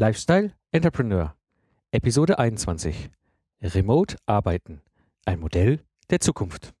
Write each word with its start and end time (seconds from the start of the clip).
Lifestyle 0.00 0.54
Entrepreneur, 0.72 1.34
Episode 1.92 2.38
21. 2.38 3.10
Remote 3.60 4.16
Arbeiten. 4.24 4.80
Ein 5.26 5.40
Modell 5.40 5.80
der 6.08 6.20
Zukunft. 6.20 6.72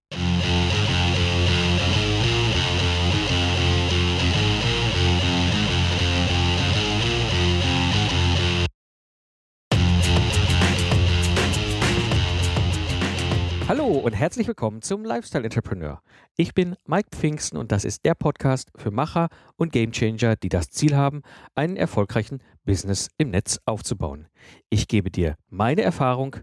Und 14.02 14.14
herzlich 14.14 14.48
willkommen 14.48 14.80
zum 14.80 15.04
Lifestyle 15.04 15.44
Entrepreneur. 15.44 16.00
Ich 16.34 16.54
bin 16.54 16.74
Mike 16.86 17.10
Pfingsten 17.12 17.58
und 17.58 17.70
das 17.70 17.84
ist 17.84 18.06
der 18.06 18.14
Podcast 18.14 18.70
für 18.74 18.90
Macher 18.90 19.28
und 19.56 19.72
Gamechanger, 19.72 20.36
die 20.36 20.48
das 20.48 20.70
Ziel 20.70 20.96
haben, 20.96 21.22
einen 21.54 21.76
erfolgreichen 21.76 22.42
Business 22.64 23.10
im 23.18 23.28
Netz 23.28 23.60
aufzubauen. 23.66 24.26
Ich 24.70 24.88
gebe 24.88 25.10
dir 25.10 25.36
meine 25.50 25.82
Erfahrung 25.82 26.36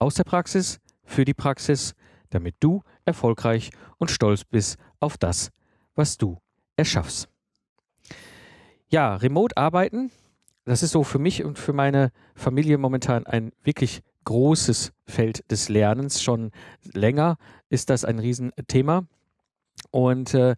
aus 0.00 0.14
der 0.14 0.24
Praxis 0.24 0.80
für 1.04 1.24
die 1.24 1.34
Praxis, 1.34 1.94
damit 2.30 2.56
du 2.58 2.82
erfolgreich 3.04 3.70
und 3.98 4.10
stolz 4.10 4.44
bist 4.44 4.76
auf 4.98 5.16
das, 5.16 5.50
was 5.94 6.18
du 6.18 6.38
erschaffst. 6.76 7.28
Ja, 8.88 9.14
remote 9.14 9.56
arbeiten, 9.56 10.10
das 10.64 10.82
ist 10.82 10.90
so 10.90 11.04
für 11.04 11.20
mich 11.20 11.44
und 11.44 11.60
für 11.60 11.74
meine 11.74 12.10
Familie 12.34 12.76
momentan 12.76 13.24
ein 13.24 13.52
wirklich 13.62 14.02
großes 14.24 14.92
Feld 15.06 15.50
des 15.50 15.68
Lernens. 15.68 16.22
Schon 16.22 16.50
länger 16.92 17.36
ist 17.68 17.90
das 17.90 18.04
ein 18.04 18.18
Riesenthema. 18.18 19.06
Und 19.90 20.34
äh, 20.34 20.54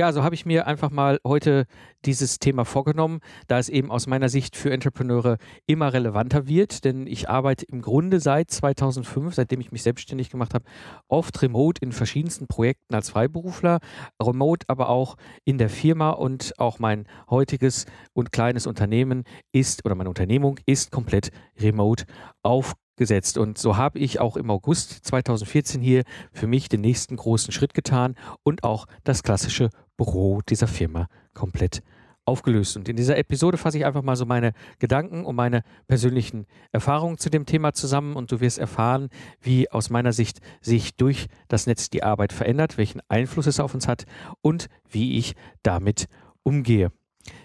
ja, 0.00 0.12
so 0.12 0.24
habe 0.24 0.34
ich 0.34 0.46
mir 0.46 0.66
einfach 0.66 0.90
mal 0.90 1.20
heute 1.26 1.66
dieses 2.06 2.38
Thema 2.38 2.64
vorgenommen, 2.64 3.20
da 3.48 3.58
es 3.58 3.68
eben 3.68 3.90
aus 3.90 4.06
meiner 4.06 4.30
Sicht 4.30 4.56
für 4.56 4.70
Entrepreneure 4.70 5.36
immer 5.66 5.92
relevanter 5.92 6.46
wird, 6.46 6.86
denn 6.86 7.06
ich 7.06 7.28
arbeite 7.28 7.66
im 7.66 7.82
Grunde 7.82 8.18
seit 8.18 8.50
2005, 8.50 9.34
seitdem 9.34 9.60
ich 9.60 9.72
mich 9.72 9.82
selbstständig 9.82 10.30
gemacht 10.30 10.54
habe, 10.54 10.64
oft 11.08 11.42
remote 11.42 11.82
in 11.84 11.92
verschiedensten 11.92 12.46
Projekten 12.46 12.94
als 12.94 13.10
Freiberufler, 13.10 13.80
remote 14.22 14.64
aber 14.70 14.88
auch 14.88 15.16
in 15.44 15.58
der 15.58 15.68
Firma 15.68 16.12
und 16.12 16.54
auch 16.56 16.78
mein 16.78 17.06
heutiges 17.28 17.84
und 18.14 18.32
kleines 18.32 18.66
Unternehmen 18.66 19.24
ist 19.52 19.84
oder 19.84 19.96
meine 19.96 20.08
Unternehmung 20.08 20.58
ist 20.64 20.90
komplett 20.92 21.30
remote 21.58 22.04
aufgebaut 22.42 22.80
gesetzt. 23.00 23.38
Und 23.38 23.56
so 23.56 23.78
habe 23.78 23.98
ich 23.98 24.20
auch 24.20 24.36
im 24.36 24.50
August 24.50 25.06
2014 25.06 25.80
hier 25.80 26.04
für 26.32 26.46
mich 26.46 26.68
den 26.68 26.82
nächsten 26.82 27.16
großen 27.16 27.50
Schritt 27.50 27.72
getan 27.72 28.14
und 28.42 28.62
auch 28.62 28.86
das 29.04 29.22
klassische 29.22 29.70
Büro 29.96 30.42
dieser 30.46 30.68
Firma 30.68 31.08
komplett 31.32 31.82
aufgelöst. 32.26 32.76
Und 32.76 32.90
in 32.90 32.96
dieser 32.96 33.16
Episode 33.16 33.56
fasse 33.56 33.78
ich 33.78 33.86
einfach 33.86 34.02
mal 34.02 34.16
so 34.16 34.26
meine 34.26 34.52
Gedanken 34.78 35.24
und 35.24 35.34
meine 35.34 35.62
persönlichen 35.88 36.46
Erfahrungen 36.72 37.16
zu 37.16 37.30
dem 37.30 37.46
Thema 37.46 37.72
zusammen 37.72 38.16
und 38.16 38.30
du 38.30 38.40
wirst 38.40 38.58
erfahren, 38.58 39.08
wie 39.40 39.70
aus 39.70 39.88
meiner 39.88 40.12
Sicht 40.12 40.40
sich 40.60 40.94
durch 40.96 41.26
das 41.48 41.66
Netz 41.66 41.88
die 41.88 42.02
Arbeit 42.02 42.34
verändert, 42.34 42.76
welchen 42.76 43.00
Einfluss 43.08 43.46
es 43.46 43.60
auf 43.60 43.72
uns 43.72 43.88
hat 43.88 44.04
und 44.42 44.66
wie 44.90 45.16
ich 45.16 45.34
damit 45.62 46.06
umgehe. 46.42 46.92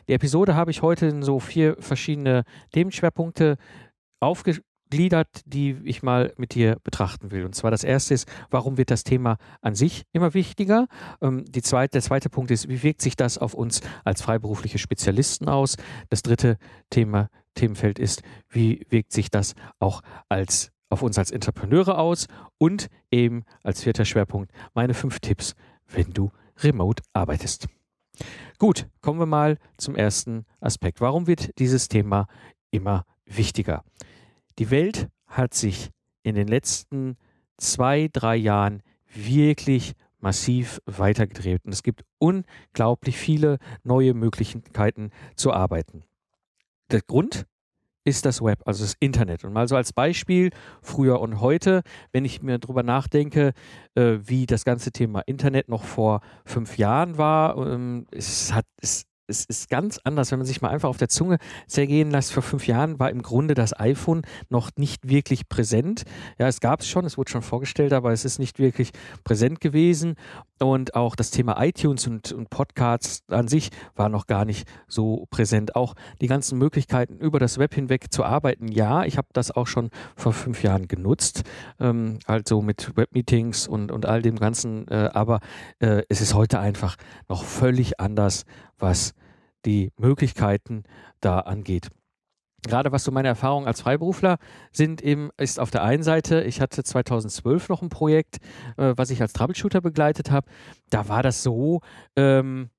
Die 0.10 0.14
Episode 0.14 0.54
habe 0.56 0.72
ich 0.72 0.82
heute 0.82 1.06
in 1.06 1.24
so 1.24 1.40
vier 1.40 1.78
verschiedene 1.80 2.44
Themenschwerpunkte 2.72 3.56
aufge 4.20 4.62
gliedert, 4.90 5.42
die 5.46 5.78
ich 5.84 6.04
mal 6.04 6.34
mit 6.38 6.54
dir 6.54 6.78
betrachten 6.84 7.32
will. 7.32 7.46
Und 7.46 7.56
zwar 7.56 7.72
das 7.72 7.84
erste 7.84 8.14
ist, 8.14 8.28
warum 8.50 8.78
wird 8.78 8.92
das 8.92 9.04
Thema 9.04 9.38
an 9.62 9.76
sich 9.76 10.04
immer 10.12 10.34
wichtiger? 10.34 10.88
Ähm, 11.22 11.46
die 11.46 11.62
zweite, 11.62 11.94
der 11.94 12.02
zweite 12.02 12.30
Punkt 12.30 12.52
ist, 12.52 12.70
wie 12.70 12.84
wirkt 12.84 13.02
sich 13.02 13.16
das 13.16 13.38
auf 13.38 13.54
uns 13.54 13.82
als 14.04 14.22
freiberufliche 14.22 14.78
Spezialisten 14.78 15.50
aus? 15.50 15.78
Das 16.10 16.22
dritte 16.22 16.58
Thema, 16.90 17.30
Themenfeld 17.56 18.00
ist, 18.00 18.22
wie 18.50 18.86
wirkt 18.90 19.14
sich 19.14 19.30
das 19.30 19.56
auch 19.80 20.02
als 20.30 20.72
auf 20.90 21.02
uns 21.02 21.18
als 21.18 21.32
Entrepreneure 21.32 21.98
aus? 21.98 22.28
Und 22.58 22.88
eben 23.12 23.44
als 23.64 23.82
vierter 23.84 24.06
Schwerpunkt 24.06 24.52
meine 24.74 24.94
fünf 24.94 25.20
Tipps, 25.20 25.56
wenn 25.88 26.12
du 26.12 26.32
remote 26.60 27.04
arbeitest. 27.14 27.68
Gut, 28.60 28.88
kommen 29.02 29.20
wir 29.20 29.26
mal 29.26 29.58
zum 29.78 29.96
ersten 29.96 30.46
Aspekt. 30.62 31.02
Warum 31.02 31.28
wird 31.28 31.58
dieses 31.60 31.90
Thema 31.90 32.28
immer 32.72 33.06
wichtiger? 33.26 33.84
Die 34.58 34.72
Welt 34.72 35.10
hat 35.28 35.54
sich 35.54 35.90
in 36.24 36.36
den 36.36 36.48
letzten 36.48 37.18
zwei, 37.58 38.10
drei 38.12 38.36
Jahren 38.36 38.82
wirklich 39.14 39.94
massiv 40.20 40.80
weitergedreht 40.86 41.64
und 41.66 41.72
es 41.72 41.84
gibt 41.84 42.04
unglaublich 42.18 43.18
viele 43.18 43.60
neue 43.84 44.14
Möglichkeiten 44.14 45.12
zu 45.36 45.54
arbeiten. 45.54 46.04
Der 46.90 47.02
Grund 47.02 47.46
ist 48.06 48.26
das 48.26 48.42
Web, 48.42 48.62
also 48.66 48.84
das 48.84 48.96
Internet. 49.00 49.44
Und 49.44 49.54
mal 49.54 49.68
so 49.68 49.76
als 49.76 49.92
Beispiel, 49.92 50.52
früher 50.82 51.20
und 51.20 51.42
heute, 51.42 51.82
wenn 52.12 52.24
ich 52.24 52.42
mir 52.42 52.60
darüber 52.60 52.84
nachdenke, 52.84 53.54
äh, 53.96 54.20
wie 54.22 54.46
das 54.46 54.64
ganze 54.64 54.92
Thema 54.92 55.22
Internet 55.22 55.70
noch 55.70 55.84
vor 55.84 56.22
fünf 56.46 56.78
Jahren 56.78 57.18
war, 57.18 57.58
ähm, 57.58 58.06
es 58.12 58.54
hat, 58.54 58.66
es 58.78 59.06
es 59.28 59.46
ist 59.46 59.70
ganz 59.70 60.00
anders, 60.04 60.32
wenn 60.32 60.40
man 60.40 60.46
sich 60.46 60.62
mal 60.62 60.70
einfach 60.70 60.90
auf 60.90 60.98
der 60.98 61.10
Zunge 61.10 61.38
zergehen 61.68 62.12
lässt. 62.12 62.34
Vor 62.34 62.44
fünf 62.44 62.68
Jahren 62.68 63.00
war 63.00 63.10
im 63.10 63.22
Grunde 63.22 63.54
das 63.54 63.78
iPhone 63.80 64.22
noch 64.50 64.72
nicht 64.78 65.08
wirklich 65.08 65.50
präsent. 65.50 66.04
Ja, 66.38 66.48
es 66.48 66.60
gab 66.60 66.82
es 66.82 66.88
schon, 66.88 67.06
es 67.06 67.18
wurde 67.18 67.32
schon 67.32 67.42
vorgestellt, 67.42 67.94
aber 67.94 68.12
es 68.12 68.26
ist 68.26 68.40
nicht 68.40 68.60
wirklich 68.60 68.92
präsent 69.24 69.62
gewesen. 69.62 70.16
Und 70.60 70.96
auch 70.96 71.16
das 71.16 71.32
Thema 71.32 71.62
iTunes 71.62 72.08
und, 72.08 72.32
und 72.32 72.50
Podcasts 72.50 73.24
an 73.28 73.48
sich 73.48 73.70
war 73.96 74.08
noch 74.10 74.26
gar 74.26 74.46
nicht 74.46 74.68
so 74.88 75.26
präsent. 75.30 75.76
Auch 75.76 75.96
die 76.22 76.28
ganzen 76.28 76.58
Möglichkeiten, 76.58 77.18
über 77.18 77.40
das 77.40 77.58
Web 77.58 77.74
hinweg 77.74 78.14
zu 78.14 78.24
arbeiten. 78.24 78.70
Ja, 78.70 79.04
ich 79.04 79.18
habe 79.18 79.28
das 79.34 79.52
auch 79.52 79.68
schon 79.68 79.90
vor 80.16 80.32
fünf 80.34 80.64
Jahren 80.64 80.88
genutzt, 80.88 81.44
ähm, 81.80 82.20
also 82.26 82.62
mit 82.62 82.96
Webmeetings 82.96 83.68
und, 83.68 83.92
und 83.92 84.06
all 84.06 84.22
dem 84.22 84.38
Ganzen. 84.38 84.88
Äh, 84.88 85.10
aber 85.14 85.40
äh, 85.80 86.04
es 86.08 86.22
ist 86.22 86.34
heute 86.34 86.60
einfach 86.60 86.96
noch 87.28 87.44
völlig 87.44 88.00
anders 88.00 88.46
was 88.78 89.14
die 89.66 89.92
Möglichkeiten 89.98 90.84
da 91.22 91.40
angeht. 91.40 91.90
Gerade 92.66 92.92
was 92.92 93.04
so 93.04 93.12
meine 93.12 93.28
Erfahrungen 93.28 93.68
als 93.68 93.82
Freiberufler 93.82 94.38
sind, 94.72 95.02
eben 95.02 95.30
ist 95.38 95.60
auf 95.60 95.70
der 95.70 95.84
einen 95.84 96.04
Seite, 96.04 96.44
ich 96.44 96.62
hatte 96.62 96.84
2012 96.84 97.70
noch 97.70 97.82
ein 97.82 97.90
Projekt, 97.90 98.38
äh, 98.78 98.94
was 98.96 99.12
ich 99.12 99.22
als 99.22 99.34
Troubleshooter 99.34 99.82
begleitet 99.82 100.32
habe. 100.32 100.48
Da 100.90 101.08
war 101.08 101.22
das 101.22 101.44
so, 101.44 101.82
ähm, 102.16 102.70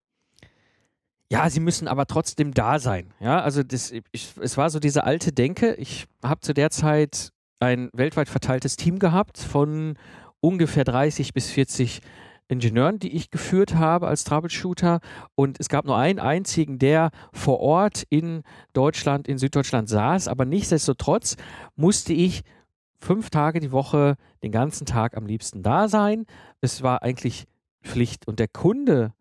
ja, 1.31 1.51
sie 1.51 1.61
müssen 1.61 1.89
aber 1.89 2.07
trotzdem 2.07 2.53
da 2.53 2.79
sein. 2.79 3.13
Ja, 3.21 3.41
also 3.41 3.63
das, 3.63 3.93
ich, 4.13 4.33
es 4.41 4.57
war 4.57 4.71
so 4.71 4.81
diese 4.81 5.05
alte 5.05 5.33
Denke. 5.33 5.75
Ich 5.75 6.07
habe 6.23 6.41
zu 6.41 6.53
der 6.53 6.71
Zeit 6.71 7.31
ein 7.61 7.89
weltweit 7.93 8.29
verteiltes 8.29 8.77
Team 8.77 8.99
gehabt 8.99 9.39
von 9.39 9.97
ungefähr 10.41 10.85
30 10.85 11.33
bis 11.33 11.51
40 11.51 12.01
Ingenieuren, 12.49 12.99
die 12.99 13.15
ich 13.15 13.31
geführt 13.31 13.75
habe 13.75 14.07
als 14.07 14.25
Troubleshooter. 14.25 15.01
Und 15.35 15.59
es 15.61 15.69
gab 15.69 15.85
nur 15.85 15.97
einen 15.97 16.19
einzigen, 16.21 16.79
der 16.79 17.11
vor 17.33 17.61
Ort 17.61 18.05
in 18.09 18.43
Deutschland, 18.73 19.29
in 19.29 19.39
Süddeutschland 19.39 19.89
saß. 19.89 20.29
Aber 20.29 20.45
nichtsdestotrotz 20.45 21.37
musste 21.75 22.13
ich 22.13 22.43
fünf 22.99 23.31
Tage 23.31 23.61
die 23.61 23.73
Woche 23.73 24.17
den 24.43 24.53
ganzen 24.53 24.87
Tag 24.87 25.17
am 25.17 25.27
liebsten 25.27 25.63
da 25.63 25.89
sein. 25.89 26.27
Es 26.61 26.83
war 26.83 27.03
eigentlich 27.03 27.47
Pflicht. 27.83 28.27
Und 28.29 28.39
der 28.39 28.49
Kunde 28.49 29.13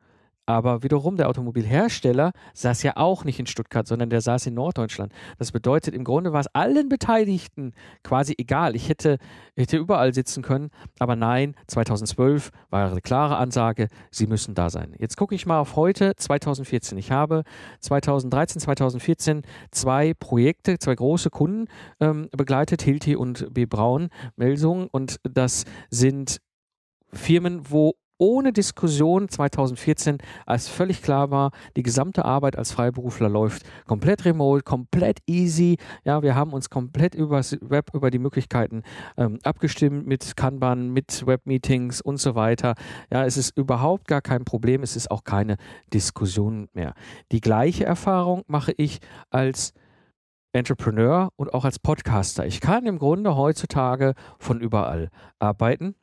aber 0.46 0.84
wiederum, 0.84 1.18
der 1.18 1.30
Automobilhersteller 1.30 2.32
saß 2.54 2.84
ja 2.84 2.98
auch 2.98 3.24
nicht 3.24 3.40
in 3.40 3.48
Stuttgart, 3.48 3.88
sondern 3.88 4.10
der 4.10 4.22
saß 4.22 4.48
in 4.48 4.54
Norddeutschland. 4.54 5.12
Das 5.38 5.52
bedeutet, 5.52 5.96
im 5.96 6.04
Grunde 6.04 6.34
war 6.34 6.42
es 6.42 6.48
allen 6.54 6.90
Beteiligten 6.90 7.74
quasi 8.04 8.36
egal. 8.38 8.76
Ich 8.76 8.90
hätte, 8.90 9.18
hätte 9.56 9.78
überall 9.78 10.14
sitzen 10.14 10.44
können, 10.44 10.70
aber 11.00 11.16
nein, 11.16 11.56
2012 11.68 12.52
war 12.70 12.92
eine 12.92 13.02
klare 13.02 13.38
Ansage, 13.38 13.88
sie 14.12 14.28
müssen 14.28 14.56
da 14.56 14.70
sein. 14.70 14.94
Jetzt 15.00 15.18
gucke 15.18 15.36
ich 15.36 15.46
mal 15.46 15.60
auf 15.60 15.76
heute, 15.76 16.16
2014. 16.16 16.98
Ich 16.98 17.12
habe 17.12 17.44
2013, 17.80 18.62
2014 18.62 19.42
zwei 19.72 20.14
Projekte, 20.14 20.78
zwei 20.80 20.96
große 20.96 21.30
Kunden 21.30 21.68
ähm, 22.00 22.30
begleitet, 22.32 22.82
Hilti 22.82 23.16
und 23.16 23.54
B. 23.54 23.66
Braun, 23.66 24.10
Melsung. 24.36 24.88
Und 24.92 25.20
das 25.24 25.66
sind 25.90 26.40
Firmen, 27.12 27.62
wo 27.70 27.96
ohne 28.18 28.54
Diskussion 28.54 29.30
2014, 29.30 30.18
als 30.46 30.68
völlig 30.68 31.02
klar 31.02 31.32
war, 31.32 31.52
die 31.76 31.84
gesamte 31.84 32.26
Arbeit 32.26 32.58
als 32.58 32.72
Freiberufler 32.72 33.30
läuft 33.30 33.64
komplett 33.86 34.26
remote, 34.26 34.64
komplett 34.64 35.20
easy. 35.28 35.78
Ja, 36.04 36.22
wir 36.22 36.36
haben 36.36 36.54
uns 36.54 36.70
komplett 36.70 37.16
über 37.16 37.38
das 37.38 37.58
Web, 37.62 37.92
über 37.94 38.12
die 38.12 38.20
Möglichkeiten 38.20 38.84
ähm, 39.18 39.40
abgestimmt 39.44 40.08
mit 40.08 40.36
Kanban, 40.36 40.92
mit 40.92 41.26
Webmeetings 41.26 42.02
und 42.02 42.18
so 42.18 42.36
weiter. 42.36 42.76
Ja, 43.12 43.26
es 43.26 43.38
ist 43.38 43.58
überhaupt 43.58 44.08
gar 44.08 44.22
kein 44.22 44.46
Problem. 44.46 44.84
Es 44.84 44.96
ist 44.96 45.12
auch 45.12 45.24
keine 45.24 45.58
Diskussion 45.94 46.70
mehr. 46.74 46.94
Die 47.32 47.42
gleiche 47.42 47.86
Erfahrung 47.86 48.44
mache 48.48 48.74
ich 48.78 49.00
als 49.30 49.74
Entrepreneur 50.54 51.30
und 51.36 51.54
auch 51.54 51.66
als 51.66 51.80
Podcaster. 51.80 52.46
Ich 52.46 52.62
kann 52.62 52.86
im 52.86 52.98
Grunde 52.98 53.36
heutzutage 53.36 54.14
von 54.40 54.62
überall 54.62 55.10
arbeiten 55.38 55.96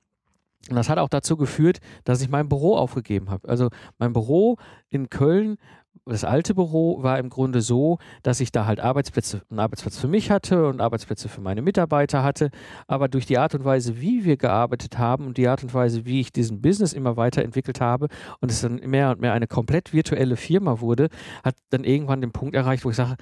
und 0.69 0.77
das 0.77 0.89
hat 0.89 0.99
auch 0.99 1.09
dazu 1.09 1.37
geführt, 1.37 1.79
dass 2.05 2.23
ich 2.23 2.29
mein 2.29 2.49
Büro 2.49 2.77
aufgegeben 2.77 3.31
habe. 3.31 3.49
Also 3.49 3.69
mein 3.99 4.13
Büro 4.13 4.57
in 4.91 5.11
Köln 5.11 5.59
das 6.05 6.25
alte 6.25 6.55
Büro 6.55 7.03
war 7.03 7.19
im 7.19 7.29
Grunde 7.29 7.61
so, 7.61 7.99
dass 8.25 8.41
ich 8.41 8.51
da 8.51 8.67
halt 8.67 8.81
Arbeitsplätze, 8.81 9.43
einen 9.51 9.61
Arbeitsplatz 9.61 9.99
für 9.99 10.09
mich 10.09 10.31
hatte 10.33 10.67
und 10.67 10.81
Arbeitsplätze 10.81 11.29
für 11.29 11.41
meine 11.41 11.63
Mitarbeiter 11.63 12.25
hatte. 12.25 12.51
Aber 12.89 13.07
durch 13.07 13.25
die 13.27 13.39
Art 13.39 13.55
und 13.55 13.65
Weise, 13.65 14.01
wie 14.01 14.25
wir 14.25 14.37
gearbeitet 14.37 14.99
haben 14.99 15.27
und 15.27 15.37
die 15.37 15.47
Art 15.47 15.63
und 15.63 15.73
Weise, 15.75 16.05
wie 16.05 16.21
ich 16.21 16.33
diesen 16.33 16.61
Business 16.61 16.93
immer 16.93 17.17
weiterentwickelt 17.17 17.81
habe 17.81 18.09
und 18.41 18.51
es 18.51 18.63
dann 18.63 18.77
mehr 18.77 19.11
und 19.11 19.21
mehr 19.21 19.33
eine 19.33 19.47
komplett 19.47 19.93
virtuelle 19.93 20.37
Firma 20.37 20.81
wurde, 20.81 21.09
hat 21.45 21.55
dann 21.71 21.85
irgendwann 21.85 22.21
den 22.21 22.33
Punkt 22.33 22.57
erreicht, 22.57 22.85
wo 22.85 22.91
ich 22.91 22.97
sage, 22.97 23.17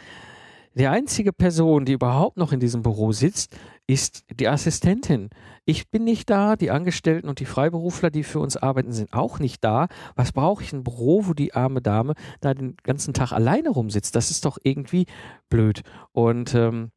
die 0.74 0.86
einzige 0.86 1.32
Person, 1.32 1.84
die 1.84 1.92
überhaupt 1.92 2.36
noch 2.36 2.52
in 2.52 2.60
diesem 2.60 2.82
Büro 2.82 3.12
sitzt, 3.12 3.56
ist 3.86 4.24
die 4.38 4.48
Assistentin. 4.48 5.30
Ich 5.64 5.90
bin 5.90 6.04
nicht 6.04 6.30
da, 6.30 6.54
die 6.54 6.70
Angestellten 6.70 7.28
und 7.28 7.40
die 7.40 7.44
Freiberufler, 7.44 8.10
die 8.10 8.22
für 8.22 8.38
uns 8.38 8.56
arbeiten, 8.56 8.92
sind 8.92 9.12
auch 9.12 9.40
nicht 9.40 9.64
da. 9.64 9.88
Was 10.14 10.32
brauche 10.32 10.62
ich 10.62 10.72
ein 10.72 10.84
Büro, 10.84 11.26
wo 11.26 11.34
die 11.34 11.54
arme 11.54 11.82
Dame 11.82 12.14
da 12.40 12.54
den 12.54 12.76
ganzen 12.82 13.14
Tag 13.14 13.32
alleine 13.32 13.70
rumsitzt? 13.70 14.14
Das 14.14 14.30
ist 14.30 14.44
doch 14.44 14.58
irgendwie 14.62 15.06
blöd. 15.48 15.82
Und 16.12 16.54
ähm, 16.54 16.92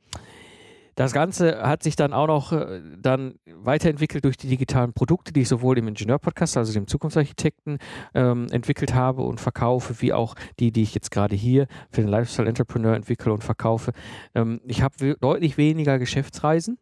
das 0.95 1.13
Ganze 1.13 1.61
hat 1.61 1.83
sich 1.83 1.95
dann 1.95 2.13
auch 2.13 2.27
noch 2.27 2.51
äh, 2.51 2.81
dann 2.97 3.35
weiterentwickelt 3.45 4.25
durch 4.25 4.37
die 4.37 4.47
digitalen 4.47 4.93
Produkte, 4.93 5.33
die 5.33 5.41
ich 5.41 5.47
sowohl 5.47 5.77
im 5.77 5.87
Ingenieur-Podcast, 5.87 6.57
also 6.57 6.73
dem 6.73 6.87
Zukunftsarchitekten, 6.87 7.79
ähm, 8.13 8.47
entwickelt 8.51 8.93
habe 8.93 9.23
und 9.23 9.39
verkaufe, 9.39 10.01
wie 10.01 10.13
auch 10.13 10.35
die, 10.59 10.71
die 10.71 10.83
ich 10.83 10.93
jetzt 10.93 11.11
gerade 11.11 11.35
hier 11.35 11.67
für 11.91 12.01
den 12.01 12.09
Lifestyle 12.09 12.47
Entrepreneur 12.47 12.95
entwickle 12.95 13.33
und 13.33 13.43
verkaufe. 13.43 13.91
Ähm, 14.35 14.61
ich 14.65 14.81
habe 14.81 15.15
deutlich 15.19 15.57
weniger 15.57 15.99
Geschäftsreisen. 15.99 16.77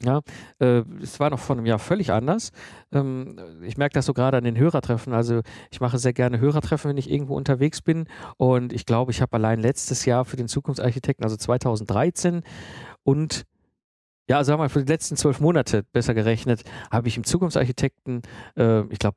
Ja, 0.00 0.20
äh, 0.60 0.84
es 1.02 1.18
war 1.18 1.30
noch 1.30 1.40
vor 1.40 1.56
einem 1.56 1.66
Jahr 1.66 1.80
völlig 1.80 2.12
anders. 2.12 2.52
Ähm, 2.92 3.36
ich 3.62 3.76
merke 3.76 3.94
das 3.94 4.06
so 4.06 4.14
gerade 4.14 4.36
an 4.36 4.44
den 4.44 4.56
Hörertreffen. 4.56 5.12
Also 5.12 5.40
ich 5.72 5.80
mache 5.80 5.98
sehr 5.98 6.12
gerne 6.12 6.38
Hörertreffen, 6.38 6.90
wenn 6.90 6.96
ich 6.98 7.10
irgendwo 7.10 7.34
unterwegs 7.34 7.82
bin. 7.82 8.06
Und 8.36 8.72
ich 8.72 8.86
glaube, 8.86 9.10
ich 9.10 9.20
habe 9.20 9.34
allein 9.36 9.58
letztes 9.58 10.04
Jahr 10.04 10.24
für 10.24 10.36
den 10.36 10.46
Zukunftsarchitekten, 10.46 11.24
also 11.24 11.36
2013, 11.36 12.42
und 13.08 13.46
ja, 14.28 14.44
sagen 14.44 14.58
wir 14.58 14.64
mal, 14.64 14.68
für 14.68 14.84
die 14.84 14.92
letzten 14.92 15.16
zwölf 15.16 15.40
Monate 15.40 15.82
besser 15.94 16.12
gerechnet, 16.12 16.62
habe 16.90 17.08
ich 17.08 17.16
im 17.16 17.24
Zukunftsarchitekten, 17.24 18.20
äh, 18.54 18.82
ich 18.92 18.98
glaube, 18.98 19.16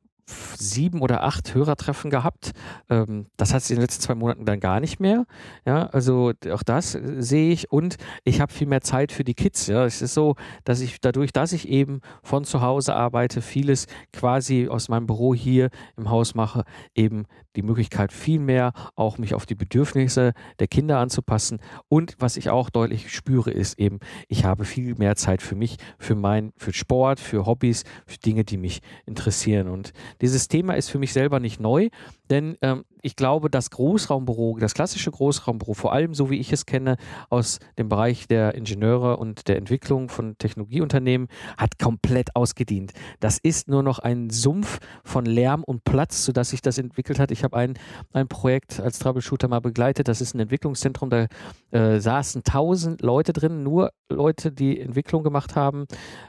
sieben 0.57 1.01
oder 1.01 1.23
acht 1.23 1.53
Hörertreffen 1.53 2.09
gehabt. 2.09 2.51
Ähm, 2.89 3.27
das 3.35 3.53
hat 3.53 3.63
es 3.63 3.69
in 3.69 3.75
den 3.75 3.81
letzten 3.81 4.01
zwei 4.01 4.15
Monaten 4.15 4.45
dann 4.45 4.61
gar 4.61 4.79
nicht 4.79 5.01
mehr. 5.01 5.25
Ja, 5.65 5.87
also 5.87 6.31
auch 6.49 6.63
das 6.63 6.95
äh, 6.95 7.21
sehe 7.21 7.51
ich 7.51 7.69
und 7.69 7.97
ich 8.23 8.39
habe 8.39 8.53
viel 8.53 8.67
mehr 8.67 8.79
Zeit 8.79 9.11
für 9.11 9.25
die 9.25 9.33
Kids. 9.33 9.67
Ja, 9.67 9.83
es 9.83 10.01
ist 10.01 10.13
so, 10.13 10.35
dass 10.63 10.79
ich 10.79 11.01
dadurch, 11.01 11.33
dass 11.33 11.51
ich 11.51 11.67
eben 11.67 11.99
von 12.23 12.45
zu 12.45 12.61
Hause 12.61 12.95
arbeite, 12.95 13.41
vieles 13.41 13.87
quasi 14.13 14.69
aus 14.69 14.87
meinem 14.87 15.05
Büro 15.05 15.35
hier 15.35 15.69
im 15.97 16.09
Haus 16.09 16.33
mache, 16.33 16.63
eben 16.95 17.25
die 17.55 17.61
Möglichkeit 17.61 18.11
viel 18.11 18.39
mehr 18.39 18.73
auch 18.95 19.17
mich 19.17 19.33
auf 19.33 19.45
die 19.45 19.55
Bedürfnisse 19.55 20.33
der 20.59 20.67
Kinder 20.67 20.99
anzupassen 20.99 21.59
und 21.89 22.15
was 22.19 22.37
ich 22.37 22.49
auch 22.49 22.69
deutlich 22.69 23.13
spüre 23.13 23.51
ist 23.51 23.79
eben, 23.79 23.99
ich 24.27 24.45
habe 24.45 24.65
viel 24.65 24.95
mehr 24.95 25.15
Zeit 25.15 25.41
für 25.41 25.55
mich, 25.55 25.77
für 25.97 26.15
mein, 26.15 26.53
für 26.57 26.73
Sport, 26.73 27.19
für 27.19 27.45
Hobbys, 27.45 27.83
für 28.05 28.17
Dinge, 28.19 28.43
die 28.43 28.57
mich 28.57 28.81
interessieren 29.05 29.67
und 29.67 29.93
dieses 30.21 30.47
Thema 30.47 30.73
ist 30.73 30.89
für 30.89 30.99
mich 30.99 31.13
selber 31.13 31.39
nicht 31.39 31.59
neu, 31.59 31.89
denn 32.29 32.57
ähm, 32.61 32.85
ich 33.01 33.15
glaube, 33.15 33.49
das 33.49 33.71
Großraumbüro, 33.71 34.57
das 34.59 34.73
klassische 34.73 35.11
Großraumbüro, 35.11 35.73
vor 35.73 35.91
allem 35.93 36.13
so 36.13 36.29
wie 36.29 36.39
ich 36.39 36.53
es 36.53 36.65
kenne 36.65 36.97
aus 37.29 37.59
dem 37.77 37.89
Bereich 37.89 38.27
der 38.27 38.55
Ingenieure 38.55 39.17
und 39.17 39.47
der 39.47 39.57
Entwicklung 39.57 40.07
von 40.09 40.37
Technologieunternehmen, 40.37 41.27
hat 41.57 41.79
komplett 41.79 42.35
ausgedient. 42.35 42.93
Das 43.19 43.37
ist 43.37 43.67
nur 43.67 43.83
noch 43.83 43.99
ein 43.99 44.29
Sumpf 44.29 44.79
von 45.03 45.25
Lärm 45.25 45.63
und 45.63 45.83
Platz, 45.83 46.23
sodass 46.23 46.51
sich 46.51 46.61
das 46.61 46.77
entwickelt 46.77 47.19
hat. 47.19 47.31
Ich 47.31 47.40
habe 47.43 47.57
ein, 47.57 47.73
ein 48.13 48.27
Projekt 48.27 48.79
als 48.79 48.99
Troubleshooter 48.99 49.47
mal 49.47 49.61
begleitet. 49.61 50.07
Das 50.07 50.21
ist 50.21 50.33
ein 50.33 50.39
Entwicklungszentrum, 50.39 51.09
da 51.09 51.27
äh, 51.71 51.99
saßen 51.99 52.43
tausend 52.43 53.01
Leute 53.01 53.33
drin, 53.33 53.63
nur 53.63 53.91
Leute, 54.09 54.51
die 54.51 54.79
Entwicklung 54.79 55.23
gemacht 55.23 55.55
haben, 55.55 55.85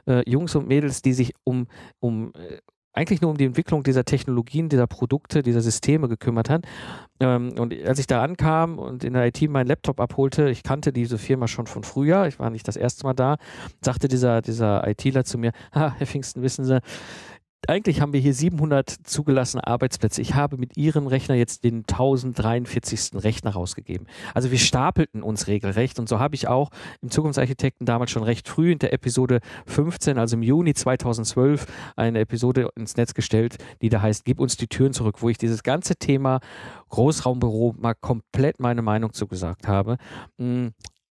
äh, 0.06 0.28
Jungs 0.28 0.54
und 0.54 0.68
Mädels, 0.68 1.02
die 1.02 1.12
sich 1.12 1.32
um, 1.44 1.66
um 2.00 2.32
äh, 2.34 2.58
eigentlich 2.94 3.22
nur 3.22 3.30
um 3.30 3.38
die 3.38 3.46
Entwicklung 3.46 3.82
dieser 3.82 4.04
Technologien, 4.04 4.68
dieser 4.68 4.86
Produkte, 4.86 5.42
dieser 5.42 5.62
Systeme 5.62 6.08
gekümmert 6.08 6.50
hat. 6.50 6.66
Ähm, 7.20 7.54
und 7.58 7.74
als 7.84 7.98
ich 7.98 8.06
da 8.06 8.22
ankam 8.22 8.78
und 8.78 9.02
in 9.04 9.14
der 9.14 9.26
IT 9.26 9.40
meinen 9.48 9.66
Laptop 9.66 9.98
abholte, 9.98 10.50
ich 10.50 10.62
kannte 10.62 10.92
diese 10.92 11.18
Firma 11.18 11.48
schon 11.48 11.66
von 11.66 11.84
früher, 11.84 12.26
ich 12.26 12.38
war 12.38 12.50
nicht 12.50 12.68
das 12.68 12.76
erste 12.76 13.04
Mal 13.04 13.14
da, 13.14 13.36
sagte 13.80 14.08
dieser, 14.08 14.42
dieser 14.42 14.86
ITler 14.86 15.24
zu 15.24 15.38
mir, 15.38 15.52
ha, 15.74 15.94
Herr 15.96 16.06
Pfingsten, 16.06 16.42
wissen 16.42 16.64
Sie, 16.64 16.80
eigentlich 17.68 18.00
haben 18.00 18.12
wir 18.12 18.20
hier 18.20 18.34
700 18.34 18.90
zugelassene 18.90 19.66
Arbeitsplätze. 19.66 20.20
Ich 20.20 20.34
habe 20.34 20.56
mit 20.56 20.76
Ihrem 20.76 21.06
Rechner 21.06 21.34
jetzt 21.34 21.64
den 21.64 21.84
1043. 21.88 23.22
Rechner 23.22 23.52
rausgegeben. 23.52 24.06
Also 24.34 24.50
wir 24.50 24.58
stapelten 24.58 25.22
uns 25.22 25.46
regelrecht 25.46 25.98
und 25.98 26.08
so 26.08 26.18
habe 26.18 26.34
ich 26.34 26.48
auch 26.48 26.70
im 27.00 27.10
Zukunftsarchitekten 27.10 27.86
damals 27.86 28.10
schon 28.10 28.22
recht 28.22 28.48
früh 28.48 28.72
in 28.72 28.78
der 28.78 28.92
Episode 28.92 29.40
15, 29.66 30.18
also 30.18 30.36
im 30.36 30.42
Juni 30.42 30.74
2012, 30.74 31.66
eine 31.96 32.20
Episode 32.20 32.68
ins 32.76 32.96
Netz 32.96 33.14
gestellt, 33.14 33.58
die 33.80 33.88
da 33.88 34.02
heißt, 34.02 34.24
gib 34.24 34.40
uns 34.40 34.56
die 34.56 34.66
Türen 34.66 34.92
zurück, 34.92 35.16
wo 35.20 35.28
ich 35.28 35.38
dieses 35.38 35.62
ganze 35.62 35.96
Thema 35.96 36.40
Großraumbüro 36.88 37.74
mal 37.78 37.94
komplett 37.94 38.60
meine 38.60 38.82
Meinung 38.82 39.12
zugesagt 39.12 39.68
habe. 39.68 39.98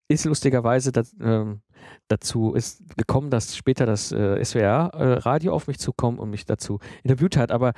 Ist 0.07 0.25
lustigerweise 0.25 0.91
das, 0.91 1.13
äh, 1.13 1.45
dazu 2.07 2.53
ist 2.53 2.83
gekommen, 2.95 3.31
dass 3.31 3.55
später 3.55 3.85
das 3.85 4.11
äh, 4.11 4.43
SWR-Radio 4.43 5.51
äh, 5.51 5.55
auf 5.55 5.67
mich 5.67 5.79
zukommt 5.79 6.19
und 6.19 6.29
mich 6.29 6.45
dazu 6.45 6.79
interviewt 7.03 7.37
hat. 7.37 7.51
Aber 7.51 7.73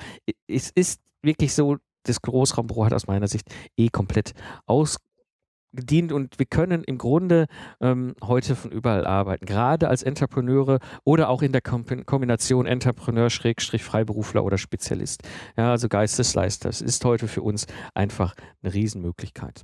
es 0.47 0.69
ist 0.71 1.01
wirklich 1.21 1.53
so, 1.53 1.77
das 2.03 2.21
Großraumbüro 2.21 2.85
hat 2.85 2.93
aus 2.93 3.07
meiner 3.07 3.27
Sicht 3.27 3.49
eh 3.77 3.87
komplett 3.87 4.33
ausgedient 4.65 6.11
und 6.11 6.37
wir 6.37 6.45
können 6.45 6.83
im 6.83 6.97
Grunde 6.97 7.47
ähm, 7.79 8.13
heute 8.21 8.55
von 8.55 8.71
überall 8.71 9.05
arbeiten, 9.05 9.45
gerade 9.45 9.87
als 9.87 10.03
Entrepreneure 10.03 10.79
oder 11.05 11.29
auch 11.29 11.41
in 11.41 11.53
der 11.53 11.61
Kombination 11.61 12.65
Entrepreneur, 12.65 13.29
Schrägstrich, 13.29 13.83
Freiberufler 13.83 14.43
oder 14.43 14.57
Spezialist. 14.57 15.23
Ja, 15.55 15.71
also 15.71 15.87
Geistesleister. 15.87 16.67
Es 16.67 16.81
ist 16.81 17.03
heute 17.05 17.29
für 17.29 17.41
uns 17.41 17.67
einfach 17.93 18.35
eine 18.61 18.73
Riesenmöglichkeit. 18.73 19.63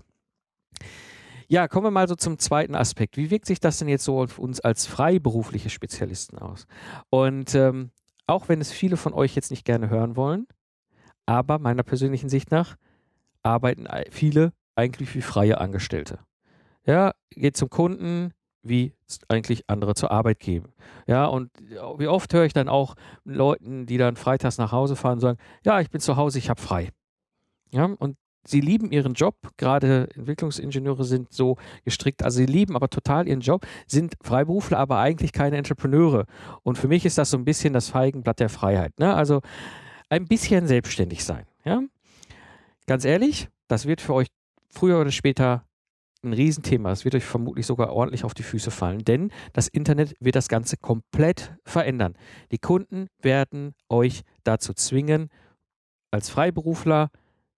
Ja, 1.48 1.68
kommen 1.68 1.86
wir 1.86 1.92
mal 1.92 2.08
so 2.08 2.16
zum 2.16 2.38
zweiten 2.38 2.76
Aspekt. 2.76 3.18
Wie 3.18 3.30
wirkt 3.30 3.46
sich 3.46 3.60
das 3.60 3.78
denn 3.78 3.88
jetzt 3.88 4.04
so 4.04 4.22
auf 4.22 4.40
uns 4.40 4.60
als 4.60 4.86
freiberufliche 4.86 5.70
Spezialisten 5.70 6.38
aus? 6.38 6.66
Und 7.10 7.56
ähm, 7.56 7.92
auch 8.28 8.50
wenn 8.50 8.62
es 8.62 8.72
viele 8.72 8.98
von 8.98 9.14
euch 9.14 9.36
jetzt 9.36 9.52
nicht 9.52 9.66
gerne 9.66 9.90
hören 9.90 10.16
wollen, 10.16 10.48
aber 11.26 11.60
meiner 11.60 11.84
persönlichen 11.84 12.30
Sicht 12.30 12.52
nach 12.52 12.76
arbeiten 13.44 13.88
viele 14.10 14.54
eigentlich 14.76 15.14
wie 15.16 15.22
freie 15.22 15.60
Angestellte. 15.60 16.20
Ja, 16.86 17.14
geht 17.30 17.58
zum 17.58 17.70
Kunden, 17.70 18.34
wie 18.62 18.94
eigentlich 19.28 19.70
andere 19.70 19.94
zur 19.94 20.12
Arbeit 20.12 20.40
gehen. 20.40 20.70
Ja, 21.06 21.26
und 21.26 21.52
wie 21.98 22.08
oft 22.08 22.34
höre 22.34 22.46
ich 22.46 22.54
dann 22.54 22.70
auch 22.70 22.96
Leuten, 23.26 23.86
die 23.86 23.98
dann 23.98 24.16
freitags 24.16 24.58
nach 24.58 24.72
Hause 24.72 24.96
fahren, 24.96 25.20
sagen, 25.20 25.38
ja, 25.66 25.82
ich 25.82 25.90
bin 25.90 26.02
zu 26.02 26.16
Hause, 26.16 26.40
ich 26.40 26.50
habe 26.50 26.62
frei. 26.62 26.90
Ja, 27.72 27.86
und 27.86 28.18
sie 28.46 28.62
lieben 28.62 28.92
ihren 28.92 29.14
Job, 29.14 29.36
gerade 29.58 30.10
Entwicklungsingenieure 30.16 31.04
sind 31.04 31.32
so 31.32 31.58
gestrickt, 31.86 32.24
also 32.24 32.38
sie 32.38 32.46
lieben 32.46 32.76
aber 32.76 32.90
total 32.90 33.28
ihren 33.28 33.42
Job, 33.42 33.66
sind 33.88 34.16
Freiberufler, 34.22 34.78
aber 34.80 35.00
eigentlich 35.00 35.32
keine 35.32 35.58
Entrepreneure. 35.58 36.26
Und 36.64 36.78
für 36.78 36.88
mich 36.88 37.06
ist 37.06 37.18
das 37.18 37.30
so 37.30 37.38
ein 37.38 37.46
bisschen 37.46 37.74
das 37.74 37.90
Feigenblatt 37.90 38.40
der 38.40 38.50
Freiheit. 38.50 39.00
Ne? 39.00 39.14
Also 39.14 39.42
ein 40.10 40.26
bisschen 40.26 40.68
selbstständig 40.68 41.24
sein. 41.24 41.46
Ja? 41.66 41.82
Ganz 42.88 43.06
ehrlich, 43.06 43.48
das 43.68 43.86
wird 43.86 44.02
für 44.02 44.14
euch 44.14 44.28
früher 44.70 45.00
oder 45.00 45.12
später 45.12 45.66
ein 46.24 46.34
Riesenthema. 46.34 46.92
Es 46.92 47.06
wird 47.06 47.16
euch 47.16 47.26
vermutlich 47.26 47.66
sogar 47.66 47.92
ordentlich 47.92 48.24
auf 48.24 48.34
die 48.34 48.44
Füße 48.44 48.72
fallen, 48.72 49.04
denn 49.04 49.32
das 49.52 49.68
Internet 49.68 50.16
wird 50.20 50.36
das 50.36 50.48
Ganze 50.48 50.78
komplett 50.78 51.56
verändern. 51.66 52.16
Die 52.52 52.58
Kunden 52.58 53.08
werden 53.22 53.74
euch 53.90 54.22
dazu 54.44 54.74
zwingen, 54.74 55.30
als 56.12 56.30
Freiberufler 56.30 57.10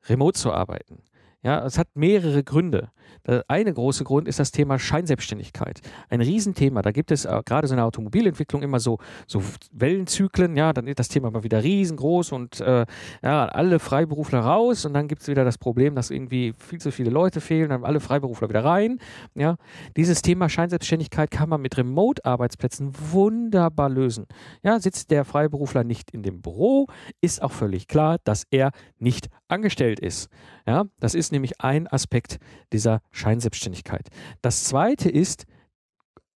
remote 0.07 0.39
zu 0.39 0.51
arbeiten. 0.51 1.03
Ja, 1.45 1.63
es 1.63 1.77
hat 1.77 1.89
mehrere 1.93 2.43
Gründe. 2.43 2.89
Der 3.27 3.45
eine 3.47 3.71
große 3.71 4.03
Grund 4.03 4.27
ist 4.27 4.39
das 4.39 4.51
Thema 4.51 4.79
Scheinselbstständigkeit. 4.79 5.79
Ein 6.09 6.21
Riesenthema. 6.21 6.81
Da 6.81 6.91
gibt 6.91 7.11
es 7.11 7.25
äh, 7.25 7.41
gerade 7.45 7.67
so 7.67 7.75
in 7.75 7.77
der 7.77 7.85
Automobilentwicklung 7.85 8.63
immer 8.63 8.79
so, 8.79 8.97
so 9.27 9.43
Wellenzyklen. 9.71 10.57
Ja, 10.57 10.73
dann 10.73 10.87
ist 10.87 10.97
das 10.97 11.07
Thema 11.07 11.29
mal 11.29 11.43
wieder 11.43 11.63
riesengroß 11.63 12.31
und 12.31 12.61
äh, 12.61 12.87
ja, 13.21 13.45
alle 13.45 13.77
Freiberufler 13.77 14.39
raus 14.39 14.85
und 14.85 14.95
dann 14.95 15.07
gibt 15.07 15.21
es 15.21 15.27
wieder 15.27 15.45
das 15.45 15.59
Problem, 15.59 15.93
dass 15.93 16.09
irgendwie 16.09 16.53
viel 16.57 16.81
zu 16.81 16.91
viele 16.91 17.11
Leute 17.11 17.41
fehlen, 17.41 17.69
dann 17.69 17.83
alle 17.83 17.99
Freiberufler 17.99 18.49
wieder 18.49 18.65
rein. 18.65 18.97
Ja, 19.35 19.57
dieses 19.97 20.23
Thema 20.23 20.49
Scheinselbstständigkeit 20.49 21.29
kann 21.29 21.49
man 21.49 21.61
mit 21.61 21.77
Remote-Arbeitsplätzen 21.77 22.91
wunderbar 23.11 23.89
lösen. 23.89 24.25
Ja, 24.63 24.79
sitzt 24.79 25.11
der 25.11 25.25
Freiberufler 25.25 25.83
nicht 25.83 26.09
in 26.09 26.23
dem 26.23 26.41
Büro, 26.41 26.87
ist 27.21 27.43
auch 27.43 27.51
völlig 27.51 27.87
klar, 27.87 28.17
dass 28.23 28.47
er 28.49 28.71
nicht 28.97 29.29
angestellt 29.47 29.99
ist. 29.99 30.29
Ja, 30.65 30.85
das 30.99 31.15
ist 31.15 31.31
nämlich 31.31 31.61
ein 31.61 31.87
Aspekt 31.87 32.39
dieser 32.73 33.01
Scheinselbstständigkeit. 33.11 34.09
Das 34.41 34.63
zweite 34.63 35.09
ist 35.09 35.45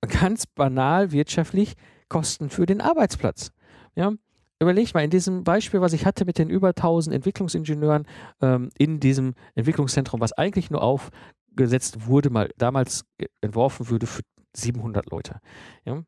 ganz 0.08 0.46
banal 0.46 1.12
wirtschaftlich 1.12 1.76
Kosten 2.08 2.50
für 2.50 2.66
den 2.66 2.82
Arbeitsplatz. 2.82 3.52
Ja, 3.96 4.14
überleg 4.60 4.94
mal, 4.94 5.04
in 5.04 5.10
diesem 5.10 5.44
Beispiel, 5.44 5.82
was 5.82 5.94
ich 5.94 6.06
hatte 6.06 6.26
mit 6.26 6.38
den 6.38 6.50
über 6.50 6.70
1000 6.70 7.16
Entwicklungsingenieuren 7.16 8.08
ähm, 8.42 8.70
in 8.78 9.00
diesem 9.00 9.36
Entwicklungszentrum, 9.56 10.20
was 10.20 10.34
eigentlich 10.34 10.70
nur 10.70 10.82
aufgesetzt 10.82 12.08
wurde, 12.08 12.30
mal 12.30 12.50
damals 12.58 13.06
entworfen 13.42 13.90
würde 13.90 14.08
für 14.08 14.22
700 14.56 15.10
Leute. 15.10 15.40
Ja? 15.86 16.04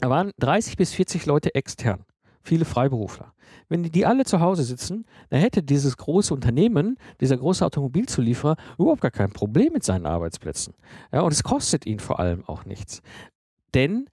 Da 0.00 0.10
waren 0.10 0.30
30 0.38 0.76
bis 0.76 0.92
40 0.92 1.26
Leute 1.26 1.54
extern, 1.54 2.04
viele 2.44 2.64
Freiberufler. 2.64 3.32
Wenn 3.68 3.82
die 3.82 4.06
alle 4.06 4.24
zu 4.24 4.40
Hause 4.40 4.62
sitzen, 4.62 5.06
dann 5.30 5.40
hätte 5.40 5.62
dieses 5.62 5.96
große 5.96 6.32
Unternehmen, 6.32 6.96
dieser 7.20 7.36
große 7.36 7.64
Automobilzulieferer, 7.64 8.56
überhaupt 8.78 9.00
gar 9.00 9.10
kein 9.10 9.30
Problem 9.30 9.72
mit 9.72 9.82
seinen 9.82 10.06
Arbeitsplätzen. 10.06 10.74
Ja, 11.12 11.22
und 11.22 11.32
es 11.32 11.42
kostet 11.42 11.86
ihn 11.86 11.98
vor 11.98 12.20
allem 12.20 12.44
auch 12.46 12.66
nichts. 12.66 13.00
Denn 13.72 14.08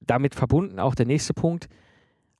damit 0.00 0.34
verbunden 0.34 0.78
auch 0.78 0.94
der 0.94 1.06
nächste 1.06 1.32
Punkt, 1.34 1.68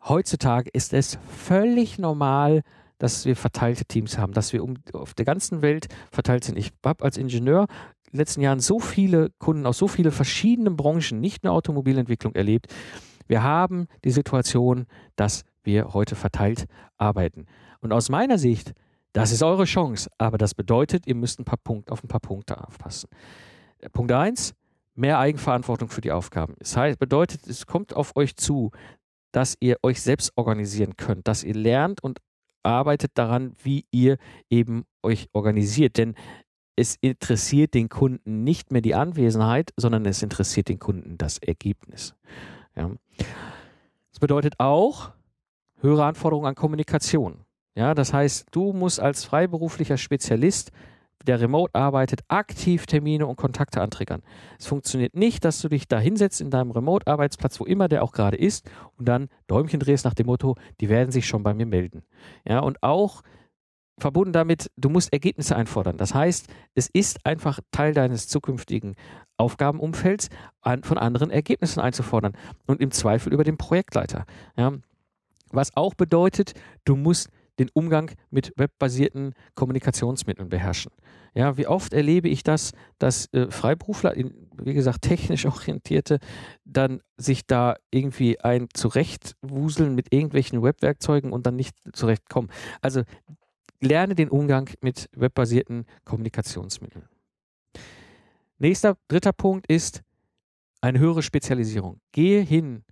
heutzutage 0.06 0.70
ist 0.72 0.92
es 0.92 1.18
völlig 1.28 1.98
normal, 1.98 2.62
dass 2.98 3.24
wir 3.24 3.36
verteilte 3.36 3.84
Teams 3.86 4.18
haben, 4.18 4.32
dass 4.32 4.52
wir 4.52 4.62
um, 4.62 4.76
auf 4.92 5.14
der 5.14 5.24
ganzen 5.24 5.62
Welt 5.62 5.88
verteilt 6.12 6.44
sind. 6.44 6.58
Ich 6.58 6.72
habe 6.84 7.04
als 7.04 7.16
Ingenieur 7.16 7.66
in 8.06 8.12
den 8.12 8.18
letzten 8.18 8.40
Jahren 8.42 8.60
so 8.60 8.78
viele 8.78 9.30
Kunden 9.38 9.66
aus 9.66 9.78
so 9.78 9.88
vielen 9.88 10.12
verschiedenen 10.12 10.76
Branchen, 10.76 11.20
nicht 11.20 11.42
nur 11.42 11.54
Automobilentwicklung 11.54 12.34
erlebt. 12.34 12.72
Wir 13.26 13.42
haben 13.42 13.86
die 14.04 14.10
Situation, 14.10 14.86
dass 15.16 15.44
wir 15.62 15.94
heute 15.94 16.14
verteilt 16.14 16.66
arbeiten. 16.96 17.46
Und 17.80 17.92
aus 17.92 18.08
meiner 18.08 18.38
Sicht, 18.38 18.72
das 19.12 19.32
ist 19.32 19.42
eure 19.42 19.64
Chance, 19.64 20.10
aber 20.18 20.38
das 20.38 20.54
bedeutet, 20.54 21.06
ihr 21.06 21.14
müsst 21.14 21.38
ein 21.38 21.44
paar 21.44 21.58
Punkte 21.62 21.92
auf 21.92 22.02
ein 22.02 22.08
paar 22.08 22.20
Punkte 22.20 22.66
aufpassen. 22.66 23.08
Punkt 23.92 24.12
1, 24.12 24.54
mehr 24.94 25.18
Eigenverantwortung 25.18 25.88
für 25.88 26.00
die 26.00 26.12
Aufgaben. 26.12 26.54
Das 26.58 26.76
heißt, 26.76 26.98
bedeutet, 26.98 27.46
es 27.46 27.66
kommt 27.66 27.94
auf 27.94 28.16
euch 28.16 28.36
zu, 28.36 28.70
dass 29.32 29.56
ihr 29.60 29.76
euch 29.82 30.00
selbst 30.00 30.32
organisieren 30.36 30.96
könnt, 30.96 31.26
dass 31.28 31.44
ihr 31.44 31.54
lernt 31.54 32.02
und 32.02 32.20
arbeitet 32.62 33.12
daran, 33.14 33.52
wie 33.62 33.84
ihr 33.90 34.16
eben 34.48 34.84
euch 35.02 35.28
organisiert. 35.32 35.98
Denn 35.98 36.14
es 36.76 36.96
interessiert 37.00 37.74
den 37.74 37.88
Kunden 37.88 38.44
nicht 38.44 38.72
mehr 38.72 38.80
die 38.80 38.94
Anwesenheit, 38.94 39.72
sondern 39.76 40.06
es 40.06 40.22
interessiert 40.22 40.68
den 40.68 40.78
Kunden 40.78 41.18
das 41.18 41.38
Ergebnis. 41.38 42.14
Ja. 42.76 42.90
Das 44.10 44.20
bedeutet 44.20 44.54
auch 44.58 45.12
höhere 45.80 46.04
Anforderungen 46.04 46.46
an 46.46 46.54
Kommunikation. 46.54 47.44
Ja, 47.74 47.94
das 47.94 48.12
heißt, 48.12 48.46
du 48.52 48.72
musst 48.72 49.00
als 49.00 49.24
freiberuflicher 49.24 49.96
Spezialist 49.96 50.70
der 51.26 51.40
remote 51.40 51.74
arbeitet, 51.74 52.20
aktiv 52.28 52.86
Termine 52.86 53.26
und 53.26 53.36
Kontakte 53.36 53.80
antriggern. 53.80 54.22
Es 54.58 54.66
funktioniert 54.66 55.16
nicht, 55.16 55.44
dass 55.44 55.60
du 55.60 55.68
dich 55.68 55.88
da 55.88 55.98
hinsetzt 55.98 56.40
in 56.40 56.50
deinem 56.50 56.70
Remote-Arbeitsplatz, 56.70 57.58
wo 57.60 57.64
immer 57.64 57.88
der 57.88 58.02
auch 58.02 58.12
gerade 58.12 58.36
ist, 58.36 58.70
und 58.96 59.08
dann 59.08 59.28
Däumchen 59.46 59.80
drehst 59.80 60.04
nach 60.04 60.14
dem 60.14 60.26
Motto, 60.26 60.56
die 60.80 60.88
werden 60.88 61.10
sich 61.10 61.26
schon 61.26 61.42
bei 61.42 61.54
mir 61.54 61.66
melden. 61.66 62.04
Ja, 62.46 62.60
und 62.60 62.82
auch 62.82 63.22
verbunden 63.98 64.32
damit, 64.32 64.70
du 64.76 64.88
musst 64.88 65.12
Ergebnisse 65.12 65.56
einfordern. 65.56 65.96
Das 65.96 66.14
heißt, 66.14 66.48
es 66.74 66.88
ist 66.92 67.24
einfach 67.24 67.60
Teil 67.70 67.94
deines 67.94 68.28
zukünftigen 68.28 68.96
Aufgabenumfelds, 69.36 70.28
an, 70.60 70.82
von 70.82 70.98
anderen 70.98 71.30
Ergebnissen 71.30 71.80
einzufordern 71.80 72.32
und 72.66 72.80
im 72.80 72.90
Zweifel 72.90 73.32
über 73.32 73.44
den 73.44 73.56
Projektleiter. 73.56 74.26
Ja. 74.56 74.72
Was 75.50 75.76
auch 75.76 75.94
bedeutet, 75.94 76.54
du 76.84 76.96
musst 76.96 77.28
den 77.58 77.70
Umgang 77.72 78.10
mit 78.30 78.52
webbasierten 78.56 79.34
Kommunikationsmitteln 79.54 80.48
beherrschen. 80.48 80.92
Ja, 81.34 81.56
wie 81.56 81.66
oft 81.66 81.92
erlebe 81.92 82.28
ich 82.28 82.44
das, 82.44 82.72
dass 82.98 83.32
äh, 83.32 83.50
Freiberufler, 83.50 84.14
wie 84.16 84.74
gesagt, 84.74 85.02
technisch 85.02 85.46
orientierte, 85.46 86.18
dann 86.64 87.00
sich 87.16 87.46
da 87.46 87.76
irgendwie 87.90 88.40
ein 88.40 88.68
zurechtwuseln 88.72 89.94
mit 89.94 90.12
irgendwelchen 90.12 90.62
Webwerkzeugen 90.62 91.32
und 91.32 91.46
dann 91.46 91.56
nicht 91.56 91.76
zurechtkommen. 91.92 92.50
Also 92.80 93.02
lerne 93.84 94.14
den 94.14 94.28
Umgang 94.28 94.70
mit 94.80 95.08
webbasierten 95.12 95.86
Kommunikationsmitteln. 96.04 97.08
Nächster, 98.58 98.96
dritter 99.08 99.32
Punkt 99.32 99.66
ist 99.66 100.02
eine 100.80 100.98
höhere 100.98 101.22
Spezialisierung. 101.22 102.00
Gehe 102.12 102.40
hin 102.40 102.84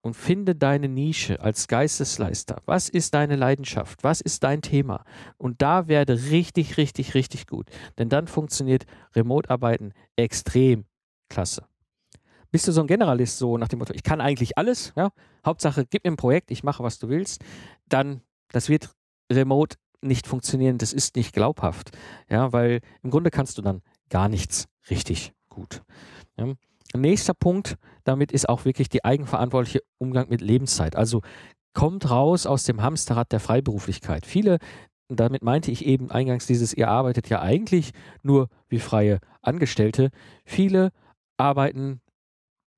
und 0.00 0.14
finde 0.14 0.54
deine 0.54 0.88
Nische 0.88 1.40
als 1.40 1.66
Geistesleister. 1.66 2.62
Was 2.66 2.88
ist 2.88 3.14
deine 3.14 3.36
Leidenschaft? 3.36 4.04
Was 4.04 4.20
ist 4.20 4.44
dein 4.44 4.62
Thema? 4.62 5.04
Und 5.36 5.60
da 5.60 5.88
werde 5.88 6.30
richtig, 6.30 6.76
richtig, 6.76 7.14
richtig 7.14 7.46
gut. 7.46 7.68
Denn 7.98 8.08
dann 8.08 8.26
funktioniert 8.26 8.84
Remote-Arbeiten 9.16 9.92
extrem 10.16 10.84
klasse. 11.28 11.66
Bist 12.50 12.66
du 12.66 12.72
so 12.72 12.80
ein 12.80 12.86
Generalist, 12.86 13.38
so 13.38 13.58
nach 13.58 13.68
dem 13.68 13.80
Motto, 13.80 13.92
ich 13.92 14.02
kann 14.02 14.20
eigentlich 14.20 14.56
alles, 14.56 14.92
ja? 14.96 15.10
Hauptsache, 15.44 15.84
gib 15.84 16.04
mir 16.04 16.12
ein 16.12 16.16
Projekt, 16.16 16.50
ich 16.50 16.64
mache, 16.64 16.82
was 16.82 16.98
du 16.98 17.08
willst, 17.08 17.44
dann, 17.86 18.22
das 18.52 18.70
wird 18.70 18.90
remote 19.30 19.76
nicht 20.00 20.26
funktionieren, 20.26 20.78
das 20.78 20.92
ist 20.92 21.16
nicht 21.16 21.32
glaubhaft, 21.32 21.90
ja, 22.28 22.52
weil 22.52 22.80
im 23.02 23.10
Grunde 23.10 23.30
kannst 23.30 23.58
du 23.58 23.62
dann 23.62 23.82
gar 24.10 24.28
nichts 24.28 24.66
richtig 24.90 25.32
gut. 25.48 25.82
Ja? 26.36 26.54
Nächster 26.94 27.34
Punkt 27.34 27.76
damit 28.08 28.32
ist 28.32 28.48
auch 28.48 28.64
wirklich 28.64 28.88
die 28.88 29.04
eigenverantwortliche 29.04 29.82
Umgang 29.98 30.30
mit 30.30 30.40
Lebenszeit. 30.40 30.96
Also 30.96 31.20
kommt 31.74 32.10
raus 32.10 32.46
aus 32.46 32.64
dem 32.64 32.80
Hamsterrad 32.80 33.32
der 33.32 33.38
Freiberuflichkeit. 33.38 34.24
Viele, 34.24 34.58
damit 35.08 35.42
meinte 35.42 35.70
ich 35.70 35.84
eben 35.84 36.10
eingangs 36.10 36.46
dieses, 36.46 36.72
ihr 36.72 36.88
arbeitet 36.88 37.28
ja 37.28 37.42
eigentlich 37.42 37.92
nur 38.22 38.48
wie 38.70 38.78
freie 38.78 39.20
Angestellte. 39.42 40.08
Viele 40.46 40.90
arbeiten 41.36 42.00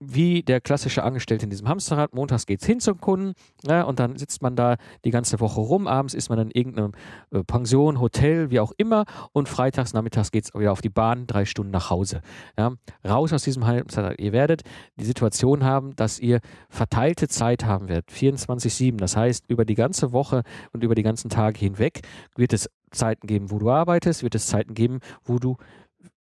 wie 0.00 0.42
der 0.42 0.60
klassische 0.62 1.04
Angestellte 1.04 1.44
in 1.44 1.50
diesem 1.50 1.68
Hamsterrad. 1.68 2.14
Montags 2.14 2.46
geht 2.46 2.62
es 2.62 2.66
hin 2.66 2.80
zum 2.80 3.00
Kunden 3.00 3.34
ja, 3.66 3.82
und 3.82 4.00
dann 4.00 4.16
sitzt 4.16 4.42
man 4.42 4.56
da 4.56 4.76
die 5.04 5.10
ganze 5.10 5.40
Woche 5.40 5.60
rum. 5.60 5.86
Abends 5.86 6.14
ist 6.14 6.30
man 6.30 6.38
in 6.38 6.50
irgendeiner 6.50 6.90
äh, 7.30 7.44
Pension, 7.44 8.00
Hotel, 8.00 8.50
wie 8.50 8.60
auch 8.60 8.72
immer. 8.78 9.04
Und 9.32 9.48
freitags, 9.48 9.92
nachmittags 9.92 10.30
geht 10.30 10.44
es 10.44 10.54
wieder 10.58 10.72
auf 10.72 10.80
die 10.80 10.88
Bahn, 10.88 11.26
drei 11.26 11.44
Stunden 11.44 11.70
nach 11.70 11.90
Hause. 11.90 12.22
Ja. 12.58 12.72
Raus 13.06 13.32
aus 13.32 13.44
diesem 13.44 13.66
Hamsterrad. 13.66 14.18
Ihr 14.18 14.32
werdet 14.32 14.62
die 14.96 15.04
Situation 15.04 15.64
haben, 15.64 15.94
dass 15.96 16.18
ihr 16.18 16.40
verteilte 16.70 17.28
Zeit 17.28 17.64
haben 17.66 17.88
werdet, 17.88 18.10
24-7. 18.10 18.96
Das 18.96 19.16
heißt, 19.16 19.44
über 19.48 19.66
die 19.66 19.74
ganze 19.74 20.12
Woche 20.12 20.42
und 20.72 20.82
über 20.82 20.94
die 20.94 21.02
ganzen 21.02 21.28
Tage 21.28 21.58
hinweg 21.58 22.00
wird 22.36 22.54
es 22.54 22.70
Zeiten 22.90 23.26
geben, 23.26 23.50
wo 23.50 23.58
du 23.58 23.70
arbeitest, 23.70 24.22
wird 24.22 24.34
es 24.34 24.46
Zeiten 24.46 24.74
geben, 24.74 25.00
wo 25.24 25.38
du 25.38 25.56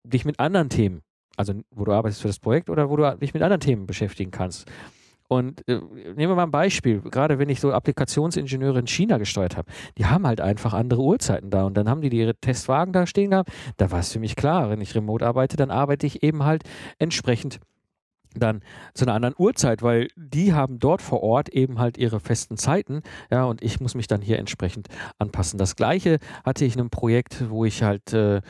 dich 0.05 0.25
mit 0.25 0.41
anderen 0.41 0.69
Themen 0.69 1.03
also 1.39 1.55
wo 1.71 1.85
du 1.85 1.93
arbeitest 1.93 2.21
für 2.21 2.29
das 2.29 2.39
Projekt 2.39 2.69
oder 2.69 2.91
wo 2.91 2.97
du 2.97 3.17
dich 3.21 3.35
mit 3.35 3.43
anderen 3.43 3.61
Themen 3.61 3.87
beschäftigen 3.87 4.31
kannst. 4.31 4.69
Und 5.29 5.69
äh, 5.69 5.75
nehmen 5.75 6.17
wir 6.17 6.35
mal 6.35 6.45
ein 6.45 6.51
Beispiel, 6.51 7.03
gerade 7.03 7.39
wenn 7.39 7.51
ich 7.51 7.61
so 7.61 7.71
Applikationsingenieure 7.71 8.79
in 8.79 8.87
China 8.87 9.19
gesteuert 9.19 9.59
habe, 9.59 9.71
die 9.99 10.07
haben 10.07 10.27
halt 10.27 10.41
einfach 10.41 10.73
andere 10.73 11.03
Uhrzeiten 11.03 11.51
da 11.51 11.65
und 11.65 11.77
dann 11.77 11.89
haben 11.89 12.01
die 12.01 12.09
ihre 12.09 12.35
Testwagen 12.35 12.95
da 12.95 13.07
stehen 13.07 13.31
gehabt. 13.31 13.51
Da 13.77 13.91
war 13.91 14.01
es 14.01 14.11
für 14.11 14.21
mich 14.21 14.37
klar, 14.37 14.71
wenn 14.71 14.81
ich 14.81 14.95
remote 14.95 15.27
arbeite, 15.27 15.59
dann 15.59 15.71
arbeite 15.71 16.07
ich 16.07 16.23
eben 16.23 16.45
halt 16.45 16.65
entsprechend 16.99 17.61
dann 18.41 18.63
zu 18.95 19.05
einer 19.05 19.15
anderen 19.15 19.35
Uhrzeit, 19.39 19.83
weil 19.83 20.09
die 20.17 20.53
haben 20.53 20.79
dort 20.79 21.03
vor 21.03 21.23
Ort 21.23 21.49
eben 21.49 21.79
halt 21.79 21.99
ihre 21.99 22.21
festen 22.21 22.57
Zeiten, 22.57 23.03
ja, 23.31 23.45
und 23.45 23.63
ich 23.63 23.81
muss 23.81 23.95
mich 23.95 24.07
dann 24.07 24.21
hier 24.21 24.39
entsprechend 24.39 24.89
anpassen. 25.19 25.59
Das 25.59 25.77
gleiche 25.77 26.19
hatte 26.45 26.65
ich 26.65 26.75
in 26.75 26.81
einem 26.81 26.91
Projekt, 26.91 27.51
wo 27.51 27.65
ich 27.65 27.83
halt 27.83 28.13
äh, 28.13 28.41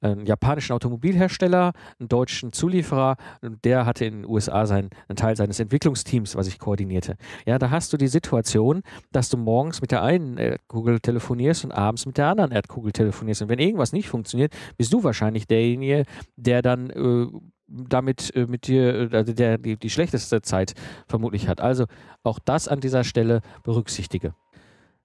einen 0.00 0.26
japanischen 0.26 0.72
Automobilhersteller, 0.72 1.72
einen 1.98 2.08
deutschen 2.08 2.52
Zulieferer, 2.52 3.16
der 3.42 3.86
hatte 3.86 4.04
in 4.04 4.22
den 4.22 4.30
USA 4.30 4.66
sein, 4.66 4.90
einen 5.08 5.16
Teil 5.16 5.36
seines 5.36 5.60
Entwicklungsteams, 5.60 6.36
was 6.36 6.46
ich 6.48 6.58
koordinierte. 6.58 7.16
Ja, 7.46 7.58
da 7.58 7.70
hast 7.70 7.92
du 7.92 7.96
die 7.96 8.08
Situation, 8.08 8.82
dass 9.12 9.28
du 9.28 9.36
morgens 9.36 9.80
mit 9.80 9.90
der 9.90 10.02
einen 10.02 10.36
Erdkugel 10.36 11.00
telefonierst 11.00 11.64
und 11.64 11.72
abends 11.72 12.06
mit 12.06 12.18
der 12.18 12.26
anderen 12.26 12.52
Erdkugel 12.52 12.92
telefonierst. 12.92 13.42
Und 13.42 13.48
wenn 13.48 13.58
irgendwas 13.58 13.92
nicht 13.92 14.08
funktioniert, 14.08 14.54
bist 14.76 14.92
du 14.92 15.02
wahrscheinlich 15.04 15.46
derjenige, 15.46 16.04
der 16.36 16.62
dann 16.62 16.90
äh, 16.90 17.26
damit 17.68 18.34
äh, 18.34 18.46
mit 18.46 18.66
dir, 18.66 19.12
äh, 19.12 19.16
also 19.16 19.32
der 19.32 19.58
die, 19.58 19.76
die 19.76 19.90
schlechteste 19.90 20.42
Zeit 20.42 20.74
vermutlich 21.06 21.48
hat. 21.48 21.60
Also 21.60 21.86
auch 22.22 22.38
das 22.38 22.68
an 22.68 22.80
dieser 22.80 23.04
Stelle 23.04 23.40
berücksichtige. 23.62 24.34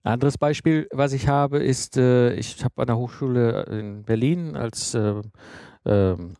Ein 0.03 0.13
anderes 0.13 0.37
Beispiel, 0.37 0.87
was 0.91 1.13
ich 1.13 1.27
habe, 1.27 1.59
ist, 1.59 1.97
äh, 1.97 2.33
ich 2.33 2.63
habe 2.63 2.81
an 2.81 2.87
der 2.87 2.97
Hochschule 2.97 3.63
in 3.63 4.03
Berlin 4.03 4.55
als 4.55 4.93
äh, 4.93 5.21
ähm, 5.85 6.35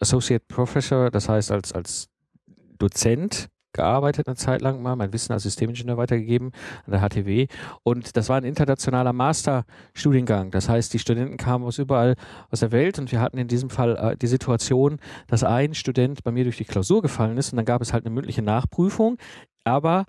Associate 0.00 0.44
Professor, 0.46 1.10
das 1.10 1.28
heißt 1.28 1.50
als, 1.50 1.72
als 1.72 2.08
Dozent 2.78 3.48
gearbeitet 3.76 4.26
eine 4.26 4.36
Zeit 4.36 4.62
lang 4.62 4.82
mal, 4.82 4.96
mein 4.96 5.12
Wissen 5.12 5.32
als 5.32 5.44
Systemingenieur 5.44 5.96
weitergegeben 5.96 6.50
an 6.86 6.92
der 6.92 7.00
HTW. 7.00 7.46
Und 7.84 8.16
das 8.16 8.28
war 8.28 8.36
ein 8.36 8.44
internationaler 8.44 9.12
Masterstudiengang. 9.12 10.50
Das 10.50 10.68
heißt, 10.68 10.92
die 10.92 10.98
Studenten 10.98 11.36
kamen 11.36 11.64
aus 11.64 11.78
überall 11.78 12.16
aus 12.50 12.60
der 12.60 12.72
Welt 12.72 12.98
und 12.98 13.12
wir 13.12 13.20
hatten 13.20 13.38
in 13.38 13.48
diesem 13.48 13.70
Fall 13.70 13.96
äh, 13.96 14.16
die 14.16 14.26
Situation, 14.26 14.98
dass 15.28 15.44
ein 15.44 15.74
Student 15.74 16.24
bei 16.24 16.32
mir 16.32 16.44
durch 16.44 16.56
die 16.56 16.64
Klausur 16.64 17.02
gefallen 17.02 17.36
ist 17.36 17.52
und 17.52 17.56
dann 17.56 17.66
gab 17.66 17.82
es 17.82 17.92
halt 17.92 18.04
eine 18.04 18.14
mündliche 18.14 18.42
Nachprüfung. 18.42 19.18
Aber 19.64 20.06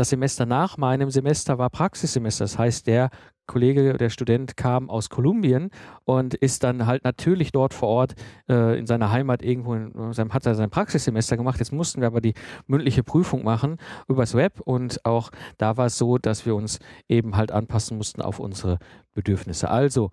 das 0.00 0.08
Semester 0.08 0.46
nach 0.46 0.78
meinem 0.78 1.10
Semester 1.10 1.58
war 1.58 1.68
Praxissemester. 1.68 2.44
Das 2.44 2.58
heißt, 2.58 2.86
der 2.86 3.10
Kollege, 3.46 3.98
der 3.98 4.08
Student 4.08 4.56
kam 4.56 4.88
aus 4.88 5.10
Kolumbien 5.10 5.70
und 6.04 6.34
ist 6.34 6.64
dann 6.64 6.86
halt 6.86 7.04
natürlich 7.04 7.52
dort 7.52 7.74
vor 7.74 7.88
Ort 7.88 8.14
äh, 8.48 8.78
in 8.78 8.86
seiner 8.86 9.10
Heimat 9.10 9.42
irgendwo, 9.42 9.74
in 9.74 10.12
seinem, 10.14 10.32
hat 10.32 10.46
er 10.46 10.54
sein 10.54 10.70
Praxissemester 10.70 11.36
gemacht. 11.36 11.58
Jetzt 11.58 11.72
mussten 11.72 12.00
wir 12.00 12.06
aber 12.06 12.22
die 12.22 12.32
mündliche 12.66 13.02
Prüfung 13.02 13.44
machen 13.44 13.76
übers 14.08 14.34
Web 14.34 14.60
und 14.60 15.04
auch 15.04 15.30
da 15.58 15.76
war 15.76 15.86
es 15.86 15.98
so, 15.98 16.16
dass 16.16 16.46
wir 16.46 16.54
uns 16.54 16.78
eben 17.06 17.36
halt 17.36 17.52
anpassen 17.52 17.98
mussten 17.98 18.22
auf 18.22 18.38
unsere 18.38 18.78
Bedürfnisse. 19.12 19.68
Also 19.68 20.12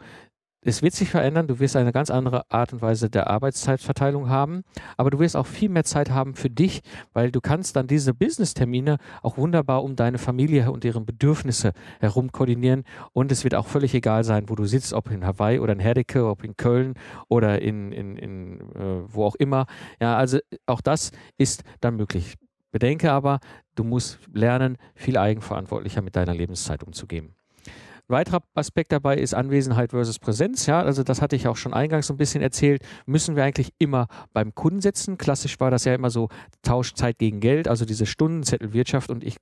es 0.67 0.81
wird 0.81 0.93
sich 0.93 1.09
verändern, 1.09 1.47
du 1.47 1.59
wirst 1.59 1.77
eine 1.77 1.93
ganz 1.93 2.09
andere 2.09 2.43
Art 2.51 2.73
und 2.73 2.81
Weise 2.81 3.09
der 3.09 3.27
Arbeitszeitverteilung 3.27 4.27
haben, 4.27 4.63
aber 4.97 5.09
du 5.09 5.19
wirst 5.19 5.37
auch 5.37 5.45
viel 5.45 5.69
mehr 5.69 5.85
Zeit 5.85 6.11
haben 6.11 6.35
für 6.35 6.49
dich, 6.49 6.81
weil 7.13 7.31
du 7.31 7.39
kannst 7.39 7.77
dann 7.77 7.87
diese 7.87 8.13
Business-Termine 8.13 8.97
auch 9.21 9.37
wunderbar 9.37 9.81
um 9.81 9.95
deine 9.95 10.17
Familie 10.17 10.69
und 10.69 10.83
deren 10.83 11.05
Bedürfnisse 11.05 11.71
herum 12.01 12.33
koordinieren 12.33 12.83
und 13.13 13.31
es 13.31 13.45
wird 13.45 13.55
auch 13.55 13.67
völlig 13.67 13.93
egal 13.93 14.25
sein, 14.25 14.49
wo 14.49 14.55
du 14.55 14.65
sitzt, 14.65 14.91
ob 14.91 15.09
in 15.09 15.25
Hawaii 15.25 15.59
oder 15.59 15.71
in 15.71 15.79
Herdecke, 15.79 16.27
ob 16.27 16.43
in 16.43 16.57
Köln 16.57 16.95
oder 17.29 17.61
in, 17.61 17.93
in, 17.93 18.17
in 18.17 18.59
äh, 18.75 19.03
wo 19.07 19.23
auch 19.23 19.35
immer. 19.35 19.67
Ja, 20.01 20.17
also 20.17 20.39
auch 20.65 20.81
das 20.81 21.11
ist 21.37 21.63
dann 21.79 21.95
möglich. 21.95 22.33
Bedenke 22.71 23.13
aber, 23.13 23.39
du 23.75 23.85
musst 23.85 24.19
lernen, 24.33 24.77
viel 24.95 25.17
eigenverantwortlicher 25.17 26.01
mit 26.01 26.17
deiner 26.17 26.33
Lebenszeit 26.33 26.83
umzugehen 26.83 27.36
weiterer 28.07 28.41
Aspekt 28.55 28.91
dabei 28.91 29.17
ist 29.17 29.33
Anwesenheit 29.33 29.91
versus 29.91 30.19
Präsenz. 30.19 30.65
Ja, 30.65 30.81
also 30.81 31.03
das 31.03 31.21
hatte 31.21 31.35
ich 31.35 31.47
auch 31.47 31.57
schon 31.57 31.73
eingangs 31.73 32.07
so 32.07 32.13
ein 32.13 32.17
bisschen 32.17 32.41
erzählt. 32.41 32.83
Müssen 33.05 33.35
wir 33.35 33.43
eigentlich 33.43 33.71
immer 33.79 34.07
beim 34.33 34.55
Kunden 34.55 34.81
sitzen? 34.81 35.17
Klassisch 35.17 35.59
war 35.59 35.71
das 35.71 35.85
ja 35.85 35.93
immer 35.93 36.09
so 36.09 36.29
Tauschzeit 36.61 37.17
gegen 37.17 37.39
Geld, 37.39 37.67
also 37.67 37.85
diese 37.85 38.05
Stundenzettelwirtschaft 38.05 39.09
und 39.09 39.23
ich 39.23 39.37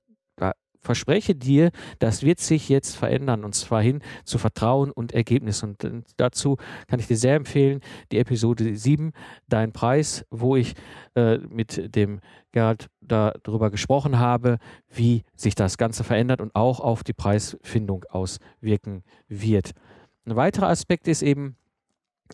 verspreche 0.86 1.34
dir, 1.34 1.70
das 1.98 2.22
wird 2.22 2.40
sich 2.40 2.68
jetzt 2.68 2.96
verändern 2.96 3.44
und 3.44 3.54
zwar 3.54 3.82
hin 3.82 4.00
zu 4.24 4.38
Vertrauen 4.38 4.90
und 4.90 5.12
Ergebnis. 5.12 5.62
Und 5.62 5.86
dazu 6.16 6.56
kann 6.86 7.00
ich 7.00 7.06
dir 7.06 7.16
sehr 7.16 7.34
empfehlen, 7.34 7.80
die 8.12 8.18
Episode 8.18 8.74
7, 8.74 9.12
Dein 9.48 9.72
Preis, 9.72 10.24
wo 10.30 10.56
ich 10.56 10.74
äh, 11.14 11.38
mit 11.38 11.94
dem 11.94 12.20
Gerhard 12.52 12.88
darüber 13.00 13.70
gesprochen 13.70 14.18
habe, 14.18 14.58
wie 14.88 15.24
sich 15.34 15.54
das 15.54 15.76
Ganze 15.76 16.04
verändert 16.04 16.40
und 16.40 16.54
auch 16.54 16.80
auf 16.80 17.04
die 17.04 17.12
Preisfindung 17.12 18.04
auswirken 18.08 19.02
wird. 19.28 19.72
Ein 20.24 20.36
weiterer 20.36 20.68
Aspekt 20.68 21.06
ist 21.06 21.22
eben, 21.22 21.56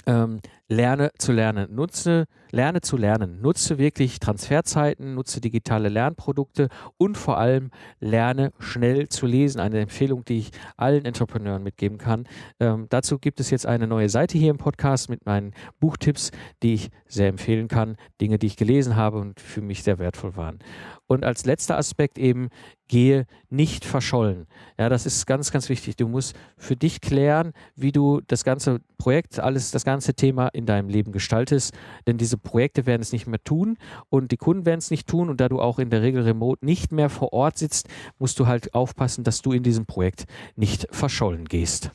ähm, 0.06 0.40
lerne 0.72 1.10
zu 1.18 1.32
lernen, 1.32 1.74
nutze, 1.74 2.24
lerne 2.50 2.80
zu 2.80 2.96
lernen, 2.96 3.40
nutze 3.40 3.78
wirklich 3.78 4.18
Transferzeiten, 4.20 5.14
nutze 5.14 5.40
digitale 5.40 5.88
Lernprodukte 5.88 6.68
und 6.96 7.18
vor 7.18 7.36
allem 7.38 7.70
lerne 8.00 8.52
schnell 8.58 9.08
zu 9.08 9.26
lesen. 9.26 9.60
Eine 9.60 9.80
Empfehlung, 9.80 10.24
die 10.24 10.38
ich 10.38 10.50
allen 10.76 11.04
Entrepreneuren 11.04 11.62
mitgeben 11.62 11.98
kann. 11.98 12.26
Ähm, 12.58 12.86
dazu 12.88 13.18
gibt 13.18 13.38
es 13.38 13.50
jetzt 13.50 13.66
eine 13.66 13.86
neue 13.86 14.08
Seite 14.08 14.38
hier 14.38 14.50
im 14.50 14.58
Podcast 14.58 15.10
mit 15.10 15.26
meinen 15.26 15.52
Buchtipps, 15.78 16.30
die 16.62 16.74
ich 16.74 16.90
sehr 17.06 17.28
empfehlen 17.28 17.68
kann, 17.68 17.96
Dinge, 18.20 18.38
die 18.38 18.46
ich 18.46 18.56
gelesen 18.56 18.96
habe 18.96 19.18
und 19.18 19.40
für 19.40 19.60
mich 19.60 19.82
sehr 19.82 19.98
wertvoll 19.98 20.36
waren. 20.36 20.58
Und 21.06 21.24
als 21.24 21.44
letzter 21.44 21.76
Aspekt 21.76 22.16
eben, 22.16 22.48
gehe 22.92 23.24
nicht 23.48 23.86
verschollen. 23.86 24.46
Ja, 24.78 24.90
das 24.90 25.06
ist 25.06 25.26
ganz, 25.26 25.50
ganz 25.50 25.70
wichtig. 25.70 25.96
Du 25.96 26.08
musst 26.08 26.36
für 26.58 26.76
dich 26.76 27.00
klären, 27.00 27.54
wie 27.74 27.90
du 27.90 28.20
das 28.26 28.44
ganze 28.44 28.80
Projekt, 28.98 29.40
alles, 29.40 29.70
das 29.70 29.86
ganze 29.86 30.12
Thema 30.12 30.48
in 30.48 30.61
deinem 30.66 30.88
Leben 30.88 31.12
gestaltest. 31.12 31.74
Denn 32.06 32.18
diese 32.18 32.38
Projekte 32.38 32.86
werden 32.86 33.02
es 33.02 33.12
nicht 33.12 33.26
mehr 33.26 33.42
tun 33.42 33.78
und 34.08 34.32
die 34.32 34.36
Kunden 34.36 34.66
werden 34.66 34.78
es 34.78 34.90
nicht 34.90 35.08
tun. 35.08 35.28
Und 35.30 35.40
da 35.40 35.48
du 35.48 35.60
auch 35.60 35.78
in 35.78 35.90
der 35.90 36.02
Regel 36.02 36.22
remote 36.22 36.64
nicht 36.64 36.92
mehr 36.92 37.10
vor 37.10 37.32
Ort 37.32 37.58
sitzt, 37.58 37.88
musst 38.18 38.38
du 38.38 38.46
halt 38.46 38.74
aufpassen, 38.74 39.24
dass 39.24 39.42
du 39.42 39.52
in 39.52 39.62
diesem 39.62 39.86
Projekt 39.86 40.24
nicht 40.56 40.86
verschollen 40.90 41.46
gehst. 41.46 41.92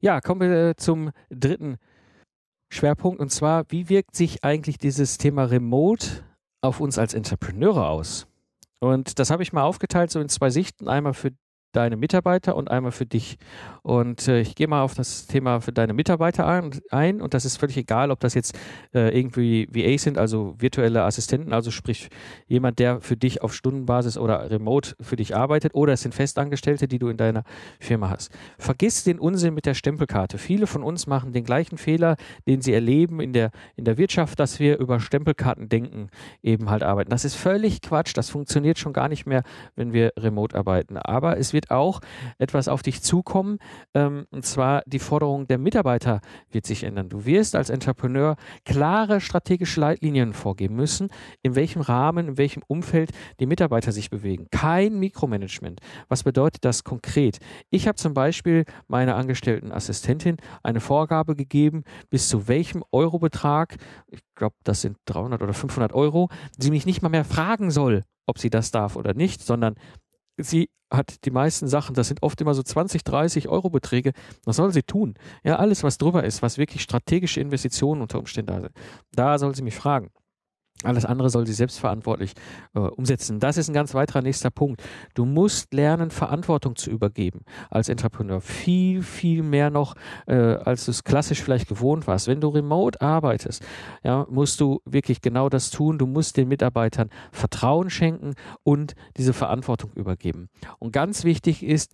Ja, 0.00 0.20
kommen 0.20 0.40
wir 0.40 0.76
zum 0.76 1.10
dritten 1.30 1.76
Schwerpunkt 2.70 3.20
und 3.20 3.30
zwar, 3.30 3.64
wie 3.70 3.88
wirkt 3.88 4.14
sich 4.14 4.44
eigentlich 4.44 4.78
dieses 4.78 5.18
Thema 5.18 5.44
Remote 5.44 6.06
auf 6.60 6.80
uns 6.80 6.98
als 6.98 7.14
Entrepreneure 7.14 7.88
aus? 7.88 8.26
Und 8.80 9.18
das 9.18 9.30
habe 9.30 9.42
ich 9.42 9.52
mal 9.52 9.62
aufgeteilt 9.62 10.10
so 10.10 10.20
in 10.20 10.28
zwei 10.28 10.50
Sichten. 10.50 10.88
Einmal 10.88 11.14
für 11.14 11.32
deine 11.72 11.96
Mitarbeiter 11.96 12.56
und 12.56 12.70
einmal 12.70 12.92
für 12.92 13.06
dich. 13.06 13.38
Und 13.82 14.26
äh, 14.28 14.40
ich 14.40 14.54
gehe 14.54 14.68
mal 14.68 14.82
auf 14.82 14.94
das 14.94 15.26
Thema 15.26 15.60
für 15.60 15.72
deine 15.72 15.92
Mitarbeiter 15.92 16.46
ein, 16.90 17.20
und 17.20 17.34
das 17.34 17.44
ist 17.44 17.56
völlig 17.56 17.76
egal, 17.76 18.10
ob 18.10 18.20
das 18.20 18.34
jetzt 18.34 18.58
äh, 18.94 19.16
irgendwie 19.18 19.68
VA 19.70 19.98
sind, 19.98 20.18
also 20.18 20.54
virtuelle 20.58 21.04
Assistenten, 21.04 21.52
also 21.52 21.70
sprich 21.70 22.08
jemand, 22.46 22.78
der 22.78 23.00
für 23.00 23.16
dich 23.16 23.42
auf 23.42 23.54
Stundenbasis 23.54 24.18
oder 24.18 24.50
remote 24.50 24.94
für 25.00 25.16
dich 25.16 25.36
arbeitet 25.36 25.74
oder 25.74 25.92
es 25.92 26.02
sind 26.02 26.14
Festangestellte, 26.14 26.88
die 26.88 26.98
du 26.98 27.08
in 27.08 27.16
deiner 27.16 27.44
Firma 27.80 28.10
hast. 28.10 28.32
Vergiss 28.58 29.04
den 29.04 29.18
Unsinn 29.18 29.54
mit 29.54 29.66
der 29.66 29.74
Stempelkarte. 29.74 30.38
Viele 30.38 30.66
von 30.66 30.82
uns 30.82 31.06
machen 31.06 31.32
den 31.32 31.44
gleichen 31.44 31.78
Fehler, 31.78 32.16
den 32.46 32.60
sie 32.62 32.72
erleben 32.72 33.20
in 33.20 33.32
der, 33.32 33.50
in 33.76 33.84
der 33.84 33.98
Wirtschaft, 33.98 34.40
dass 34.40 34.58
wir 34.58 34.78
über 34.78 35.00
Stempelkarten 35.00 35.68
denken, 35.68 36.08
eben 36.42 36.70
halt 36.70 36.82
arbeiten. 36.82 37.10
Das 37.10 37.24
ist 37.24 37.34
völlig 37.34 37.82
Quatsch. 37.82 38.16
Das 38.16 38.30
funktioniert 38.30 38.78
schon 38.78 38.92
gar 38.92 39.08
nicht 39.08 39.26
mehr, 39.26 39.42
wenn 39.76 39.92
wir 39.92 40.12
remote 40.18 40.56
arbeiten. 40.56 40.96
Aber 40.96 41.38
es 41.38 41.52
wird 41.52 41.57
wird 41.58 41.72
auch 41.72 42.00
etwas 42.38 42.68
auf 42.68 42.82
dich 42.82 43.02
zukommen, 43.02 43.58
ähm, 43.92 44.26
und 44.30 44.46
zwar 44.46 44.82
die 44.86 45.00
Forderung 45.00 45.48
der 45.48 45.58
Mitarbeiter 45.58 46.20
wird 46.52 46.66
sich 46.66 46.84
ändern. 46.84 47.08
Du 47.08 47.24
wirst 47.24 47.56
als 47.56 47.68
Entrepreneur 47.68 48.36
klare 48.64 49.20
strategische 49.20 49.80
Leitlinien 49.80 50.34
vorgeben 50.34 50.76
müssen, 50.76 51.08
in 51.42 51.56
welchem 51.56 51.82
Rahmen, 51.82 52.28
in 52.28 52.38
welchem 52.38 52.62
Umfeld 52.68 53.10
die 53.40 53.46
Mitarbeiter 53.46 53.90
sich 53.90 54.08
bewegen. 54.08 54.46
Kein 54.52 55.00
Mikromanagement. 55.00 55.80
Was 56.08 56.22
bedeutet 56.22 56.64
das 56.64 56.84
konkret? 56.84 57.38
Ich 57.70 57.88
habe 57.88 57.96
zum 57.96 58.14
Beispiel 58.14 58.64
meiner 58.86 59.16
angestellten 59.16 59.72
Assistentin 59.72 60.36
eine 60.62 60.78
Vorgabe 60.78 61.34
gegeben, 61.34 61.82
bis 62.08 62.28
zu 62.28 62.46
welchem 62.46 62.84
Eurobetrag, 62.92 63.74
ich 64.06 64.20
glaube, 64.36 64.54
das 64.62 64.82
sind 64.82 64.96
300 65.06 65.42
oder 65.42 65.54
500 65.54 65.92
Euro, 65.92 66.28
sie 66.56 66.70
mich 66.70 66.86
nicht 66.86 67.02
mal 67.02 67.08
mehr 67.08 67.24
fragen 67.24 67.72
soll, 67.72 68.04
ob 68.28 68.38
sie 68.38 68.50
das 68.50 68.70
darf 68.70 68.94
oder 68.94 69.14
nicht, 69.14 69.42
sondern 69.42 69.74
sie 70.38 70.70
hat 70.90 71.24
die 71.26 71.30
meisten 71.30 71.68
Sachen, 71.68 71.94
das 71.94 72.08
sind 72.08 72.22
oft 72.22 72.40
immer 72.40 72.54
so 72.54 72.62
20, 72.62 73.04
30 73.04 73.48
Euro 73.48 73.68
Beträge. 73.68 74.12
Was 74.44 74.56
soll 74.56 74.72
sie 74.72 74.82
tun? 74.82 75.14
Ja, 75.44 75.56
alles, 75.56 75.82
was 75.82 75.98
drüber 75.98 76.24
ist, 76.24 76.40
was 76.40 76.56
wirklich 76.56 76.82
strategische 76.82 77.40
Investitionen 77.40 78.00
unter 78.00 78.18
Umständen 78.18 78.46
da 78.46 78.60
sind, 78.60 78.72
da 79.12 79.38
soll 79.38 79.54
sie 79.54 79.62
mich 79.62 79.74
fragen. 79.74 80.10
Alles 80.84 81.04
andere 81.04 81.28
soll 81.28 81.46
sie 81.46 81.54
selbstverantwortlich 81.54 82.34
äh, 82.74 82.78
umsetzen. 82.78 83.40
Das 83.40 83.56
ist 83.56 83.68
ein 83.68 83.74
ganz 83.74 83.94
weiterer 83.94 84.22
nächster 84.22 84.50
Punkt. 84.50 84.82
Du 85.14 85.24
musst 85.24 85.74
lernen, 85.74 86.10
Verantwortung 86.10 86.76
zu 86.76 86.90
übergeben 86.90 87.40
als 87.68 87.88
Entrepreneur. 87.88 88.40
Viel, 88.40 89.02
viel 89.02 89.42
mehr 89.42 89.70
noch, 89.70 89.94
äh, 90.26 90.36
als 90.36 90.84
du 90.84 90.92
es 90.92 91.02
klassisch 91.02 91.42
vielleicht 91.42 91.68
gewohnt 91.68 92.06
warst. 92.06 92.28
Wenn 92.28 92.40
du 92.40 92.48
remote 92.48 93.00
arbeitest, 93.00 93.64
ja, 94.04 94.24
musst 94.30 94.60
du 94.60 94.80
wirklich 94.84 95.20
genau 95.20 95.48
das 95.48 95.70
tun. 95.70 95.98
Du 95.98 96.06
musst 96.06 96.36
den 96.36 96.46
Mitarbeitern 96.46 97.10
Vertrauen 97.32 97.90
schenken 97.90 98.34
und 98.62 98.94
diese 99.16 99.32
Verantwortung 99.32 99.90
übergeben. 99.94 100.48
Und 100.78 100.92
ganz 100.92 101.24
wichtig 101.24 101.64
ist, 101.64 101.92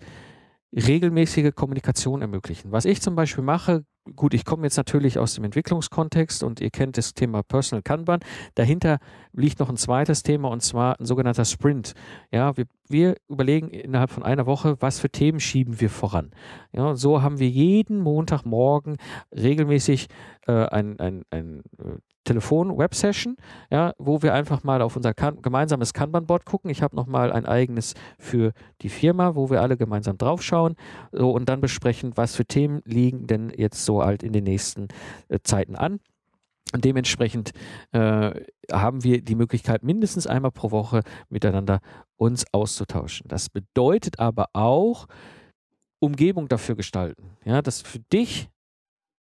regelmäßige 0.74 1.54
Kommunikation 1.54 2.20
ermöglichen. 2.20 2.72
Was 2.72 2.84
ich 2.84 3.00
zum 3.00 3.14
Beispiel 3.14 3.44
mache, 3.44 3.84
gut, 4.16 4.34
ich 4.34 4.44
komme 4.44 4.64
jetzt 4.64 4.76
natürlich 4.76 5.18
aus 5.18 5.34
dem 5.34 5.44
Entwicklungskontext 5.44 6.42
und 6.42 6.60
ihr 6.60 6.70
kennt 6.70 6.98
das 6.98 7.14
Thema 7.14 7.42
Personal 7.42 7.82
Kanban. 7.82 8.20
Dahinter 8.54 8.98
liegt 9.36 9.58
noch 9.60 9.68
ein 9.68 9.76
zweites 9.76 10.22
Thema 10.22 10.48
und 10.48 10.62
zwar 10.62 10.98
ein 10.98 11.06
sogenannter 11.06 11.44
Sprint. 11.44 11.94
Ja, 12.30 12.56
wir, 12.56 12.66
wir 12.88 13.16
überlegen 13.28 13.68
innerhalb 13.68 14.10
von 14.10 14.22
einer 14.22 14.46
Woche, 14.46 14.76
was 14.80 14.98
für 14.98 15.10
Themen 15.10 15.40
schieben 15.40 15.80
wir 15.80 15.90
voran. 15.90 16.30
Ja, 16.72 16.94
so 16.94 17.22
haben 17.22 17.38
wir 17.38 17.48
jeden 17.48 18.00
Montagmorgen 18.00 18.96
regelmäßig 19.32 20.08
äh, 20.46 20.66
ein, 20.66 20.98
ein, 21.00 21.24
ein 21.30 21.62
äh, 21.78 21.98
Telefon-Web-Session, 22.24 23.36
ja, 23.70 23.92
wo 23.98 24.22
wir 24.22 24.34
einfach 24.34 24.64
mal 24.64 24.82
auf 24.82 24.96
unser 24.96 25.14
kan 25.14 25.40
gemeinsames 25.42 25.92
Kanban-Board 25.92 26.44
gucken. 26.44 26.70
Ich 26.70 26.82
habe 26.82 26.96
nochmal 26.96 27.32
ein 27.32 27.46
eigenes 27.46 27.94
für 28.18 28.52
die 28.80 28.88
Firma, 28.88 29.34
wo 29.34 29.50
wir 29.50 29.60
alle 29.60 29.76
gemeinsam 29.76 30.18
draufschauen 30.18 30.74
so, 31.12 31.30
und 31.30 31.48
dann 31.48 31.60
besprechen, 31.60 32.12
was 32.16 32.34
für 32.34 32.46
Themen 32.46 32.80
liegen 32.84 33.26
denn 33.26 33.52
jetzt 33.54 33.84
so 33.84 34.02
halt 34.02 34.22
in 34.22 34.32
den 34.32 34.44
nächsten 34.44 34.88
äh, 35.28 35.38
Zeiten 35.42 35.76
an. 35.76 36.00
Dementsprechend 36.72 37.52
äh, 37.92 38.32
haben 38.72 39.04
wir 39.04 39.22
die 39.22 39.34
Möglichkeit, 39.34 39.84
mindestens 39.84 40.26
einmal 40.26 40.50
pro 40.50 40.70
Woche 40.70 41.02
miteinander 41.28 41.80
uns 42.16 42.44
auszutauschen. 42.52 43.28
Das 43.28 43.48
bedeutet 43.48 44.18
aber 44.18 44.48
auch, 44.54 45.06
Umgebung 46.00 46.48
dafür 46.48 46.74
gestalten. 46.74 47.30
Ja, 47.44 47.62
dass 47.62 47.80
für 47.80 48.00
dich 48.12 48.48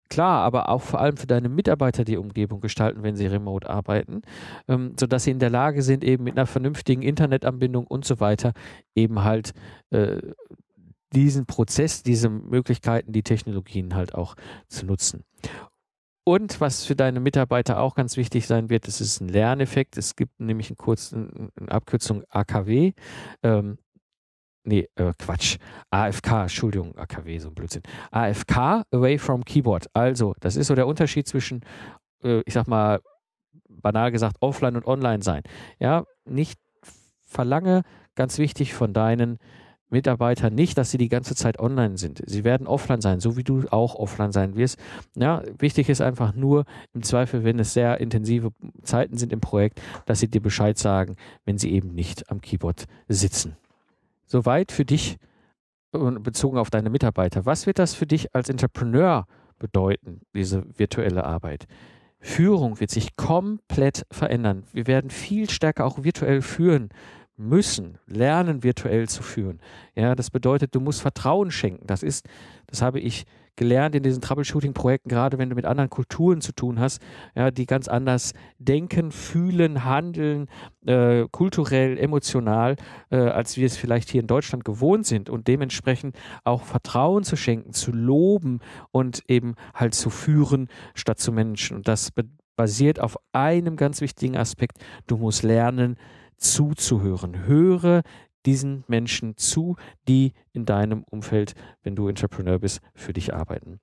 klar, 0.08 0.42
aber 0.42 0.68
auch 0.68 0.82
vor 0.82 1.00
allem 1.00 1.16
für 1.16 1.26
deine 1.26 1.48
Mitarbeiter 1.48 2.04
die 2.04 2.16
Umgebung 2.16 2.60
gestalten, 2.60 3.02
wenn 3.02 3.16
sie 3.16 3.26
remote 3.26 3.68
arbeiten, 3.68 4.22
ähm, 4.68 4.94
sodass 4.98 5.24
sie 5.24 5.30
in 5.30 5.38
der 5.38 5.50
Lage 5.50 5.82
sind, 5.82 6.04
eben 6.04 6.24
mit 6.24 6.36
einer 6.36 6.46
vernünftigen 6.46 7.02
Internetanbindung 7.02 7.86
und 7.86 8.04
so 8.04 8.18
weiter 8.18 8.52
eben 8.94 9.22
halt 9.22 9.52
äh, 9.90 10.20
diesen 11.12 11.46
Prozess, 11.46 12.02
diese 12.02 12.28
Möglichkeiten, 12.28 13.12
die 13.12 13.22
Technologien 13.22 13.94
halt 13.94 14.14
auch 14.14 14.34
zu 14.68 14.86
nutzen. 14.86 15.24
Und 16.24 16.60
was 16.60 16.84
für 16.84 16.94
deine 16.94 17.20
Mitarbeiter 17.20 17.80
auch 17.80 17.94
ganz 17.94 18.16
wichtig 18.16 18.46
sein 18.46 18.70
wird, 18.70 18.86
das 18.86 19.00
ist 19.00 19.20
ein 19.20 19.28
Lerneffekt. 19.28 19.96
Es 19.96 20.16
gibt 20.16 20.38
nämlich 20.38 20.70
einen 20.70 20.76
kurzen, 20.76 21.50
eine 21.56 21.70
Abkürzung 21.70 22.24
AKW. 22.28 22.92
Ähm, 23.42 23.78
nee, 24.64 24.88
äh, 24.96 25.12
Quatsch. 25.18 25.56
AFK, 25.90 26.42
Entschuldigung, 26.42 26.96
AKW, 26.96 27.38
so 27.38 27.48
ein 27.48 27.54
Blödsinn. 27.54 27.82
AFK, 28.10 28.84
Away 28.92 29.18
from 29.18 29.44
Keyboard. 29.44 29.86
Also, 29.94 30.34
das 30.40 30.56
ist 30.56 30.66
so 30.66 30.74
der 30.74 30.86
Unterschied 30.86 31.26
zwischen, 31.26 31.62
äh, 32.22 32.42
ich 32.44 32.54
sag 32.54 32.68
mal, 32.68 33.00
banal 33.68 34.12
gesagt, 34.12 34.36
offline 34.40 34.76
und 34.76 34.86
online 34.86 35.22
sein. 35.22 35.42
Ja, 35.78 36.04
nicht 36.24 36.60
verlange, 37.26 37.82
ganz 38.14 38.38
wichtig 38.38 38.74
von 38.74 38.92
deinen 38.92 39.38
Mitarbeitern 39.90 40.54
nicht, 40.54 40.78
dass 40.78 40.90
sie 40.90 40.98
die 40.98 41.08
ganze 41.08 41.34
Zeit 41.34 41.58
online 41.58 41.98
sind. 41.98 42.22
Sie 42.26 42.44
werden 42.44 42.66
offline 42.66 43.00
sein, 43.00 43.20
so 43.20 43.36
wie 43.36 43.44
du 43.44 43.64
auch 43.70 43.94
offline 43.94 44.32
sein 44.32 44.56
wirst. 44.56 44.78
Ja, 45.16 45.42
wichtig 45.58 45.88
ist 45.88 46.00
einfach 46.00 46.34
nur 46.34 46.64
im 46.94 47.02
Zweifel, 47.02 47.44
wenn 47.44 47.58
es 47.58 47.72
sehr 47.74 48.00
intensive 48.00 48.52
Zeiten 48.82 49.16
sind 49.16 49.32
im 49.32 49.40
Projekt, 49.40 49.80
dass 50.06 50.20
sie 50.20 50.28
dir 50.28 50.40
Bescheid 50.40 50.78
sagen, 50.78 51.16
wenn 51.44 51.58
sie 51.58 51.72
eben 51.72 51.94
nicht 51.94 52.30
am 52.30 52.40
Keyboard 52.40 52.86
sitzen. 53.08 53.56
Soweit 54.26 54.72
für 54.72 54.84
dich 54.84 55.18
bezogen 55.92 56.58
auf 56.58 56.70
deine 56.70 56.90
Mitarbeiter. 56.90 57.46
Was 57.46 57.66
wird 57.66 57.78
das 57.78 57.94
für 57.94 58.06
dich 58.06 58.34
als 58.34 58.48
Entrepreneur 58.48 59.26
bedeuten, 59.58 60.20
diese 60.34 60.64
virtuelle 60.78 61.24
Arbeit? 61.24 61.66
Führung 62.20 62.80
wird 62.80 62.90
sich 62.90 63.16
komplett 63.16 64.06
verändern. 64.10 64.64
Wir 64.72 64.86
werden 64.86 65.10
viel 65.10 65.48
stärker 65.48 65.86
auch 65.86 66.04
virtuell 66.04 66.42
führen 66.42 66.90
müssen, 67.40 67.98
lernen 68.06 68.62
virtuell 68.62 69.08
zu 69.08 69.22
führen. 69.22 69.60
Ja, 69.94 70.14
das 70.14 70.30
bedeutet, 70.30 70.74
du 70.74 70.80
musst 70.80 71.00
Vertrauen 71.00 71.50
schenken. 71.50 71.86
Das 71.86 72.02
ist, 72.02 72.26
das 72.66 72.82
habe 72.82 73.00
ich 73.00 73.24
gelernt 73.56 73.94
in 73.94 74.02
diesen 74.02 74.22
Troubleshooting-Projekten, 74.22 75.10
gerade 75.10 75.38
wenn 75.38 75.50
du 75.50 75.56
mit 75.56 75.66
anderen 75.66 75.90
Kulturen 75.90 76.40
zu 76.40 76.52
tun 76.52 76.80
hast, 76.80 77.02
ja, 77.34 77.50
die 77.50 77.66
ganz 77.66 77.88
anders 77.88 78.32
denken, 78.58 79.10
fühlen, 79.10 79.84
handeln, 79.84 80.46
äh, 80.86 81.26
kulturell, 81.30 81.98
emotional, 81.98 82.76
äh, 83.10 83.16
als 83.16 83.56
wir 83.56 83.66
es 83.66 83.76
vielleicht 83.76 84.08
hier 84.08 84.22
in 84.22 84.26
Deutschland 84.26 84.64
gewohnt 84.64 85.06
sind 85.06 85.28
und 85.28 85.46
dementsprechend 85.46 86.16
auch 86.42 86.62
Vertrauen 86.62 87.22
zu 87.22 87.36
schenken, 87.36 87.72
zu 87.72 87.92
loben 87.92 88.60
und 88.92 89.22
eben 89.28 89.56
halt 89.74 89.94
zu 89.94 90.08
führen 90.08 90.68
statt 90.94 91.18
zu 91.18 91.30
Menschen. 91.30 91.76
Und 91.76 91.88
das 91.88 92.12
basiert 92.56 92.98
auf 93.00 93.18
einem 93.32 93.76
ganz 93.76 94.00
wichtigen 94.00 94.36
Aspekt. 94.36 94.78
Du 95.06 95.16
musst 95.18 95.42
lernen, 95.42 95.96
zuzuhören. 96.40 97.46
Höre 97.46 98.02
diesen 98.46 98.84
Menschen 98.88 99.36
zu, 99.36 99.76
die 100.08 100.32
in 100.52 100.64
deinem 100.64 101.04
Umfeld, 101.04 101.54
wenn 101.82 101.94
du 101.94 102.08
Entrepreneur 102.08 102.58
bist, 102.58 102.80
für 102.94 103.12
dich 103.12 103.34
arbeiten. 103.34 103.80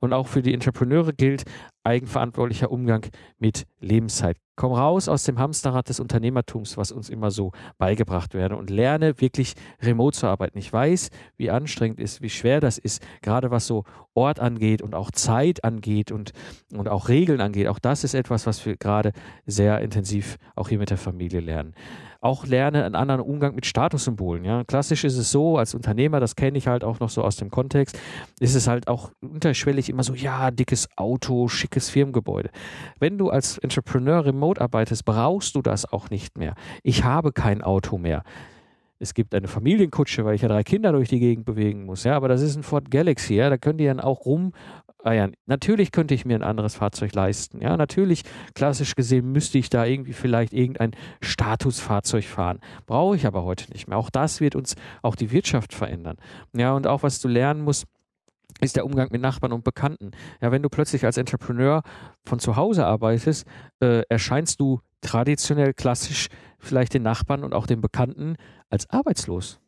Und 0.00 0.12
auch 0.12 0.26
für 0.26 0.42
die 0.42 0.54
Entrepreneure 0.54 1.12
gilt 1.12 1.44
eigenverantwortlicher 1.84 2.70
Umgang 2.70 3.06
mit 3.38 3.66
Lebenszeit. 3.80 4.36
Komm 4.56 4.74
raus 4.74 5.08
aus 5.08 5.24
dem 5.24 5.38
Hamsterrad 5.38 5.88
des 5.88 6.00
Unternehmertums, 6.00 6.76
was 6.76 6.92
uns 6.92 7.08
immer 7.08 7.30
so 7.30 7.52
beigebracht 7.78 8.34
werde 8.34 8.56
und 8.56 8.68
lerne 8.68 9.18
wirklich 9.18 9.54
remote 9.80 10.18
zu 10.18 10.26
arbeiten. 10.26 10.58
Ich 10.58 10.70
weiß, 10.70 11.08
wie 11.38 11.50
anstrengend 11.50 11.98
ist, 11.98 12.20
wie 12.20 12.28
schwer 12.28 12.60
das 12.60 12.76
ist, 12.76 13.02
gerade 13.22 13.50
was 13.50 13.66
so 13.66 13.84
Ort 14.12 14.38
angeht 14.38 14.82
und 14.82 14.94
auch 14.94 15.10
Zeit 15.12 15.64
angeht 15.64 16.12
und, 16.12 16.32
und 16.74 16.90
auch 16.90 17.08
Regeln 17.08 17.40
angeht. 17.40 17.68
Auch 17.68 17.78
das 17.78 18.04
ist 18.04 18.12
etwas, 18.12 18.46
was 18.46 18.66
wir 18.66 18.76
gerade 18.76 19.12
sehr 19.46 19.80
intensiv 19.80 20.36
auch 20.56 20.68
hier 20.68 20.78
mit 20.78 20.90
der 20.90 20.98
Familie 20.98 21.40
lernen 21.40 21.74
auch 22.20 22.46
lerne 22.46 22.84
einen 22.84 22.94
anderen 22.94 23.20
Umgang 23.20 23.54
mit 23.54 23.66
Statussymbolen. 23.66 24.44
Ja. 24.44 24.64
Klassisch 24.64 25.04
ist 25.04 25.16
es 25.16 25.30
so, 25.30 25.56
als 25.56 25.74
Unternehmer, 25.74 26.20
das 26.20 26.36
kenne 26.36 26.58
ich 26.58 26.66
halt 26.66 26.84
auch 26.84 27.00
noch 27.00 27.08
so 27.08 27.22
aus 27.22 27.36
dem 27.36 27.50
Kontext, 27.50 27.98
ist 28.40 28.54
es 28.54 28.68
halt 28.68 28.88
auch 28.88 29.10
unterschwellig 29.20 29.88
immer 29.88 30.02
so, 30.02 30.14
ja, 30.14 30.50
dickes 30.50 30.88
Auto, 30.96 31.48
schickes 31.48 31.88
Firmengebäude. 31.88 32.50
Wenn 32.98 33.16
du 33.16 33.30
als 33.30 33.58
Entrepreneur 33.58 34.24
remote 34.24 34.60
arbeitest, 34.60 35.04
brauchst 35.04 35.54
du 35.54 35.62
das 35.62 35.90
auch 35.90 36.10
nicht 36.10 36.36
mehr. 36.36 36.54
Ich 36.82 37.04
habe 37.04 37.32
kein 37.32 37.62
Auto 37.62 37.96
mehr. 37.96 38.22
Es 39.02 39.14
gibt 39.14 39.34
eine 39.34 39.48
Familienkutsche, 39.48 40.26
weil 40.26 40.34
ich 40.34 40.42
ja 40.42 40.48
drei 40.48 40.62
Kinder 40.62 40.92
durch 40.92 41.08
die 41.08 41.20
Gegend 41.20 41.46
bewegen 41.46 41.86
muss. 41.86 42.04
Ja, 42.04 42.16
aber 42.16 42.28
das 42.28 42.42
ist 42.42 42.56
ein 42.56 42.62
Ford 42.62 42.90
Galaxy. 42.90 43.34
Ja, 43.34 43.48
da 43.48 43.56
können 43.56 43.78
die 43.78 43.86
dann 43.86 43.98
auch 43.98 44.26
rum 44.26 44.52
ah 45.04 45.12
ja, 45.12 45.28
natürlich 45.46 45.92
könnte 45.92 46.14
ich 46.14 46.24
mir 46.24 46.34
ein 46.34 46.42
anderes 46.42 46.74
Fahrzeug 46.74 47.14
leisten. 47.14 47.60
Ja, 47.60 47.76
natürlich, 47.76 48.22
klassisch 48.54 48.94
gesehen, 48.94 49.32
müsste 49.32 49.58
ich 49.58 49.70
da 49.70 49.84
irgendwie 49.84 50.12
vielleicht 50.12 50.52
irgendein 50.52 50.92
Statusfahrzeug 51.20 52.24
fahren. 52.24 52.60
Brauche 52.86 53.16
ich 53.16 53.26
aber 53.26 53.44
heute 53.44 53.70
nicht 53.72 53.88
mehr. 53.88 53.98
Auch 53.98 54.10
das 54.10 54.40
wird 54.40 54.56
uns 54.56 54.76
auch 55.02 55.16
die 55.16 55.30
Wirtschaft 55.30 55.72
verändern. 55.72 56.16
Ja, 56.52 56.72
und 56.72 56.86
auch 56.86 57.02
was 57.02 57.20
du 57.20 57.28
lernen 57.28 57.62
musst, 57.62 57.86
ist 58.60 58.76
der 58.76 58.84
Umgang 58.84 59.08
mit 59.10 59.22
Nachbarn 59.22 59.52
und 59.52 59.64
Bekannten. 59.64 60.10
Ja, 60.40 60.52
wenn 60.52 60.62
du 60.62 60.68
plötzlich 60.68 61.04
als 61.04 61.16
Entrepreneur 61.16 61.82
von 62.24 62.38
zu 62.38 62.56
Hause 62.56 62.86
arbeitest, 62.86 63.46
äh, 63.80 64.02
erscheinst 64.08 64.60
du 64.60 64.80
traditionell 65.00 65.72
klassisch 65.72 66.28
vielleicht 66.58 66.94
den 66.94 67.02
Nachbarn 67.02 67.44
und 67.44 67.54
auch 67.54 67.66
den 67.66 67.80
Bekannten 67.80 68.36
als 68.68 68.88
arbeitslos. 68.90 69.60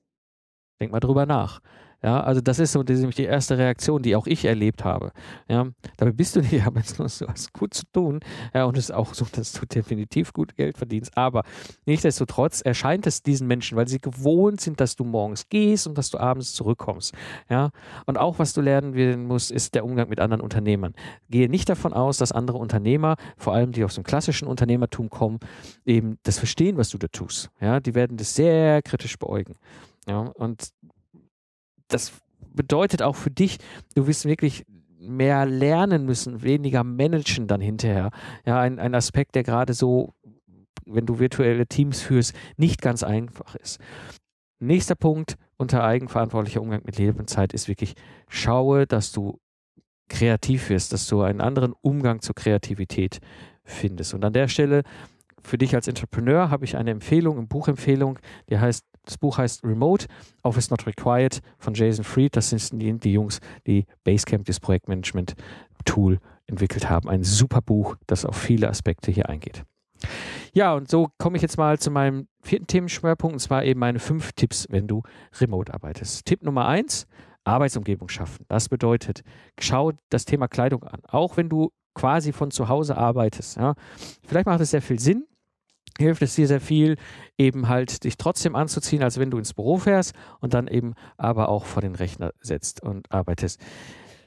Denk 0.81 0.93
mal 0.93 1.01
drüber 1.01 1.27
nach. 1.27 1.61
Ja, 2.03 2.21
also 2.21 2.41
das 2.41 2.59
ist 2.59 2.73
so 2.73 2.83
das 2.83 2.95
ist 2.95 3.01
nämlich 3.01 3.17
die 3.17 3.25
erste 3.25 3.59
Reaktion, 3.59 4.03
die 4.03 4.17
auch 4.17 4.27
ich 4.27 4.45
erlebt 4.45 4.85
habe. 4.85 5.13
Ja, 5.49 5.69
dabei 5.97 6.13
bist 6.13 6.35
du 6.35 6.41
nicht 6.41 6.63
arbeitslos, 6.67 7.19
du 7.19 7.29
hast 7.29 7.53
gut 7.53 7.75
zu 7.75 7.85
tun. 7.93 8.21
Ja, 8.53 8.65
und 8.65 8.77
es 8.77 8.87
ist 8.87 8.91
auch 8.91 9.15
so, 9.15 9.27
dass 9.33 9.53
du 9.53 9.67
definitiv 9.67 10.33
gut 10.33 10.57
Geld 10.57 10.77
verdienst. 10.77 11.17
Aber 11.17 11.45
nichtsdestotrotz 11.87 12.61
erscheint 12.61 13.07
es 13.07 13.23
diesen 13.23 13.47
Menschen, 13.47 13.77
weil 13.77 13.87
sie 13.87 14.01
gewohnt 14.01 14.61
sind, 14.61 14.81
dass 14.81 14.97
du 14.97 15.05
morgens 15.05 15.49
gehst 15.49 15.87
und 15.87 15.97
dass 15.97 16.11
du 16.11 16.19
abends 16.19 16.55
zurückkommst. 16.55 17.15
Ja, 17.49 17.71
und 18.07 18.19
auch 18.19 18.39
was 18.39 18.53
du 18.53 18.61
lernen 18.61 19.27
musst, 19.27 19.51
ist 19.51 19.75
der 19.75 19.85
Umgang 19.85 20.09
mit 20.09 20.19
anderen 20.19 20.41
Unternehmern. 20.41 20.95
Gehe 21.31 21.49
nicht 21.49 21.69
davon 21.69 21.93
aus, 21.93 22.19
dass 22.19 22.33
andere 22.33 22.59
Unternehmer, 22.59 23.17
vor 23.37 23.55
allem 23.55 23.73
die 23.73 23.85
aus 23.85 23.95
dem 23.95 24.05
klassischen 24.05 24.49
Unternehmertum 24.49 25.09
kommen, 25.09 25.39
eben 25.85 26.19
das 26.25 26.39
verstehen, 26.39 26.77
was 26.77 26.91
du 26.91 26.99
da 26.99 27.07
tust. 27.09 27.51
Ja, 27.61 27.79
die 27.79 27.95
werden 27.95 28.17
das 28.17 28.35
sehr 28.35 28.83
kritisch 28.83 29.19
beäugen. 29.19 29.55
Ja, 30.09 30.19
und 30.19 30.73
das 31.93 32.13
bedeutet 32.55 33.03
auch 33.03 33.17
für 33.17 33.31
dich, 33.31 33.59
du 33.95 34.07
wirst 34.07 34.25
wirklich 34.25 34.65
mehr 34.99 35.47
lernen 35.47 36.05
müssen, 36.05 36.43
weniger 36.43 36.85
managen 36.85 37.49
dann 37.49 37.61
hinterher. 37.61 38.11
Ja, 38.47 38.61
ein, 38.61 38.79
ein 38.79 38.95
Aspekt, 38.95 39.35
der 39.35 39.43
gerade 39.43 39.75
so, 39.75 40.15
wenn 40.87 41.07
du 41.07 41.19
virtuelle 41.19 41.67
Teams 41.67 42.01
führst, 42.01 42.35
nicht 42.57 42.81
ganz 42.81 43.03
einfach 43.03 43.55
ist. 43.57 43.81
Nächster 44.61 44.95
Punkt 44.95 45.37
unter 45.57 45.83
eigenverantwortlicher 45.83 46.63
Umgang 46.63 46.83
mit 46.85 46.99
Lebenszeit 46.99 47.53
ist 47.53 47.67
wirklich, 47.67 47.95
schaue, 48.29 48.87
dass 48.87 49.11
du 49.11 49.41
kreativ 50.09 50.69
wirst, 50.69 50.93
dass 50.93 51.07
du 51.09 51.23
einen 51.23 51.41
anderen 51.41 51.73
Umgang 51.81 52.21
zur 52.21 52.35
Kreativität 52.35 53.19
findest. 53.65 54.15
Und 54.15 54.25
an 54.25 54.33
der 54.33 54.49
Stelle, 54.49 54.83
für 55.43 55.59
dich 55.59 55.75
als 55.75 55.89
Entrepreneur, 55.89 56.51
habe 56.51 56.65
ich 56.65 56.77
eine 56.77 56.91
Empfehlung, 56.91 57.39
eine 57.39 57.47
Buchempfehlung, 57.47 58.19
die 58.49 58.59
heißt 58.59 58.85
das 59.05 59.19
Buch 59.19 59.39
heißt 59.39 59.65
Remote, 59.65 60.07
Office 60.43 60.71
Not 60.71 60.87
Required 60.87 61.41
von 61.59 61.75
Jason 61.75 62.05
Fried. 62.05 62.37
Das 62.37 62.51
sind 62.51 62.81
die, 62.81 62.93
die 62.99 63.13
Jungs, 63.13 63.41
die 63.67 63.87
Basecamp, 64.05 64.45
das 64.47 64.61
Projektmanagement-Tool, 64.61 66.19
entwickelt 66.47 66.89
haben. 66.89 67.09
Ein 67.09 67.25
super 67.25 67.63
Buch, 67.63 67.97
das 68.07 68.25
auf 68.25 68.37
viele 68.37 68.69
Aspekte 68.69 69.11
hier 69.11 69.29
eingeht. 69.29 69.65
Ja, 70.53 70.75
und 70.75 70.91
so 70.91 71.09
komme 71.19 71.37
ich 71.37 71.43
jetzt 71.43 71.57
mal 71.57 71.79
zu 71.79 71.91
meinem 71.91 72.29
vierten 72.43 72.67
Themenschwerpunkt, 72.67 73.35
und 73.35 73.41
zwar 73.41 73.65
eben 73.65 73.81
meine 73.81 73.99
fünf 73.99 74.33
Tipps, 74.33 74.67
wenn 74.69 74.87
du 74.87 75.03
remote 75.41 75.73
arbeitest. 75.73 76.27
Tipp 76.27 76.43
Nummer 76.43 76.67
eins, 76.67 77.07
Arbeitsumgebung 77.45 78.09
schaffen. 78.09 78.45
Das 78.49 78.69
bedeutet, 78.69 79.23
schau 79.59 79.93
das 80.11 80.25
Thema 80.25 80.49
Kleidung 80.49 80.83
an. 80.85 81.01
Auch 81.09 81.37
wenn 81.37 81.49
du 81.49 81.71
quasi 81.95 82.33
von 82.33 82.51
zu 82.51 82.69
Hause 82.69 82.97
arbeitest. 82.97 83.57
Ja. 83.57 83.75
Vielleicht 84.27 84.47
macht 84.47 84.61
es 84.61 84.71
sehr 84.71 84.83
viel 84.83 84.99
Sinn, 84.99 85.27
hilft 85.99 86.23
es 86.23 86.35
dir 86.35 86.47
sehr 86.47 86.61
viel, 86.61 86.97
eben 87.39 87.69
halt 87.69 88.05
dich 88.05 88.17
trotzdem 88.17 88.55
anzuziehen, 88.57 89.03
als 89.03 89.19
wenn 89.19 89.31
du 89.31 89.39
ins 89.39 89.55
Büro 89.55 89.79
fährst 89.79 90.15
und 90.41 90.55
dann 90.55 90.69
eben 90.69 90.95
aber 91.17 91.49
auch 91.49 91.65
vor 91.65 91.83
den 91.83 91.95
Rechner 91.95 92.33
setzt 92.41 92.83
und 92.83 93.11
arbeitest. 93.11 93.61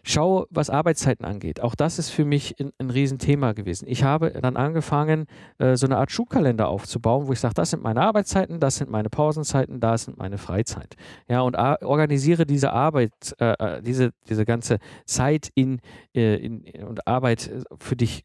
Schau, 0.08 0.46
was 0.52 0.70
Arbeitszeiten 0.70 1.26
angeht. 1.26 1.62
Auch 1.62 1.74
das 1.74 1.98
ist 1.98 2.12
für 2.12 2.26
mich 2.26 2.60
ein, 2.60 2.72
ein 2.78 2.92
Riesenthema 2.92 3.54
gewesen. 3.54 3.88
Ich 3.88 4.04
habe 4.04 4.30
dann 4.30 4.56
angefangen, 4.56 5.26
äh, 5.58 5.76
so 5.76 5.88
eine 5.88 5.98
Art 5.98 6.12
Schulkalender 6.12 6.68
aufzubauen, 6.68 7.26
wo 7.26 7.34
ich 7.34 7.40
sage, 7.40 7.56
das 7.56 7.72
sind 7.72 7.82
meine 7.82 8.02
Arbeitszeiten, 8.02 8.60
das 8.60 8.76
sind 8.76 8.92
meine 8.92 9.10
Pausenzeiten, 9.10 9.80
das 9.80 10.04
sind 10.04 10.20
meine 10.20 10.38
Freizeit. 10.38 10.96
Ja, 11.28 11.42
und 11.42 11.56
organisiere 11.56 12.46
diese 12.46 12.72
Arbeit, 12.72 13.14
äh, 13.40 13.54
äh, 13.58 13.82
diese, 13.82 14.12
diese 14.30 14.46
ganze 14.46 14.78
Zeit 15.08 15.50
in, 15.56 15.80
äh, 16.16 16.36
in, 16.36 16.64
und 16.86 17.08
Arbeit 17.08 17.48
äh, 17.48 17.64
für 17.80 17.96
dich 17.96 18.24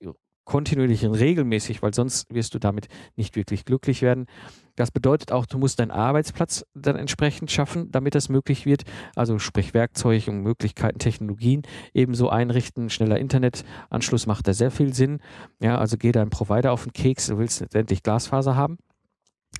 kontinuierlich 0.51 1.07
und 1.07 1.15
regelmäßig, 1.15 1.81
weil 1.81 1.95
sonst 1.95 2.27
wirst 2.35 2.55
du 2.55 2.59
damit 2.59 2.89
nicht 3.15 3.37
wirklich 3.37 3.65
glücklich 3.65 4.03
werden. 4.03 4.27
Das 4.75 4.91
bedeutet 4.91 5.31
auch, 5.31 5.47
du 5.47 5.59
musst 5.59 5.79
deinen 5.79 5.93
Arbeitsplatz 5.93 6.67
dann 6.75 6.97
entsprechend 6.97 7.53
schaffen, 7.53 7.93
damit 7.93 8.17
das 8.17 8.29
möglich 8.29 8.67
wird. 8.67 8.83
Also 9.15 9.39
sprich 9.39 9.75
Werkzeuge 9.75 10.29
und 10.29 10.43
Möglichkeiten, 10.43 10.99
Technologien 10.99 11.63
ebenso 11.95 12.31
einrichten. 12.31 12.91
Schneller 12.91 13.21
Internetanschluss 13.21 14.27
macht 14.27 14.49
da 14.49 14.53
sehr 14.53 14.73
viel 14.73 14.93
Sinn. 14.93 15.21
Ja, 15.63 15.79
also 15.79 15.97
geh 15.97 16.11
deinem 16.11 16.31
Provider 16.31 16.73
auf 16.73 16.83
den 16.83 16.93
Keks, 16.95 17.29
du 17.29 17.39
willst 17.39 17.61
letztendlich 17.61 18.03
Glasfaser 18.03 18.57
haben. 18.57 18.79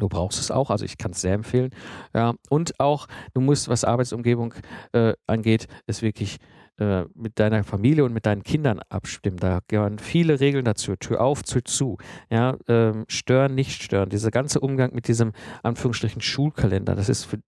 Du 0.01 0.09
brauchst 0.09 0.41
es 0.41 0.51
auch, 0.51 0.71
also 0.71 0.85
ich 0.85 0.99
kann 0.99 1.13
es 1.13 1.21
sehr 1.21 1.35
empfehlen. 1.35 1.71
Ja, 2.13 2.35
und 2.49 2.81
auch, 2.81 3.07
du 3.33 3.41
musst, 3.41 3.69
was 3.69 3.85
Arbeitsumgebung 3.85 4.55
äh, 4.93 5.13
angeht, 5.29 5.69
es 5.87 6.03
wirklich 6.03 6.39
äh, 6.81 7.05
mit 7.15 7.39
deiner 7.39 7.63
Familie 7.63 8.05
und 8.05 8.13
mit 8.13 8.27
deinen 8.27 8.43
Kindern 8.43 8.81
abstimmen. 8.89 9.37
Da 9.37 9.61
gehören 9.69 9.99
viele 9.99 10.41
Regeln 10.41 10.65
dazu. 10.65 10.97
Tür 10.97 11.21
auf, 11.21 11.43
Tür 11.43 11.65
zu. 11.65 11.99
Ja, 12.31 12.57
ähm, 12.69 13.05
stören, 13.07 13.55
nicht 13.55 13.83
stören. 13.83 14.09
Dieser 14.09 14.31
ganze 14.31 14.61
Umgang 14.61 14.95
mit 14.95 15.07
diesem 15.07 15.33
Anführungsstrichen 15.63 16.23
Schulkalender, 16.23 16.95
das 16.95 17.09
ist 17.09 17.25
für 17.25 17.39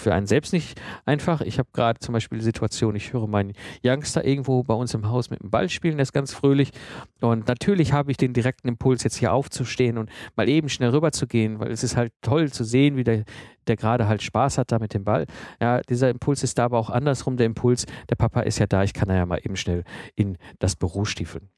für 0.00 0.14
einen 0.14 0.26
selbst 0.26 0.52
nicht 0.52 0.80
einfach. 1.04 1.40
Ich 1.40 1.58
habe 1.58 1.68
gerade 1.72 2.00
zum 2.00 2.12
Beispiel 2.12 2.38
die 2.38 2.44
Situation, 2.44 2.96
ich 2.96 3.12
höre 3.12 3.26
meinen 3.26 3.52
Youngster 3.84 4.24
irgendwo 4.24 4.62
bei 4.62 4.74
uns 4.74 4.94
im 4.94 5.08
Haus 5.08 5.30
mit 5.30 5.42
dem 5.42 5.50
Ball 5.50 5.68
spielen, 5.68 5.96
der 5.96 6.02
ist 6.02 6.12
ganz 6.12 6.32
fröhlich. 6.32 6.70
Und 7.20 7.46
natürlich 7.46 7.92
habe 7.92 8.10
ich 8.10 8.16
den 8.16 8.32
direkten 8.32 8.68
Impuls, 8.68 9.04
jetzt 9.04 9.16
hier 9.16 9.32
aufzustehen 9.32 9.98
und 9.98 10.10
mal 10.36 10.48
eben 10.48 10.68
schnell 10.68 10.90
rüber 10.90 11.12
zu 11.12 11.26
gehen, 11.26 11.60
weil 11.60 11.70
es 11.70 11.84
ist 11.84 11.96
halt 11.96 12.12
toll 12.22 12.50
zu 12.50 12.64
sehen, 12.64 12.96
wie 12.96 13.04
der, 13.04 13.24
der 13.66 13.76
gerade 13.76 14.08
halt 14.08 14.22
Spaß 14.22 14.58
hat 14.58 14.72
da 14.72 14.78
mit 14.78 14.94
dem 14.94 15.04
Ball. 15.04 15.26
Ja, 15.60 15.80
dieser 15.82 16.10
Impuls 16.10 16.42
ist 16.42 16.58
da 16.58 16.64
aber 16.64 16.78
auch 16.78 16.90
andersrum 16.90 17.36
der 17.36 17.46
Impuls, 17.46 17.86
der 18.08 18.16
Papa 18.16 18.40
ist 18.40 18.58
ja 18.58 18.66
da, 18.66 18.82
ich 18.82 18.94
kann 18.94 19.08
ja 19.08 19.26
mal 19.26 19.40
eben 19.42 19.56
schnell 19.56 19.84
in 20.16 20.38
das 20.58 20.76
Büro 20.76 21.04
stiefeln. 21.04 21.48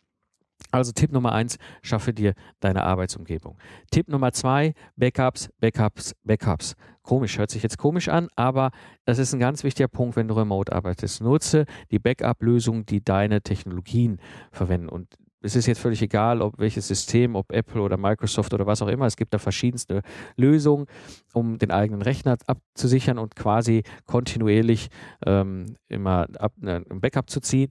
Also 0.70 0.92
Tipp 0.92 1.12
Nummer 1.12 1.32
eins, 1.32 1.58
schaffe 1.82 2.14
dir 2.14 2.34
deine 2.60 2.84
Arbeitsumgebung. 2.84 3.58
Tipp 3.90 4.08
Nummer 4.08 4.32
zwei, 4.32 4.74
Backups, 4.96 5.50
Backups, 5.60 6.14
Backups. 6.24 6.76
Komisch, 7.02 7.38
hört 7.38 7.50
sich 7.50 7.62
jetzt 7.62 7.78
komisch 7.78 8.08
an, 8.08 8.28
aber 8.36 8.70
das 9.04 9.18
ist 9.18 9.32
ein 9.32 9.40
ganz 9.40 9.64
wichtiger 9.64 9.88
Punkt, 9.88 10.14
wenn 10.14 10.28
du 10.28 10.34
remote 10.34 10.72
arbeitest. 10.72 11.20
Nutze 11.20 11.66
die 11.90 11.98
Backup-Lösungen, 11.98 12.86
die 12.86 13.02
deine 13.02 13.42
Technologien 13.42 14.20
verwenden. 14.52 14.88
Und 14.88 15.08
es 15.42 15.56
ist 15.56 15.66
jetzt 15.66 15.80
völlig 15.80 16.00
egal, 16.00 16.40
ob 16.40 16.58
welches 16.58 16.86
System, 16.86 17.34
ob 17.34 17.52
Apple 17.52 17.82
oder 17.82 17.96
Microsoft 17.96 18.54
oder 18.54 18.66
was 18.66 18.80
auch 18.82 18.88
immer. 18.88 19.06
Es 19.06 19.16
gibt 19.16 19.34
da 19.34 19.38
verschiedenste 19.38 20.02
Lösungen, 20.36 20.86
um 21.32 21.58
den 21.58 21.72
eigenen 21.72 22.02
Rechner 22.02 22.36
abzusichern 22.46 23.18
und 23.18 23.34
quasi 23.34 23.82
kontinuierlich 24.06 24.88
ähm, 25.26 25.76
immer 25.88 26.28
ab, 26.38 26.52
ne, 26.58 26.84
ein 26.88 27.00
Backup 27.00 27.28
zu 27.28 27.40
ziehen. 27.40 27.70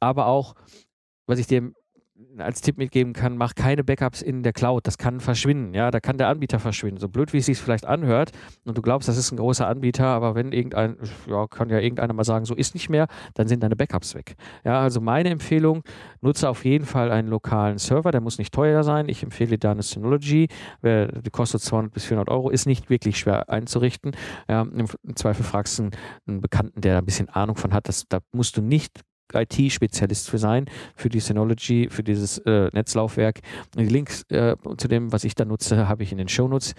Aber 0.00 0.26
auch, 0.26 0.54
was 1.26 1.38
ich 1.38 1.46
dir 1.46 1.72
als 2.38 2.60
Tipp 2.60 2.78
mitgeben 2.78 3.12
kann, 3.12 3.36
mach 3.36 3.54
keine 3.54 3.84
Backups 3.84 4.22
in 4.22 4.42
der 4.42 4.52
Cloud. 4.52 4.86
Das 4.86 4.98
kann 4.98 5.20
verschwinden. 5.20 5.74
Ja, 5.74 5.90
da 5.90 6.00
kann 6.00 6.18
der 6.18 6.28
Anbieter 6.28 6.58
verschwinden. 6.58 7.00
So 7.00 7.08
blöd, 7.08 7.32
wie 7.32 7.38
es 7.38 7.46
sich 7.46 7.58
vielleicht 7.58 7.86
anhört 7.86 8.30
und 8.64 8.76
du 8.76 8.82
glaubst, 8.82 9.08
das 9.08 9.16
ist 9.16 9.32
ein 9.32 9.36
großer 9.36 9.66
Anbieter, 9.66 10.06
aber 10.06 10.34
wenn 10.34 10.52
irgendein, 10.52 10.96
ja, 11.26 11.46
kann 11.46 11.70
ja 11.70 11.78
irgendeiner 11.78 12.12
mal 12.12 12.24
sagen, 12.24 12.44
so 12.44 12.54
ist 12.54 12.74
nicht 12.74 12.88
mehr, 12.88 13.06
dann 13.34 13.48
sind 13.48 13.62
deine 13.62 13.76
Backups 13.76 14.14
weg. 14.14 14.36
Ja, 14.64 14.80
also 14.80 15.00
meine 15.00 15.30
Empfehlung, 15.30 15.82
nutze 16.20 16.48
auf 16.48 16.64
jeden 16.64 16.86
Fall 16.86 17.10
einen 17.10 17.28
lokalen 17.28 17.78
Server. 17.78 18.10
Der 18.10 18.20
muss 18.20 18.38
nicht 18.38 18.52
teuer 18.52 18.82
sein. 18.82 19.08
Ich 19.08 19.22
empfehle 19.22 19.58
da 19.58 19.72
eine 19.72 19.82
Synology. 19.82 20.48
Die 20.82 21.30
kostet 21.30 21.62
200 21.62 21.92
bis 21.92 22.04
400 22.04 22.28
Euro, 22.28 22.50
ist 22.50 22.66
nicht 22.66 22.90
wirklich 22.90 23.18
schwer 23.18 23.48
einzurichten. 23.48 24.12
Ja, 24.48 24.62
im, 24.62 24.86
Zweifel 25.14 25.44
fragst 25.44 25.78
du 25.78 25.90
einen, 26.26 26.40
Bekannten, 26.40 26.80
der 26.80 26.94
da 26.94 26.98
ein 26.98 27.04
bisschen 27.04 27.28
Ahnung 27.28 27.56
von 27.56 27.72
hat. 27.72 27.88
Das, 27.88 28.06
da 28.08 28.20
musst 28.32 28.56
du 28.56 28.62
nicht 28.62 29.00
IT-Spezialist 29.34 30.28
für 30.28 30.38
sein, 30.38 30.66
für 30.94 31.08
die 31.08 31.20
Synology, 31.20 31.88
für 31.90 32.02
dieses 32.02 32.38
äh, 32.38 32.70
Netzlaufwerk. 32.72 33.40
Die 33.76 33.86
Links 33.86 34.22
äh, 34.30 34.56
zu 34.76 34.88
dem, 34.88 35.12
was 35.12 35.24
ich 35.24 35.34
da 35.34 35.44
nutze, 35.44 35.88
habe 35.88 36.02
ich 36.02 36.12
in 36.12 36.18
den 36.18 36.28
Shownotes. 36.28 36.74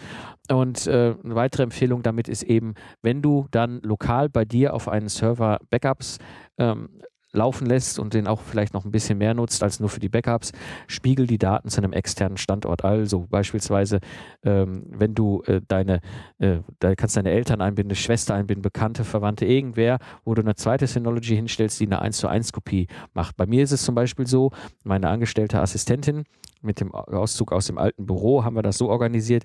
Und 0.50 0.88
äh, 0.88 1.16
eine 1.24 1.36
weitere 1.36 1.64
Empfehlung 1.64 2.04
damit 2.04 2.28
ist 2.28 2.44
eben, 2.44 2.74
wenn 3.02 3.22
du 3.22 3.48
dann 3.52 3.80
lokal 3.82 4.30
bei 4.30 4.46
dir 4.46 4.74
auf 4.74 4.88
einen 4.88 5.10
Server 5.10 5.60
Backups 5.70 6.18
ähm, 6.58 6.90
laufen 7.34 7.65
lässt 7.65 8.00
und 8.00 8.13
den 8.13 8.28
auch 8.28 8.41
vielleicht 8.41 8.74
noch 8.74 8.86
ein 8.86 8.91
bisschen 8.91 9.17
mehr 9.17 9.34
nutzt 9.34 9.63
als 9.63 9.80
nur 9.80 9.89
für 9.89 10.00
die 10.00 10.10
Backups, 10.10 10.52
spiegel 10.88 11.28
die 11.28 11.38
Daten 11.38 11.70
zu 11.70 11.82
einem 11.82 11.94
externen 11.94 12.38
Standort. 12.38 12.84
Also 12.84 13.28
beispielsweise, 13.30 14.00
ähm, 14.44 14.84
wenn 14.89 15.15
du 15.15 15.41
äh, 15.46 15.62
deine, 15.67 16.02
äh, 16.39 16.58
da 16.80 16.96
kannst 16.96 17.17
deine 17.17 17.32
Eltern 17.32 17.62
einbinden, 17.62 17.96
Schwester 17.96 18.36
einbinden, 18.36 18.62
Bekannte, 18.62 19.04
Verwandte, 19.04 19.46
irgendwer, 19.46 20.00
wo 20.26 20.34
du 20.34 20.41
eine 20.41 20.56
zweite 20.56 20.88
Synology 20.88 21.36
hinstellst, 21.36 21.80
die 21.80 21.86
eine 21.86 22.02
1 22.02 22.17
zu 22.17 22.28
1 22.28 22.52
Kopie 22.52 22.88
macht. 23.13 23.38
Bei 23.38 23.46
mir 23.46 23.63
ist 23.63 23.72
es 23.72 23.84
zum 23.84 23.96
Beispiel 23.96 24.28
so, 24.28 24.52
meine 24.84 25.10
angestellte 25.10 25.62
Assistentin, 25.62 26.26
mit 26.62 26.80
dem 26.80 26.94
Auszug 26.94 27.52
aus 27.52 27.67
dem 27.67 27.78
alten 27.78 28.06
Büro 28.06 28.44
haben 28.44 28.56
wir 28.56 28.62
das 28.62 28.78
so 28.78 28.89
organisiert. 28.89 29.44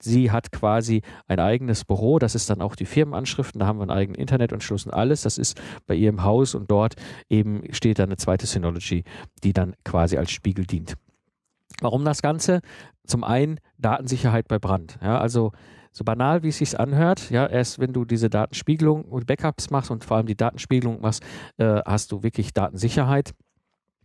Sie 0.00 0.30
hat 0.30 0.52
quasi 0.52 1.02
ein 1.26 1.40
eigenes 1.40 1.84
Büro, 1.84 2.18
das 2.18 2.34
ist 2.34 2.50
dann 2.50 2.60
auch 2.60 2.76
die 2.76 2.84
Firmenanschriften, 2.84 3.60
da 3.60 3.66
haben 3.66 3.78
wir 3.78 3.82
einen 3.82 3.90
eigenen 3.90 4.20
Internetanschluss 4.20 4.86
und 4.86 4.92
alles. 4.92 5.22
Das 5.22 5.38
ist 5.38 5.60
bei 5.86 5.94
ihr 5.94 6.10
im 6.10 6.22
Haus 6.22 6.54
und 6.54 6.70
dort 6.70 6.94
eben 7.28 7.62
steht 7.72 7.98
dann 7.98 8.08
eine 8.08 8.16
zweite 8.16 8.46
Synology, 8.46 9.04
die 9.42 9.52
dann 9.52 9.74
quasi 9.84 10.16
als 10.16 10.30
Spiegel 10.30 10.66
dient. 10.66 10.94
Warum 11.80 12.04
das 12.04 12.22
Ganze? 12.22 12.60
Zum 13.06 13.24
einen 13.24 13.58
Datensicherheit 13.78 14.48
bei 14.48 14.58
Brand. 14.58 14.98
Ja, 15.02 15.18
also 15.18 15.52
so 15.92 16.04
banal, 16.04 16.42
wie 16.42 16.48
es 16.48 16.58
sich 16.58 16.78
anhört, 16.78 17.30
ja, 17.30 17.46
erst 17.46 17.78
wenn 17.78 17.94
du 17.94 18.04
diese 18.04 18.28
Datenspiegelung 18.28 19.04
und 19.06 19.26
Backups 19.26 19.70
machst 19.70 19.90
und 19.90 20.04
vor 20.04 20.18
allem 20.18 20.26
die 20.26 20.36
Datenspiegelung 20.36 21.00
machst, 21.00 21.22
äh, 21.56 21.80
hast 21.86 22.12
du 22.12 22.22
wirklich 22.22 22.52
Datensicherheit. 22.52 23.32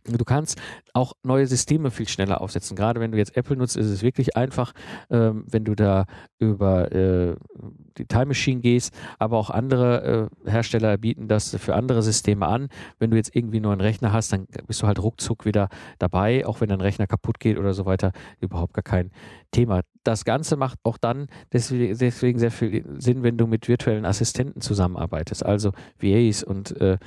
Du 0.04 0.24
kannst 0.24 0.60
auch 0.94 1.12
neue 1.22 1.46
Systeme 1.46 1.92
viel 1.92 2.08
schneller 2.08 2.40
aufsetzen. 2.40 2.76
Gerade 2.76 3.00
wenn 3.00 3.12
du 3.12 3.18
jetzt 3.18 3.36
Apple 3.36 3.56
nutzt, 3.56 3.76
ist 3.76 3.86
es 3.86 4.02
wirklich 4.02 4.36
einfach, 4.36 4.72
ähm, 5.10 5.44
wenn 5.48 5.64
du 5.64 5.76
da 5.76 6.06
über 6.38 6.90
äh, 6.90 7.36
die 7.98 8.06
Time 8.06 8.26
Machine 8.26 8.60
gehst, 8.60 8.92
aber 9.20 9.38
auch 9.38 9.50
andere 9.50 10.30
äh, 10.44 10.50
Hersteller 10.50 10.98
bieten 10.98 11.28
das 11.28 11.54
für 11.56 11.74
andere 11.74 12.02
Systeme 12.02 12.46
an. 12.46 12.68
Wenn 12.98 13.12
du 13.12 13.16
jetzt 13.16 13.34
irgendwie 13.36 13.60
nur 13.60 13.70
einen 13.70 13.80
Rechner 13.80 14.12
hast, 14.12 14.32
dann 14.32 14.46
bist 14.66 14.82
du 14.82 14.88
halt 14.88 15.00
ruckzuck 15.00 15.44
wieder 15.44 15.68
dabei, 16.00 16.46
auch 16.46 16.60
wenn 16.60 16.68
dein 16.68 16.80
Rechner 16.80 17.06
kaputt 17.06 17.38
geht 17.38 17.56
oder 17.56 17.72
so 17.72 17.86
weiter. 17.86 18.12
Überhaupt 18.40 18.74
gar 18.74 18.82
kein 18.82 19.12
Thema. 19.52 19.82
Das 20.02 20.24
Ganze 20.24 20.56
macht 20.56 20.78
auch 20.82 20.98
dann 20.98 21.28
deswegen, 21.52 21.96
deswegen 21.96 22.40
sehr 22.40 22.50
viel 22.50 22.84
Sinn, 22.98 23.22
wenn 23.22 23.36
du 23.36 23.46
mit 23.46 23.68
virtuellen 23.68 24.04
Assistenten 24.04 24.60
zusammenarbeitest, 24.60 25.46
also 25.46 25.72
VAs 26.00 26.42
und 26.42 26.80
äh, 26.80 26.98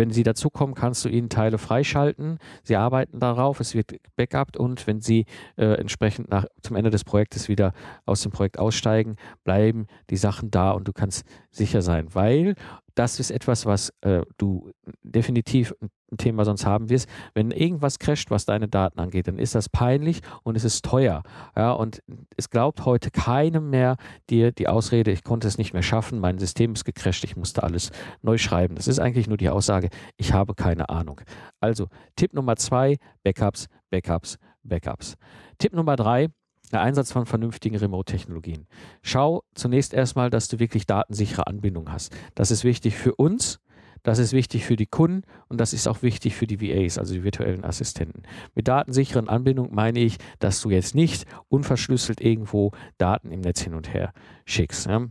wenn 0.00 0.10
sie 0.10 0.22
dazukommen, 0.22 0.74
kannst 0.74 1.04
du 1.04 1.10
ihnen 1.10 1.28
Teile 1.28 1.58
freischalten. 1.58 2.38
Sie 2.62 2.74
arbeiten 2.74 3.20
darauf, 3.20 3.60
es 3.60 3.74
wird 3.74 3.96
backupt 4.16 4.56
und 4.56 4.86
wenn 4.86 5.02
sie 5.02 5.26
äh, 5.56 5.74
entsprechend 5.74 6.30
nach, 6.30 6.46
zum 6.62 6.74
Ende 6.74 6.88
des 6.88 7.04
Projektes 7.04 7.48
wieder 7.50 7.74
aus 8.06 8.22
dem 8.22 8.32
Projekt 8.32 8.58
aussteigen, 8.58 9.16
bleiben 9.44 9.86
die 10.08 10.16
Sachen 10.16 10.50
da 10.50 10.70
und 10.70 10.88
du 10.88 10.94
kannst 10.94 11.26
sicher 11.50 11.82
sein, 11.82 12.14
weil 12.14 12.54
das 13.00 13.18
ist 13.18 13.30
etwas, 13.30 13.64
was 13.64 13.94
äh, 14.02 14.20
du 14.36 14.72
definitiv 15.02 15.74
ein 16.12 16.18
Thema 16.18 16.44
sonst 16.44 16.66
haben 16.66 16.90
wirst. 16.90 17.08
Wenn 17.32 17.50
irgendwas 17.50 17.98
crasht, 17.98 18.30
was 18.30 18.44
deine 18.44 18.68
Daten 18.68 19.00
angeht, 19.00 19.26
dann 19.26 19.38
ist 19.38 19.54
das 19.54 19.70
peinlich 19.70 20.20
und 20.42 20.54
es 20.54 20.64
ist 20.64 20.84
teuer. 20.84 21.22
Ja, 21.56 21.72
und 21.72 22.02
es 22.36 22.50
glaubt 22.50 22.84
heute 22.84 23.10
keinem 23.10 23.70
mehr 23.70 23.96
dir 24.28 24.52
die 24.52 24.68
Ausrede, 24.68 25.12
ich 25.12 25.24
konnte 25.24 25.48
es 25.48 25.56
nicht 25.56 25.72
mehr 25.72 25.82
schaffen, 25.82 26.20
mein 26.20 26.38
System 26.38 26.74
ist 26.74 26.84
gecrasht, 26.84 27.24
ich 27.24 27.36
musste 27.36 27.62
alles 27.62 27.90
neu 28.20 28.36
schreiben. 28.36 28.74
Das 28.74 28.86
ist 28.86 28.98
eigentlich 28.98 29.28
nur 29.28 29.38
die 29.38 29.48
Aussage, 29.48 29.88
ich 30.18 30.34
habe 30.34 30.54
keine 30.54 30.90
Ahnung. 30.90 31.22
Also 31.58 31.86
Tipp 32.16 32.34
Nummer 32.34 32.56
zwei, 32.56 32.98
Backups, 33.24 33.68
Backups, 33.88 34.36
Backups. 34.62 35.14
Tipp 35.56 35.72
Nummer 35.72 35.96
drei, 35.96 36.28
der 36.72 36.80
Einsatz 36.82 37.12
von 37.12 37.26
vernünftigen 37.26 37.76
Remote-Technologien. 37.76 38.66
Schau 39.02 39.44
zunächst 39.54 39.94
erstmal, 39.94 40.30
dass 40.30 40.48
du 40.48 40.58
wirklich 40.58 40.86
datensichere 40.86 41.46
Anbindung 41.46 41.90
hast. 41.90 42.14
Das 42.34 42.50
ist 42.50 42.64
wichtig 42.64 42.94
für 42.94 43.14
uns, 43.14 43.60
das 44.02 44.18
ist 44.18 44.32
wichtig 44.32 44.64
für 44.64 44.76
die 44.76 44.86
Kunden 44.86 45.22
und 45.48 45.60
das 45.60 45.72
ist 45.72 45.86
auch 45.86 46.02
wichtig 46.02 46.34
für 46.34 46.46
die 46.46 46.60
VAs, 46.60 46.98
also 46.98 47.12
die 47.12 47.24
virtuellen 47.24 47.64
Assistenten. 47.64 48.22
Mit 48.54 48.68
datensicheren 48.68 49.28
Anbindung 49.28 49.74
meine 49.74 50.00
ich, 50.00 50.16
dass 50.38 50.60
du 50.62 50.70
jetzt 50.70 50.94
nicht 50.94 51.26
unverschlüsselt 51.48 52.20
irgendwo 52.20 52.72
Daten 52.98 53.30
im 53.30 53.40
Netz 53.40 53.60
hin 53.60 53.74
und 53.74 53.92
her 53.92 54.12
schickst. 54.46 54.86
Ja? 54.86 55.06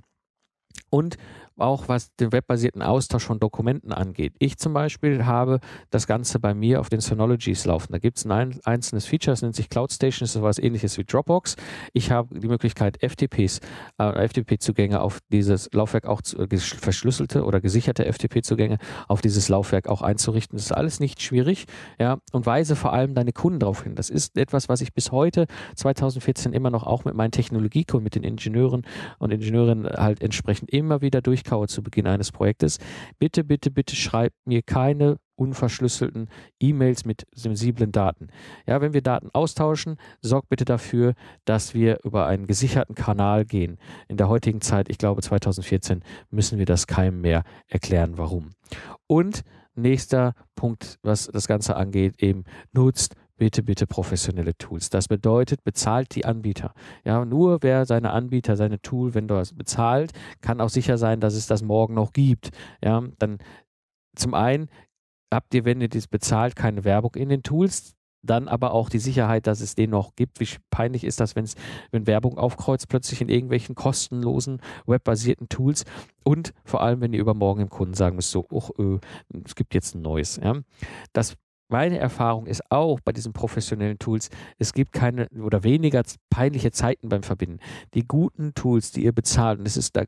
Und 0.89 1.17
auch 1.59 1.87
was 1.87 2.15
den 2.15 2.31
webbasierten 2.31 2.81
Austausch 2.81 3.25
von 3.25 3.39
Dokumenten 3.39 3.91
angeht. 3.91 4.33
Ich 4.39 4.57
zum 4.57 4.73
Beispiel 4.73 5.25
habe 5.25 5.59
das 5.89 6.07
Ganze 6.07 6.39
bei 6.39 6.53
mir 6.53 6.79
auf 6.79 6.89
den 6.89 6.99
Synologies 6.99 7.65
laufen. 7.65 7.91
Da 7.91 7.99
gibt 7.99 8.17
es 8.17 8.25
ein 8.25 8.59
einzelnes 8.63 9.05
Feature, 9.05 9.33
das 9.33 9.41
nennt 9.41 9.55
sich 9.55 9.69
Cloud 9.69 9.91
Station, 9.91 10.21
das 10.21 10.29
ist 10.29 10.33
sowas 10.33 10.59
ähnliches 10.59 10.97
wie 10.97 11.03
Dropbox. 11.03 11.55
Ich 11.93 12.11
habe 12.11 12.39
die 12.39 12.47
Möglichkeit, 12.47 12.97
FTPs, 13.01 13.59
äh, 13.97 14.27
FTP-Zugänge 14.27 15.01
auf 15.01 15.19
dieses 15.31 15.69
Laufwerk 15.73 16.05
auch 16.05 16.21
zu, 16.21 16.37
äh, 16.37 16.57
verschlüsselte 16.57 17.43
oder 17.43 17.61
gesicherte 17.61 18.05
FTP-Zugänge 18.05 18.77
auf 19.07 19.21
dieses 19.21 19.49
Laufwerk 19.49 19.87
auch 19.87 20.01
einzurichten. 20.01 20.57
Das 20.57 20.65
ist 20.65 20.71
alles 20.71 20.99
nicht 20.99 21.21
schwierig, 21.21 21.65
ja, 21.99 22.19
und 22.31 22.45
weise 22.45 22.75
vor 22.75 22.93
allem 22.93 23.13
deine 23.13 23.33
Kunden 23.33 23.59
darauf 23.59 23.83
hin. 23.83 23.95
Das 23.95 24.09
ist 24.09 24.37
etwas, 24.37 24.69
was 24.69 24.81
ich 24.81 24.93
bis 24.93 25.11
heute 25.11 25.45
2014 25.75 26.53
immer 26.53 26.69
noch 26.69 26.83
auch 26.83 27.05
mit 27.05 27.15
meinen 27.15 27.31
Technologiekunden, 27.31 28.03
mit 28.03 28.15
den 28.15 28.23
Ingenieuren 28.23 28.85
und 29.17 29.31
Ingenieurinnen 29.31 29.85
halt 29.85 30.21
entsprechend 30.21 30.69
immer 30.71 31.01
wieder 31.01 31.21
durch 31.21 31.43
durchkaue 31.49 31.67
zu 31.67 31.81
Beginn 31.81 32.07
eines 32.07 32.31
Projektes, 32.31 32.77
bitte, 33.17 33.43
bitte, 33.43 33.71
bitte 33.71 33.95
schreibt 33.95 34.35
mir 34.45 34.61
keine 34.61 35.17
unverschlüsselten 35.35 36.29
E-Mails 36.59 37.05
mit 37.05 37.25
sensiblen 37.33 37.91
Daten. 37.91 38.27
Ja, 38.67 38.81
wenn 38.81 38.93
wir 38.93 39.01
Daten 39.01 39.29
austauschen, 39.33 39.97
sorgt 40.21 40.49
bitte 40.49 40.65
dafür, 40.65 41.13
dass 41.45 41.73
wir 41.73 41.99
über 42.03 42.27
einen 42.27 42.45
gesicherten 42.45 42.93
Kanal 42.93 43.45
gehen. 43.45 43.77
In 44.09 44.17
der 44.17 44.27
heutigen 44.27 44.61
Zeit, 44.61 44.89
ich 44.89 44.97
glaube 44.97 45.21
2014, 45.21 46.03
müssen 46.29 46.59
wir 46.59 46.65
das 46.65 46.87
keinem 46.87 47.21
mehr 47.21 47.43
erklären, 47.67 48.17
warum. 48.17 48.49
Und 49.07 49.43
nächster 49.75 50.33
Punkt, 50.55 50.99
was 51.03 51.27
das 51.27 51.47
Ganze 51.47 51.77
angeht, 51.77 52.21
eben 52.21 52.43
nutzt 52.73 53.15
bitte, 53.39 53.63
bitte 53.63 53.87
professionelle 53.87 54.55
Tools. 54.57 54.89
Das 54.89 55.07
bedeutet, 55.07 55.63
bezahlt 55.63 56.13
die 56.13 56.25
Anbieter. 56.25 56.73
Ja, 57.03 57.25
nur 57.25 57.63
wer 57.63 57.85
seine 57.85 58.11
Anbieter, 58.11 58.55
seine 58.55 58.81
Tool, 58.81 59.15
wenn 59.15 59.29
Vendors 59.29 59.53
bezahlt, 59.53 60.11
kann 60.41 60.61
auch 60.61 60.69
sicher 60.69 60.97
sein, 60.97 61.19
dass 61.19 61.33
es 61.33 61.47
das 61.47 61.63
morgen 61.63 61.95
noch 61.95 62.13
gibt. 62.13 62.51
Ja, 62.83 63.03
dann 63.17 63.39
zum 64.15 64.33
einen 64.33 64.69
habt 65.33 65.53
ihr, 65.53 65.65
wenn 65.65 65.81
ihr 65.81 65.89
das 65.89 66.07
bezahlt, 66.07 66.55
keine 66.55 66.83
Werbung 66.83 67.15
in 67.15 67.29
den 67.29 67.41
Tools. 67.41 67.95
Dann 68.21 68.49
aber 68.49 68.73
auch 68.73 68.89
die 68.89 68.99
Sicherheit, 68.99 69.47
dass 69.47 69.61
es 69.61 69.75
den 69.75 69.91
noch 69.91 70.13
gibt. 70.15 70.41
Wie 70.41 70.47
peinlich 70.69 71.05
ist 71.05 71.21
das, 71.21 71.37
wenn's, 71.37 71.55
wenn 71.91 72.05
Werbung 72.05 72.37
aufkreuzt, 72.37 72.89
plötzlich 72.89 73.21
in 73.21 73.29
irgendwelchen 73.29 73.75
kostenlosen, 73.75 74.61
webbasierten 74.85 75.47
Tools. 75.47 75.85
Und 76.25 76.53
vor 76.65 76.81
allem, 76.81 76.99
wenn 76.99 77.13
ihr 77.13 77.21
übermorgen 77.21 77.61
dem 77.61 77.69
Kunden 77.69 77.93
sagen 77.93 78.17
müsst, 78.17 78.31
so, 78.31 78.45
oh, 78.51 78.99
es 79.45 79.55
gibt 79.55 79.73
jetzt 79.73 79.95
ein 79.95 80.01
neues. 80.01 80.35
Ja. 80.35 80.55
Das 81.13 81.37
meine 81.69 81.99
Erfahrung 81.99 82.47
ist 82.47 82.69
auch 82.69 82.99
bei 82.99 83.11
diesen 83.11 83.31
professionellen 83.31 83.99
Tools, 83.99 84.29
es 84.57 84.73
gibt 84.73 84.91
keine 84.91 85.29
oder 85.29 85.63
weniger 85.63 86.03
peinliche 86.29 86.71
Zeiten 86.71 87.09
beim 87.09 87.23
Verbinden. 87.23 87.59
Die 87.93 88.07
guten 88.07 88.53
Tools, 88.53 88.91
die 88.91 89.05
ihr 89.05 89.13
bezahlt, 89.13 89.59
und 89.59 89.65
es 89.65 89.77
ist 89.77 89.95
da, 89.95 90.03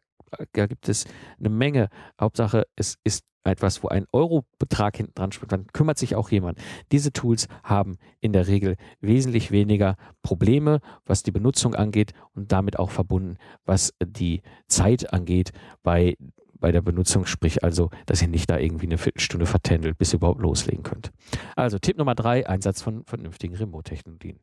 da 0.53 0.65
gibt 0.65 0.89
es 0.89 1.05
eine 1.39 1.49
Menge. 1.49 1.89
Hauptsache, 2.19 2.65
es 2.75 2.97
ist 3.03 3.23
etwas, 3.43 3.83
wo 3.83 3.87
ein 3.87 4.05
Eurobetrag 4.11 4.97
hinten 4.97 5.13
dran 5.15 5.31
spielt, 5.31 5.51
dann 5.51 5.67
kümmert 5.67 5.97
sich 5.97 6.15
auch 6.15 6.29
jemand. 6.29 6.59
Diese 6.91 7.11
Tools 7.11 7.47
haben 7.63 7.97
in 8.19 8.33
der 8.33 8.47
Regel 8.47 8.75
wesentlich 8.99 9.51
weniger 9.51 9.95
Probleme, 10.21 10.79
was 11.05 11.23
die 11.23 11.31
Benutzung 11.31 11.75
angeht 11.75 12.13
und 12.35 12.51
damit 12.51 12.77
auch 12.77 12.91
verbunden, 12.91 13.37
was 13.65 13.93
die 14.03 14.41
Zeit 14.67 15.11
angeht 15.13 15.51
bei 15.81 16.17
bei 16.61 16.71
der 16.71 16.81
Benutzung, 16.81 17.25
sprich 17.25 17.63
also, 17.63 17.89
dass 18.05 18.21
ihr 18.21 18.29
nicht 18.29 18.49
da 18.49 18.57
irgendwie 18.57 18.85
eine 18.85 18.97
Viertelstunde 18.97 19.45
vertändelt, 19.45 19.97
bis 19.97 20.13
ihr 20.13 20.17
überhaupt 20.17 20.41
loslegen 20.41 20.83
könnt. 20.83 21.11
Also 21.57 21.77
Tipp 21.77 21.97
Nummer 21.97 22.15
drei, 22.15 22.47
Einsatz 22.47 22.81
von 22.81 23.03
vernünftigen 23.03 23.55
Remote-Technologien. 23.55 24.39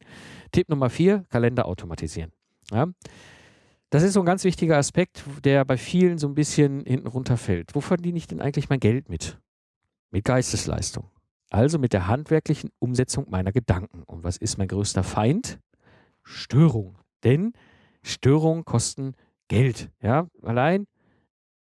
Tipp 0.52 0.68
Nummer 0.68 0.90
vier, 0.90 1.24
Kalender 1.30 1.64
automatisieren. 1.64 2.32
Ja? 2.70 2.88
Das 3.88 4.02
ist 4.02 4.12
so 4.12 4.20
ein 4.20 4.26
ganz 4.26 4.44
wichtiger 4.44 4.76
Aspekt, 4.76 5.24
der 5.44 5.64
bei 5.64 5.78
vielen 5.78 6.18
so 6.18 6.28
ein 6.28 6.34
bisschen 6.34 6.84
hinten 6.84 7.06
runterfällt. 7.06 7.74
Wo 7.74 7.80
verdiene 7.80 8.18
ich 8.18 8.26
denn 8.26 8.42
eigentlich 8.42 8.68
mein 8.68 8.80
Geld 8.80 9.08
mit? 9.08 9.38
Mit 10.10 10.26
Geistesleistung. 10.26 11.10
Also 11.50 11.78
mit 11.78 11.94
der 11.94 12.08
handwerklichen 12.08 12.70
Umsetzung 12.78 13.30
meiner 13.30 13.52
Gedanken. 13.52 14.02
Und 14.02 14.24
was 14.24 14.36
ist 14.36 14.58
mein 14.58 14.68
größter 14.68 15.02
Feind? 15.02 15.58
Störung. 16.22 16.98
Denn 17.24 17.54
Störungen 18.02 18.66
kosten 18.66 19.14
Geld. 19.48 19.90
Ja, 20.02 20.26
allein 20.42 20.86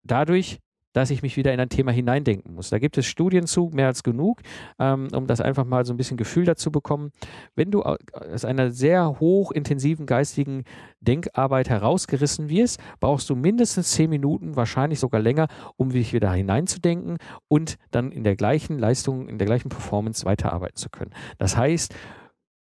dadurch, 0.07 0.59
dass 0.97 1.11
ich 1.11 1.21
mich 1.21 1.37
wieder 1.37 1.53
in 1.53 1.61
ein 1.61 1.69
Thema 1.69 1.93
hineindenken 1.93 2.55
muss. 2.55 2.71
Da 2.71 2.79
gibt 2.79 2.97
es 2.97 3.05
Studien 3.05 3.47
zu, 3.47 3.71
mehr 3.75 3.87
als 3.87 4.03
genug, 4.03 4.41
ähm, 4.79 5.09
um 5.13 5.27
das 5.27 5.43
einfach 5.43 5.67
mal 5.67 5.85
so 5.85 5.93
ein 5.93 5.99
bisschen 5.99 6.17
Gefühl 6.17 6.47
dazu 6.47 6.71
bekommen. 6.71 7.11
Wenn 7.55 7.71
du 7.71 7.83
aus 7.83 8.47
einer 8.47 8.71
sehr 8.71 9.21
hochintensiven 9.21 10.07
geistigen 10.07 10.65
Denkarbeit 11.01 11.69
herausgerissen 11.69 12.49
wirst, 12.49 12.81
brauchst 12.99 13.29
du 13.29 13.37
mindestens 13.37 13.91
zehn 13.91 14.09
Minuten, 14.09 14.57
wahrscheinlich 14.57 14.99
sogar 14.99 15.21
länger, 15.21 15.49
um 15.77 15.91
dich 15.91 16.15
wieder 16.15 16.33
hineinzudenken 16.33 17.19
und 17.47 17.77
dann 17.91 18.11
in 18.11 18.25
der 18.25 18.35
gleichen 18.35 18.79
Leistung, 18.79 19.29
in 19.29 19.37
der 19.37 19.47
gleichen 19.47 19.69
Performance 19.69 20.25
weiterarbeiten 20.25 20.77
zu 20.77 20.89
können. 20.89 21.11
Das 21.37 21.59
heißt, 21.59 21.95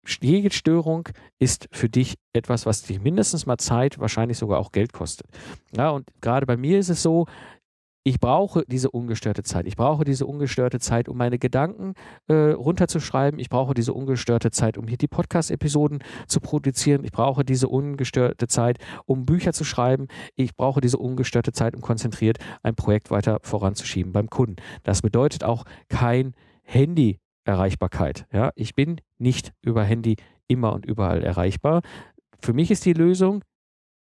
jede 0.06 0.50
Störung 0.50 1.08
ist 1.38 1.68
für 1.72 1.88
dich 1.88 2.16
etwas, 2.32 2.66
was 2.66 2.82
dich 2.82 3.00
mindestens 3.00 3.46
mal 3.46 3.58
Zeit, 3.58 3.98
wahrscheinlich 3.98 4.38
sogar 4.38 4.58
auch 4.58 4.72
Geld 4.72 4.92
kostet. 4.92 5.26
Ja, 5.76 5.90
und 5.90 6.08
gerade 6.20 6.46
bei 6.46 6.56
mir 6.56 6.78
ist 6.78 6.88
es 6.88 7.02
so, 7.02 7.26
ich 8.06 8.20
brauche 8.20 8.62
diese 8.68 8.92
ungestörte 8.92 9.42
Zeit. 9.42 9.66
Ich 9.66 9.74
brauche 9.74 10.04
diese 10.04 10.26
ungestörte 10.26 10.78
Zeit, 10.78 11.08
um 11.08 11.16
meine 11.16 11.40
Gedanken 11.40 11.94
äh, 12.28 12.52
runterzuschreiben. 12.52 13.40
Ich 13.40 13.48
brauche 13.48 13.74
diese 13.74 13.92
ungestörte 13.92 14.52
Zeit, 14.52 14.78
um 14.78 14.86
hier 14.86 14.96
die 14.96 15.08
Podcast-Episoden 15.08 16.04
zu 16.28 16.38
produzieren. 16.38 17.02
Ich 17.02 17.10
brauche 17.10 17.44
diese 17.44 17.66
ungestörte 17.66 18.46
Zeit, 18.46 18.78
um 19.06 19.26
Bücher 19.26 19.52
zu 19.52 19.64
schreiben. 19.64 20.06
Ich 20.36 20.54
brauche 20.54 20.80
diese 20.80 20.98
ungestörte 20.98 21.50
Zeit, 21.50 21.74
um 21.74 21.80
konzentriert 21.80 22.38
ein 22.62 22.76
Projekt 22.76 23.10
weiter 23.10 23.40
voranzuschieben 23.42 24.12
beim 24.12 24.30
Kunden. 24.30 24.54
Das 24.84 25.02
bedeutet 25.02 25.42
auch 25.42 25.64
kein 25.88 26.34
Handy 26.62 27.18
Erreichbarkeit. 27.46 28.26
Ja, 28.32 28.50
ich 28.54 28.74
bin 28.74 29.00
nicht 29.18 29.52
über 29.62 29.84
Handy 29.84 30.16
immer 30.48 30.72
und 30.72 30.86
überall 30.86 31.22
erreichbar. 31.22 31.82
Für 32.40 32.52
mich 32.52 32.70
ist 32.70 32.84
die 32.84 32.92
Lösung, 32.92 33.42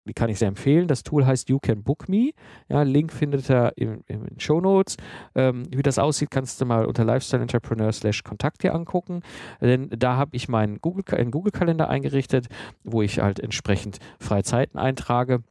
die 0.04 0.14
kann 0.14 0.30
ich 0.30 0.38
sehr 0.38 0.48
empfehlen. 0.48 0.88
Das 0.88 1.04
Tool 1.04 1.26
heißt 1.26 1.48
You 1.48 1.58
Can 1.60 1.84
Book 1.84 2.08
Me. 2.08 2.30
Ja, 2.68 2.82
Link 2.82 3.12
findet 3.12 3.48
ihr 3.48 3.72
in, 3.76 4.02
den 4.08 4.40
Show 4.40 4.60
Notes. 4.60 4.96
Ähm, 5.34 5.64
wie 5.70 5.82
das 5.82 5.98
aussieht, 5.98 6.30
kannst 6.30 6.60
du 6.60 6.64
mal 6.64 6.86
unter 6.86 7.04
Lifestyle 7.04 7.42
Entrepreneur 7.42 7.92
slash 7.92 8.24
Kontakt 8.24 8.62
hier 8.62 8.74
angucken. 8.74 9.22
Denn 9.60 9.88
da 9.90 10.16
habe 10.16 10.34
ich 10.34 10.48
meinen 10.48 10.80
Google, 10.80 11.04
einen 11.16 11.30
Google-Kalender 11.30 11.88
eingerichtet, 11.88 12.48
wo 12.82 13.02
ich 13.02 13.20
halt 13.20 13.38
entsprechend 13.38 13.98
freie 14.18 14.42
Zeiten 14.42 14.78
eintrage. 14.78 15.44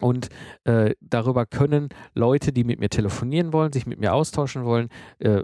Und 0.00 0.28
äh, 0.64 0.94
darüber 1.00 1.44
können 1.44 1.88
Leute, 2.14 2.52
die 2.52 2.64
mit 2.64 2.78
mir 2.78 2.88
telefonieren 2.88 3.52
wollen, 3.52 3.72
sich 3.72 3.86
mit 3.86 3.98
mir 3.98 4.14
austauschen 4.14 4.64
wollen, 4.64 4.88
äh, 5.18 5.42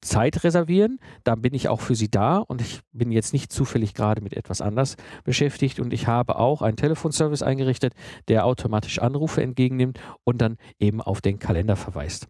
Zeit 0.00 0.44
reservieren. 0.44 0.98
Da 1.24 1.34
bin 1.34 1.54
ich 1.54 1.68
auch 1.68 1.80
für 1.80 1.94
Sie 1.94 2.10
da 2.10 2.38
und 2.38 2.60
ich 2.60 2.80
bin 2.92 3.10
jetzt 3.10 3.32
nicht 3.32 3.52
zufällig 3.52 3.94
gerade 3.94 4.20
mit 4.22 4.34
etwas 4.34 4.60
anders 4.60 4.96
beschäftigt 5.24 5.80
und 5.80 5.92
ich 5.92 6.06
habe 6.06 6.38
auch 6.38 6.62
einen 6.62 6.76
Telefonservice 6.76 7.42
eingerichtet, 7.42 7.94
der 8.28 8.46
automatisch 8.46 9.00
Anrufe 9.00 9.42
entgegennimmt 9.42 9.98
und 10.24 10.40
dann 10.40 10.56
eben 10.78 11.00
auf 11.00 11.20
den 11.20 11.38
Kalender 11.38 11.76
verweist. 11.76 12.28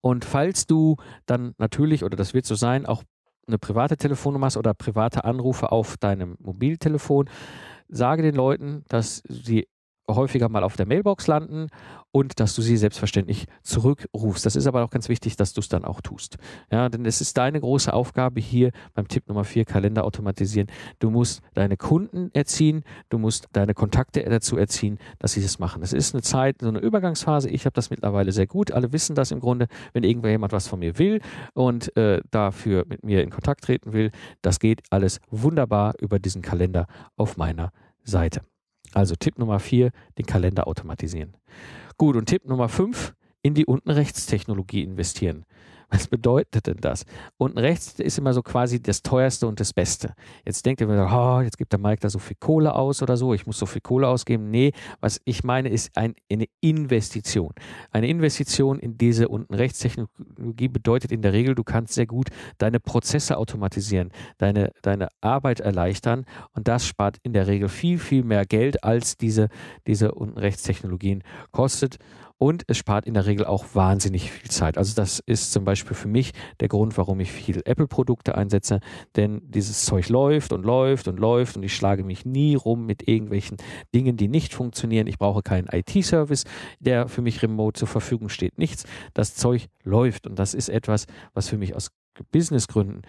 Und 0.00 0.24
falls 0.24 0.66
du 0.66 0.96
dann 1.26 1.54
natürlich, 1.58 2.04
oder 2.04 2.16
das 2.16 2.34
wird 2.34 2.46
so 2.46 2.54
sein, 2.54 2.86
auch 2.86 3.02
eine 3.46 3.58
private 3.58 3.96
Telefonnummer 3.96 4.46
hast 4.46 4.56
oder 4.56 4.74
private 4.74 5.24
Anrufe 5.24 5.72
auf 5.72 5.96
deinem 5.96 6.36
Mobiltelefon, 6.38 7.28
sage 7.88 8.22
den 8.22 8.34
Leuten, 8.34 8.84
dass 8.88 9.22
sie 9.28 9.68
häufiger 10.08 10.48
mal 10.48 10.64
auf 10.64 10.76
der 10.76 10.86
Mailbox 10.86 11.26
landen 11.26 11.68
und 12.12 12.38
dass 12.38 12.54
du 12.54 12.62
sie 12.62 12.76
selbstverständlich 12.76 13.46
zurückrufst. 13.62 14.46
Das 14.46 14.54
ist 14.54 14.66
aber 14.66 14.84
auch 14.84 14.90
ganz 14.90 15.08
wichtig, 15.08 15.36
dass 15.36 15.52
du 15.52 15.60
es 15.60 15.68
dann 15.68 15.84
auch 15.84 16.00
tust. 16.00 16.36
Ja, 16.70 16.88
denn 16.88 17.04
es 17.06 17.20
ist 17.20 17.36
deine 17.36 17.60
große 17.60 17.92
Aufgabe 17.92 18.40
hier 18.40 18.70
beim 18.94 19.08
Tipp 19.08 19.28
Nummer 19.28 19.44
4, 19.44 19.64
Kalender 19.64 20.04
automatisieren. 20.04 20.68
Du 21.00 21.10
musst 21.10 21.42
deine 21.54 21.76
Kunden 21.76 22.30
erziehen, 22.32 22.84
du 23.08 23.18
musst 23.18 23.48
deine 23.52 23.74
Kontakte 23.74 24.22
dazu 24.22 24.56
erziehen, 24.56 24.98
dass 25.18 25.32
sie 25.32 25.42
das 25.42 25.58
machen. 25.58 25.82
Es 25.82 25.92
ist 25.92 26.14
eine 26.14 26.22
Zeit, 26.22 26.60
so 26.60 26.68
eine 26.68 26.78
Übergangsphase. 26.78 27.50
Ich 27.50 27.64
habe 27.64 27.74
das 27.74 27.90
mittlerweile 27.90 28.30
sehr 28.30 28.46
gut. 28.46 28.70
Alle 28.70 28.92
wissen 28.92 29.16
das 29.16 29.32
im 29.32 29.40
Grunde, 29.40 29.66
wenn 29.92 30.04
irgendjemand 30.04 30.52
was 30.52 30.68
von 30.68 30.78
mir 30.78 30.98
will 30.98 31.20
und 31.54 31.96
äh, 31.96 32.20
dafür 32.30 32.84
mit 32.88 33.02
mir 33.02 33.22
in 33.22 33.30
Kontakt 33.30 33.64
treten 33.64 33.92
will, 33.92 34.12
das 34.42 34.60
geht 34.60 34.82
alles 34.90 35.20
wunderbar 35.30 35.94
über 35.98 36.18
diesen 36.18 36.42
Kalender 36.42 36.86
auf 37.16 37.36
meiner 37.36 37.72
Seite. 38.04 38.42
Also 38.94 39.14
Tipp 39.16 39.38
Nummer 39.38 39.58
4, 39.58 39.90
den 40.18 40.26
Kalender 40.26 40.66
automatisieren. 40.66 41.34
Gut, 41.98 42.16
und 42.16 42.26
Tipp 42.26 42.46
Nummer 42.46 42.68
5, 42.68 43.14
in 43.42 43.54
die 43.54 43.66
unten 43.66 43.90
rechts 43.90 44.26
Technologie 44.26 44.82
investieren. 44.82 45.44
Was 45.94 46.08
bedeutet 46.08 46.66
denn 46.66 46.78
das? 46.80 47.04
Unten 47.36 47.56
rechts 47.56 48.00
ist 48.00 48.18
immer 48.18 48.32
so 48.32 48.42
quasi 48.42 48.82
das 48.82 49.02
teuerste 49.02 49.46
und 49.46 49.60
das 49.60 49.72
Beste. 49.72 50.14
Jetzt 50.44 50.66
denkt 50.66 50.80
ihr 50.80 50.88
mir, 50.88 51.08
oh, 51.08 51.40
jetzt 51.40 51.56
gibt 51.56 51.70
der 51.70 51.78
Mike 51.78 52.00
da 52.00 52.10
so 52.10 52.18
viel 52.18 52.36
Kohle 52.40 52.74
aus 52.74 53.00
oder 53.00 53.16
so, 53.16 53.32
ich 53.32 53.46
muss 53.46 53.60
so 53.60 53.66
viel 53.66 53.80
Kohle 53.80 54.08
ausgeben. 54.08 54.50
Nee, 54.50 54.72
was 55.00 55.20
ich 55.24 55.44
meine, 55.44 55.68
ist 55.68 55.96
ein, 55.96 56.14
eine 56.28 56.46
Investition. 56.60 57.52
Eine 57.92 58.08
Investition 58.08 58.80
in 58.80 58.98
diese 58.98 59.28
unten 59.28 59.54
rechts 59.54 59.78
Technologie 59.78 60.66
bedeutet 60.66 61.12
in 61.12 61.22
der 61.22 61.32
Regel, 61.32 61.54
du 61.54 61.62
kannst 61.62 61.94
sehr 61.94 62.06
gut 62.06 62.30
deine 62.58 62.80
Prozesse 62.80 63.38
automatisieren, 63.38 64.10
deine, 64.38 64.72
deine 64.82 65.10
Arbeit 65.20 65.60
erleichtern 65.60 66.24
und 66.54 66.66
das 66.66 66.88
spart 66.88 67.18
in 67.22 67.34
der 67.34 67.46
Regel 67.46 67.68
viel, 67.68 68.00
viel 68.00 68.24
mehr 68.24 68.46
Geld, 68.46 68.82
als 68.82 69.16
diese, 69.16 69.48
diese 69.86 70.10
unten 70.10 70.38
rechts 70.38 70.64
Technologien 70.64 71.22
kostet 71.52 71.98
und 72.44 72.64
es 72.66 72.76
spart 72.76 73.06
in 73.06 73.14
der 73.14 73.24
Regel 73.24 73.46
auch 73.46 73.64
wahnsinnig 73.72 74.30
viel 74.30 74.50
Zeit. 74.50 74.76
Also 74.76 74.94
das 74.94 75.18
ist 75.24 75.50
zum 75.50 75.64
Beispiel 75.64 75.96
für 75.96 76.08
mich 76.08 76.32
der 76.60 76.68
Grund, 76.68 76.98
warum 76.98 77.18
ich 77.20 77.32
viel 77.32 77.62
Apple-Produkte 77.64 78.34
einsetze, 78.34 78.80
denn 79.16 79.40
dieses 79.46 79.86
Zeug 79.86 80.10
läuft 80.10 80.52
und 80.52 80.62
läuft 80.62 81.08
und 81.08 81.18
läuft 81.18 81.56
und 81.56 81.62
ich 81.62 81.74
schlage 81.74 82.04
mich 82.04 82.26
nie 82.26 82.54
rum 82.54 82.84
mit 82.84 83.08
irgendwelchen 83.08 83.56
Dingen, 83.94 84.18
die 84.18 84.28
nicht 84.28 84.52
funktionieren. 84.52 85.06
Ich 85.06 85.16
brauche 85.16 85.40
keinen 85.40 85.68
IT-Service, 85.68 86.44
der 86.80 87.08
für 87.08 87.22
mich 87.22 87.42
remote 87.42 87.78
zur 87.78 87.88
Verfügung 87.88 88.28
steht. 88.28 88.58
Nichts. 88.58 88.84
Das 89.14 89.34
Zeug 89.36 89.68
läuft 89.82 90.26
und 90.26 90.38
das 90.38 90.52
ist 90.52 90.68
etwas, 90.68 91.06
was 91.32 91.48
für 91.48 91.56
mich 91.56 91.74
aus 91.74 91.92
Businessgründen 92.30 93.00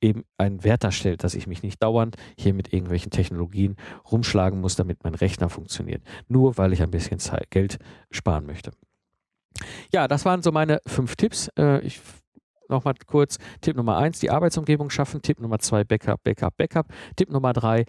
eben 0.00 0.24
einen 0.38 0.64
Wert 0.64 0.84
darstellt, 0.84 1.24
dass 1.24 1.34
ich 1.34 1.46
mich 1.46 1.62
nicht 1.62 1.82
dauernd 1.82 2.16
hier 2.38 2.54
mit 2.54 2.72
irgendwelchen 2.72 3.10
Technologien 3.10 3.76
rumschlagen 4.10 4.60
muss, 4.60 4.76
damit 4.76 5.04
mein 5.04 5.14
Rechner 5.14 5.48
funktioniert. 5.48 6.02
Nur 6.28 6.58
weil 6.58 6.72
ich 6.72 6.82
ein 6.82 6.90
bisschen 6.90 7.18
Zeit, 7.18 7.50
Geld 7.50 7.78
sparen 8.10 8.46
möchte. 8.46 8.72
Ja, 9.92 10.06
das 10.08 10.24
waren 10.24 10.42
so 10.42 10.52
meine 10.52 10.80
fünf 10.86 11.16
Tipps. 11.16 11.48
Äh, 11.58 11.80
ich 11.80 12.00
nochmal 12.68 12.94
kurz. 13.06 13.38
Tipp 13.60 13.76
Nummer 13.76 13.96
eins, 13.96 14.18
die 14.20 14.30
Arbeitsumgebung 14.30 14.90
schaffen. 14.90 15.22
Tipp 15.22 15.40
Nummer 15.40 15.58
zwei, 15.58 15.84
Backup, 15.84 16.22
Backup, 16.24 16.56
Backup. 16.56 16.86
Tipp 17.16 17.30
Nummer 17.30 17.52
drei, 17.52 17.84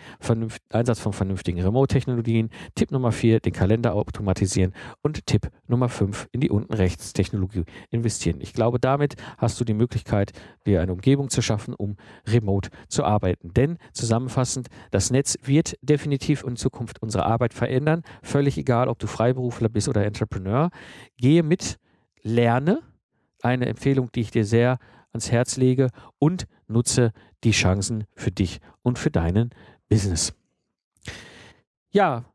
Einsatz 0.70 1.00
von 1.00 1.14
vernünftigen 1.14 1.62
Remote-Technologien. 1.62 2.50
Tipp 2.76 2.92
Nummer 2.92 3.12
vier, 3.12 3.40
den 3.40 3.54
Kalender 3.54 3.94
automatisieren. 3.94 4.74
Und 5.02 5.26
Tipp 5.26 5.50
Nummer 5.68 5.90
fünf, 5.90 6.28
in 6.32 6.42
die 6.42 6.50
unten 6.50 6.74
rechts 6.74 7.14
Technologie 7.14 7.64
investieren. 7.90 8.40
Ich 8.42 8.54
glaube, 8.54 8.80
damit 8.80 9.16
hast 9.38 9.60
du 9.60 9.66
die 9.66 9.74
Möglichkeit, 9.74 10.32
dir 10.66 10.82
eine 10.82 10.94
Umgebung 10.94 11.30
zu 11.30 11.42
schaffen, 11.42 11.74
um 11.74 11.98
remote 12.28 12.70
zu 12.88 13.04
arbeiten. 13.04 13.54
Denn 13.54 13.78
zusammenfassend, 13.94 14.68
das 14.92 15.12
Netz 15.12 15.38
wird 15.44 15.76
definitiv 15.82 16.44
in 16.44 16.56
Zukunft 16.56 17.02
unsere 17.02 17.26
Arbeit 17.26 17.54
verändern. 17.54 18.04
Völlig 18.22 18.58
egal, 18.58 18.88
ob 18.88 19.00
du 19.00 19.08
Freiberufler 19.08 19.70
bist 19.70 19.88
oder 19.88 20.06
Entrepreneur. 20.06 20.70
Gehe 21.18 21.44
mit, 21.44 21.78
lerne, 22.22 22.82
eine 23.42 23.68
Empfehlung, 23.68 24.12
die 24.12 24.22
ich 24.22 24.32
dir 24.32 24.46
sehr 24.46 24.80
ans 25.12 25.32
Herz 25.32 25.58
lege 25.58 25.90
und 26.20 26.48
nutze 26.68 27.12
die 27.44 27.52
Chancen 27.52 28.06
für 28.16 28.32
dich 28.32 28.60
und 28.82 29.00
für 29.00 29.12
deinen 29.12 29.52
Business. 29.90 30.34
Ja, 31.92 32.26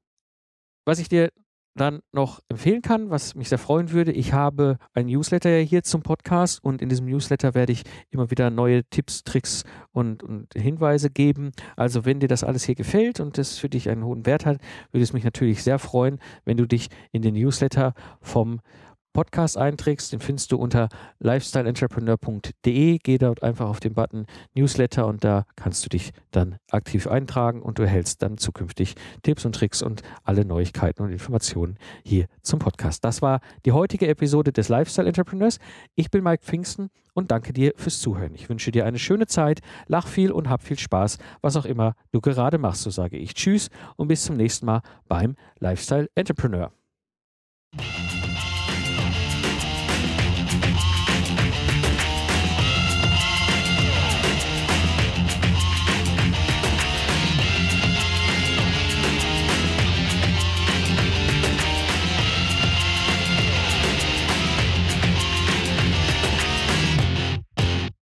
was 0.85 0.99
ich 0.99 1.09
dir 1.09 1.31
dann 1.75 2.01
noch 2.13 2.41
empfehlen 2.49 2.83
kann, 2.83 3.11
was 3.11 3.35
mich 3.35 3.49
sehr 3.49 3.59
freuen 3.59 3.93
würde. 3.93 4.13
Ich 4.13 4.33
habe 4.33 4.79
ein 4.93 5.07
Newsletter 5.07 5.59
hier 5.59 5.83
zum 5.83 6.03
Podcast 6.03 6.63
und 6.63 6.83
in 6.83 6.89
diesem 6.89 7.07
Newsletter 7.07 7.55
werde 7.55 7.73
ich 7.73 7.85
immer 8.11 8.31
wieder 8.31 8.51
neue 8.51 8.85
Tipps, 8.85 9.25
Tricks 9.25 9.65
und, 9.91 10.23
und 10.23 10.53
Hinweise 10.55 11.09
geben. 11.09 11.53
Also 11.77 12.05
wenn 12.05 12.21
dir 12.21 12.29
das 12.29 12.45
alles 12.45 12.65
hier 12.65 12.75
gefällt 12.75 13.21
und 13.21 13.39
das 13.39 13.59
für 13.59 13.69
dich 13.69 13.89
einen 13.89 14.05
hohen 14.05 14.27
Wert 14.27 14.45
hat, 14.45 14.59
würde 14.91 15.03
es 15.03 15.13
mich 15.13 15.25
natürlich 15.25 15.63
sehr 15.63 15.79
freuen, 15.79 16.19
wenn 16.45 16.59
du 16.59 16.67
dich 16.67 16.89
in 17.11 17.23
den 17.23 17.35
Newsletter 17.35 17.95
vom 18.21 18.61
Podcast 19.13 19.57
einträgst, 19.57 20.13
den 20.13 20.21
findest 20.21 20.53
du 20.53 20.57
unter 20.57 20.89
lifestyleentrepreneur.de. 21.21 22.99
Geh 22.99 23.19
dort 23.19 23.43
einfach 23.43 23.69
auf 23.69 23.81
den 23.81 23.95
Button 23.95 24.27
Newsletter 24.55 25.07
und 25.07 25.25
da 25.25 25.45
kannst 25.57 25.85
du 25.85 25.89
dich 25.89 26.13
dann 26.31 26.57
aktiv 26.71 27.07
eintragen 27.07 27.63
und 27.63 27.79
du 27.79 27.83
erhältst 27.83 28.23
dann 28.23 28.39
zukünftig 28.39 28.95
Tipps 29.23 29.45
und 29.45 29.55
Tricks 29.55 29.83
und 29.83 30.03
alle 30.25 30.45
Neuigkeiten 30.45 31.03
und 31.03 31.11
Informationen 31.11 31.77
hier 32.05 32.27
zum 32.43 32.59
Podcast. 32.59 33.05
Das 33.05 33.23
war 33.23 33.41
die 33.65 33.73
heutige 33.73 34.09
Episode 34.09 34.53
des 34.53 34.69
Lifestyle 34.69 35.09
Entrepreneurs. 35.09 35.59
Ich 35.95 36.11
bin 36.11 36.25
Mike 36.25 36.45
Pfingsten 36.45 36.91
und 37.15 37.31
danke 37.31 37.53
dir 37.53 37.73
fürs 37.77 38.01
Zuhören. 38.01 38.35
Ich 38.35 38.49
wünsche 38.49 38.71
dir 38.71 38.87
eine 38.87 38.99
schöne 38.99 39.27
Zeit, 39.27 39.61
lach 39.87 40.07
viel 40.07 40.33
und 40.33 40.49
hab 40.49 40.63
viel 40.63 40.79
Spaß, 40.79 41.19
was 41.41 41.57
auch 41.57 41.67
immer 41.67 41.95
du 42.11 42.21
gerade 42.21 42.59
machst. 42.59 42.83
So 42.83 42.91
sage 42.91 43.19
ich 43.19 43.35
Tschüss 43.35 43.69
und 43.97 44.09
bis 44.09 44.25
zum 44.25 44.37
nächsten 44.37 44.67
Mal 44.67 44.83
beim 45.09 45.37
Lifestyle 45.59 46.09
Entrepreneur. 46.15 46.73